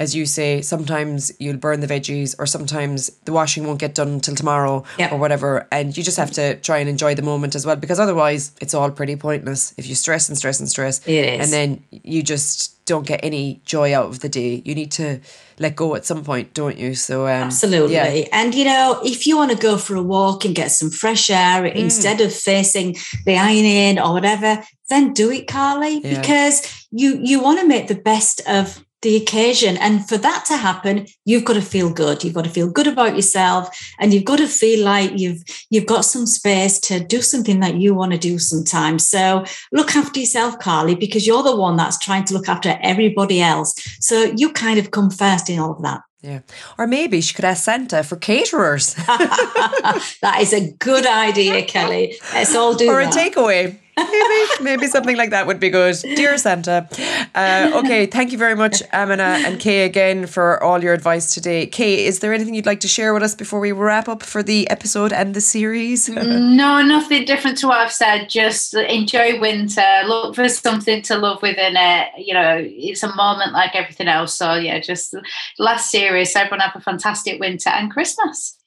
As 0.02 0.14
you 0.18 0.24
say, 0.26 0.60
sometimes 0.62 1.18
you'll 1.42 1.56
burn 1.66 1.78
the 1.84 1.86
veggies 1.94 2.34
or 2.38 2.46
sometimes 2.46 2.96
the 3.26 3.32
washing 3.32 3.62
won't 3.66 3.78
get 3.86 3.94
done 3.94 4.08
until 4.18 4.34
tomorrow 4.34 4.82
Yeah. 4.98 5.12
or 5.12 5.18
whatever. 5.18 5.50
And 5.70 5.96
you 5.96 6.02
just 6.10 6.16
have 6.22 6.32
to 6.40 6.44
try 6.68 6.78
and 6.82 6.88
enjoy 6.88 7.14
the 7.14 7.22
moment 7.32 7.54
as 7.54 7.64
well 7.66 7.76
because 7.76 8.00
otherwise 8.00 8.42
it's 8.60 8.74
all 8.74 8.90
pretty 8.90 9.16
pointless 9.16 9.74
if 9.78 9.84
you 9.88 9.94
stress 9.94 10.28
and 10.28 10.36
stress 10.36 10.58
and 10.60 10.68
stress. 10.68 10.94
It 11.06 11.24
is. 11.34 11.40
And 11.42 11.48
then 11.56 11.68
you 12.14 12.22
just 12.22 12.84
don't 12.84 13.06
get 13.06 13.20
any 13.22 13.60
joy 13.64 13.88
out 13.98 14.06
of 14.12 14.18
the 14.20 14.28
day. 14.28 14.60
You 14.64 14.74
need 14.74 14.90
to 14.92 15.20
let 15.60 15.76
go 15.76 15.94
at 15.94 16.04
some 16.04 16.24
point, 16.24 16.52
don't 16.52 16.76
you? 16.76 16.94
So, 16.96 17.22
um, 17.34 17.44
Absolutely. 17.48 17.94
yeah. 17.94 18.26
And, 18.32 18.54
you 18.54 18.64
know, 18.64 19.00
if 19.04 19.24
you 19.26 19.36
want 19.36 19.52
to 19.52 19.56
go 19.68 19.76
for 19.76 19.94
a 19.94 20.02
walk 20.02 20.44
and 20.44 20.52
get 20.54 20.72
some 20.72 20.90
fresh 20.90 21.30
air 21.30 21.62
Mm. 21.62 21.74
instead 21.84 22.20
of 22.20 22.32
facing 22.34 22.96
the 23.24 23.36
ironing 23.36 24.00
or 24.00 24.12
whatever, 24.12 24.64
then 24.90 25.12
do 25.12 25.30
it, 25.30 25.46
Carly, 25.46 26.00
Yeah. 26.02 26.18
because 26.20 26.56
you, 26.90 27.20
you 27.22 27.38
want 27.40 27.60
to 27.60 27.66
make 27.68 27.86
the 27.86 27.94
best 27.94 28.40
of 28.48 28.84
the 29.02 29.16
occasion. 29.16 29.76
And 29.76 30.08
for 30.08 30.16
that 30.16 30.44
to 30.46 30.56
happen, 30.56 31.06
you've 31.24 31.44
got 31.44 31.54
to 31.54 31.62
feel 31.62 31.92
good. 31.92 32.24
You've 32.24 32.34
got 32.34 32.44
to 32.44 32.50
feel 32.50 32.70
good 32.70 32.86
about 32.86 33.16
yourself 33.16 33.76
and 33.98 34.14
you've 34.14 34.24
got 34.24 34.38
to 34.38 34.46
feel 34.46 34.84
like 34.84 35.18
you've 35.18 35.42
you've 35.70 35.86
got 35.86 36.04
some 36.04 36.26
space 36.26 36.78
to 36.80 37.00
do 37.00 37.20
something 37.20 37.60
that 37.60 37.74
you 37.74 37.94
want 37.94 38.12
to 38.12 38.18
do 38.18 38.38
sometimes. 38.38 39.08
So 39.08 39.44
look 39.72 39.94
after 39.96 40.20
yourself, 40.20 40.58
Carly, 40.58 40.94
because 40.94 41.26
you're 41.26 41.42
the 41.42 41.56
one 41.56 41.76
that's 41.76 41.98
trying 41.98 42.24
to 42.24 42.34
look 42.34 42.48
after 42.48 42.78
everybody 42.80 43.40
else. 43.40 43.74
So 44.00 44.32
you 44.36 44.52
kind 44.52 44.78
of 44.78 44.90
come 44.90 45.10
first 45.10 45.50
in 45.50 45.58
all 45.58 45.72
of 45.72 45.82
that. 45.82 46.02
Yeah. 46.22 46.40
Or 46.78 46.86
maybe 46.86 47.20
she 47.20 47.34
could 47.34 47.44
ask 47.44 47.64
Santa 47.64 48.04
for 48.04 48.14
caterers 48.14 48.94
that 48.94 50.38
is 50.40 50.52
a 50.52 50.70
good 50.74 51.04
idea, 51.04 51.64
Kelly. 51.64 52.16
Let's 52.32 52.54
all 52.54 52.74
do 52.74 52.88
or 52.90 53.00
a 53.00 53.06
takeaway. 53.06 53.80
Maybe, 53.96 54.62
maybe 54.62 54.86
something 54.86 55.16
like 55.16 55.30
that 55.30 55.46
would 55.46 55.60
be 55.60 55.68
good. 55.68 55.96
Dear 55.96 56.38
Santa. 56.38 56.88
Uh, 57.34 57.72
okay, 57.74 58.06
thank 58.06 58.32
you 58.32 58.38
very 58.38 58.54
much, 58.54 58.82
Amana 58.92 59.40
and 59.44 59.60
Kay, 59.60 59.84
again 59.84 60.26
for 60.26 60.62
all 60.62 60.82
your 60.82 60.94
advice 60.94 61.34
today. 61.34 61.66
Kay, 61.66 62.06
is 62.06 62.20
there 62.20 62.32
anything 62.32 62.54
you'd 62.54 62.66
like 62.66 62.80
to 62.80 62.88
share 62.88 63.12
with 63.12 63.22
us 63.22 63.34
before 63.34 63.60
we 63.60 63.72
wrap 63.72 64.08
up 64.08 64.22
for 64.22 64.42
the 64.42 64.68
episode 64.70 65.12
and 65.12 65.34
the 65.34 65.40
series? 65.40 66.10
No, 66.52 66.82
nothing 66.82 67.24
different 67.24 67.58
to 67.58 67.68
what 67.68 67.78
I've 67.78 67.92
said. 67.92 68.28
Just 68.28 68.74
enjoy 68.74 69.40
winter. 69.40 70.02
Look 70.06 70.34
for 70.34 70.48
something 70.48 71.02
to 71.02 71.16
love 71.16 71.42
within 71.42 71.74
it. 71.76 72.08
You 72.18 72.34
know, 72.34 72.58
it's 72.60 73.02
a 73.02 73.14
moment 73.14 73.52
like 73.52 73.74
everything 73.74 74.08
else. 74.08 74.34
So 74.34 74.54
yeah, 74.54 74.78
just 74.80 75.14
last 75.58 75.90
series. 75.90 76.34
Everyone 76.36 76.60
have 76.60 76.76
a 76.76 76.80
fantastic 76.80 77.40
winter 77.40 77.70
and 77.70 77.90
Christmas. 77.90 78.58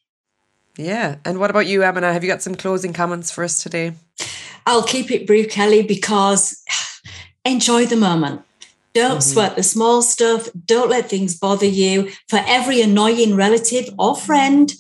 Yeah. 0.78 1.18
And 1.26 1.40
what 1.40 1.50
about 1.50 1.68
you, 1.68 1.84
Amana? 1.84 2.12
Have 2.12 2.24
you 2.24 2.30
got 2.30 2.42
some 2.42 2.56
closing 2.56 2.94
comments 2.94 3.32
for 3.32 3.44
us 3.44 3.62
today? 3.62 3.94
I'll 4.66 4.84
keep 4.84 5.12
it 5.12 5.28
brief, 5.28 5.50
Kelly, 5.50 5.84
because 5.84 6.64
enjoy 7.46 7.86
the 7.86 7.96
moment. 7.96 8.42
Don't 8.96 9.20
mm-hmm. 9.20 9.20
sweat 9.20 9.56
the 9.58 9.64
small 9.64 10.02
stuff. 10.02 10.48
Don't 10.66 10.90
let 10.90 11.10
things 11.10 11.38
bother 11.38 11.66
you. 11.66 12.10
For 12.30 12.40
every 12.48 12.82
annoying 12.82 13.36
relative 13.36 13.90
or 14.00 14.16
friend, 14.16 14.74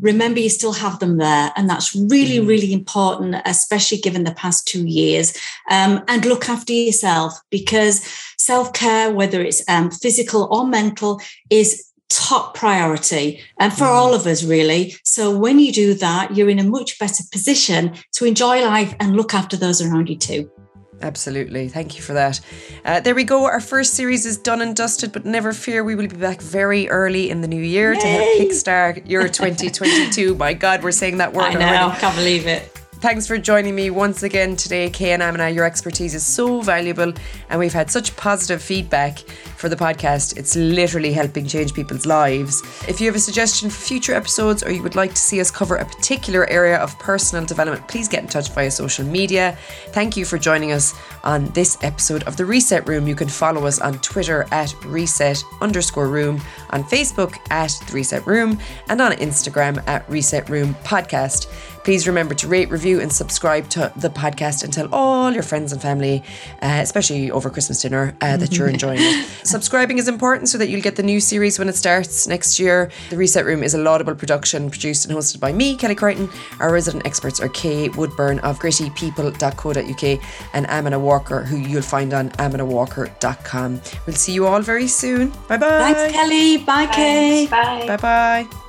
remember 0.00 0.40
you 0.40 0.48
still 0.48 0.72
have 0.72 0.98
them 1.00 1.18
there. 1.18 1.52
And 1.54 1.68
that's 1.68 1.94
really, 1.94 2.38
mm-hmm. 2.38 2.46
really 2.46 2.72
important, 2.72 3.36
especially 3.44 3.98
given 3.98 4.24
the 4.24 4.32
past 4.32 4.66
two 4.66 4.86
years. 4.86 5.36
Um, 5.70 6.02
and 6.08 6.24
look 6.24 6.48
after 6.48 6.72
yourself 6.72 7.38
because 7.50 8.02
self 8.38 8.72
care, 8.72 9.12
whether 9.12 9.42
it's 9.42 9.62
um, 9.68 9.90
physical 9.90 10.48
or 10.50 10.66
mental, 10.66 11.20
is 11.50 11.87
top 12.08 12.54
priority 12.54 13.40
and 13.58 13.72
for 13.72 13.84
mm. 13.84 13.92
all 13.92 14.14
of 14.14 14.26
us 14.26 14.42
really 14.42 14.94
so 15.04 15.36
when 15.36 15.58
you 15.58 15.70
do 15.70 15.92
that 15.92 16.34
you're 16.34 16.48
in 16.48 16.58
a 16.58 16.64
much 16.64 16.98
better 16.98 17.22
position 17.30 17.94
to 18.12 18.24
enjoy 18.24 18.64
life 18.64 18.94
and 18.98 19.14
look 19.14 19.34
after 19.34 19.56
those 19.56 19.82
around 19.82 20.08
you 20.08 20.16
too 20.16 20.50
Absolutely. 21.00 21.68
Thank 21.68 21.96
you 21.96 22.02
for 22.02 22.12
that. 22.14 22.40
Uh, 22.84 23.00
there 23.00 23.14
we 23.14 23.24
go. 23.24 23.44
Our 23.44 23.60
first 23.60 23.94
series 23.94 24.26
is 24.26 24.36
done 24.36 24.60
and 24.60 24.74
dusted, 24.74 25.12
but 25.12 25.24
never 25.24 25.52
fear, 25.52 25.84
we 25.84 25.94
will 25.94 26.08
be 26.08 26.16
back 26.16 26.40
very 26.40 26.88
early 26.88 27.30
in 27.30 27.40
the 27.40 27.48
new 27.48 27.62
year 27.62 27.94
Yay! 27.94 28.00
to 28.00 28.06
help 28.06 28.28
kickstart 28.38 29.08
your 29.08 29.28
2022. 29.28 30.34
My 30.34 30.54
God, 30.54 30.82
we're 30.82 30.90
saying 30.90 31.18
that 31.18 31.32
word 31.32 31.44
I 31.44 31.54
know, 31.54 31.66
already. 31.66 32.00
can't 32.00 32.16
believe 32.16 32.46
it. 32.46 32.77
Thanks 33.00 33.28
for 33.28 33.38
joining 33.38 33.76
me 33.76 33.90
once 33.90 34.24
again 34.24 34.56
today, 34.56 34.90
Kay 34.90 35.12
and 35.12 35.22
Amana. 35.22 35.50
Your 35.50 35.64
expertise 35.64 36.16
is 36.16 36.26
so 36.26 36.62
valuable, 36.62 37.12
and 37.48 37.60
we've 37.60 37.72
had 37.72 37.92
such 37.92 38.16
positive 38.16 38.60
feedback 38.60 39.20
for 39.56 39.68
the 39.68 39.76
podcast. 39.76 40.36
It's 40.36 40.56
literally 40.56 41.12
helping 41.12 41.46
change 41.46 41.74
people's 41.74 42.06
lives. 42.06 42.60
If 42.88 43.00
you 43.00 43.06
have 43.06 43.14
a 43.14 43.20
suggestion 43.20 43.70
for 43.70 43.80
future 43.80 44.14
episodes 44.14 44.64
or 44.64 44.72
you 44.72 44.82
would 44.82 44.96
like 44.96 45.10
to 45.10 45.16
see 45.16 45.40
us 45.40 45.48
cover 45.48 45.76
a 45.76 45.84
particular 45.84 46.50
area 46.50 46.76
of 46.78 46.98
personal 46.98 47.44
development, 47.44 47.86
please 47.86 48.08
get 48.08 48.24
in 48.24 48.28
touch 48.28 48.50
via 48.50 48.70
social 48.70 49.04
media. 49.04 49.56
Thank 49.90 50.16
you 50.16 50.24
for 50.24 50.36
joining 50.36 50.72
us 50.72 50.92
on 51.22 51.46
this 51.50 51.78
episode 51.82 52.24
of 52.24 52.36
The 52.36 52.46
Reset 52.46 52.88
Room. 52.88 53.06
You 53.06 53.14
can 53.14 53.28
follow 53.28 53.64
us 53.66 53.80
on 53.80 54.00
Twitter 54.00 54.44
at 54.50 54.74
reset 54.84 55.44
underscore 55.60 56.08
room, 56.08 56.40
on 56.70 56.82
Facebook 56.82 57.36
at 57.50 57.70
The 57.86 57.92
Reset 57.92 58.26
Room, 58.26 58.58
and 58.88 59.00
on 59.00 59.12
Instagram 59.12 59.86
at 59.86 60.08
Reset 60.10 60.48
Room 60.48 60.74
Podcast. 60.82 61.46
Please 61.88 62.06
remember 62.06 62.34
to 62.34 62.46
rate, 62.46 62.68
review, 62.68 63.00
and 63.00 63.10
subscribe 63.10 63.66
to 63.70 63.90
the 63.96 64.10
podcast 64.10 64.62
and 64.62 64.70
tell 64.70 64.90
all 64.92 65.32
your 65.32 65.42
friends 65.42 65.72
and 65.72 65.80
family, 65.80 66.22
uh, 66.60 66.80
especially 66.82 67.30
over 67.30 67.48
Christmas 67.48 67.80
dinner, 67.80 68.14
uh, 68.20 68.36
that 68.36 68.58
you're 68.58 68.68
enjoying 68.76 68.98
it. 69.00 69.26
Subscribing 69.44 69.96
is 69.96 70.06
important 70.06 70.50
so 70.50 70.58
that 70.58 70.68
you'll 70.68 70.82
get 70.82 70.96
the 70.96 71.02
new 71.02 71.18
series 71.18 71.58
when 71.58 71.66
it 71.66 71.74
starts 71.74 72.26
next 72.28 72.60
year. 72.60 72.90
The 73.08 73.16
Reset 73.16 73.42
Room 73.46 73.62
is 73.62 73.72
a 73.72 73.78
laudable 73.78 74.14
production 74.14 74.68
produced 74.68 75.06
and 75.06 75.16
hosted 75.16 75.40
by 75.40 75.50
me, 75.50 75.76
Kelly 75.76 75.94
Crichton. 75.94 76.28
Our 76.60 76.70
resident 76.70 77.06
experts 77.06 77.40
are 77.40 77.48
Kay 77.48 77.88
Woodburn 77.88 78.40
of 78.40 78.58
grittypeople.co.uk 78.58 80.20
and 80.52 80.66
Amana 80.66 80.98
Walker, 80.98 81.42
who 81.42 81.56
you'll 81.56 81.80
find 81.80 82.12
on 82.12 82.28
amanawalker.com. 82.32 83.80
We'll 84.06 84.14
see 84.14 84.34
you 84.34 84.46
all 84.46 84.60
very 84.60 84.88
soon. 84.88 85.30
Bye 85.48 85.56
bye. 85.56 85.94
Thanks, 85.94 86.14
Kelly. 86.14 86.58
Bye, 86.58 86.86
Kay. 86.88 87.46
Bye. 87.46 87.86
Bye 87.86 87.96
bye. 87.96 88.67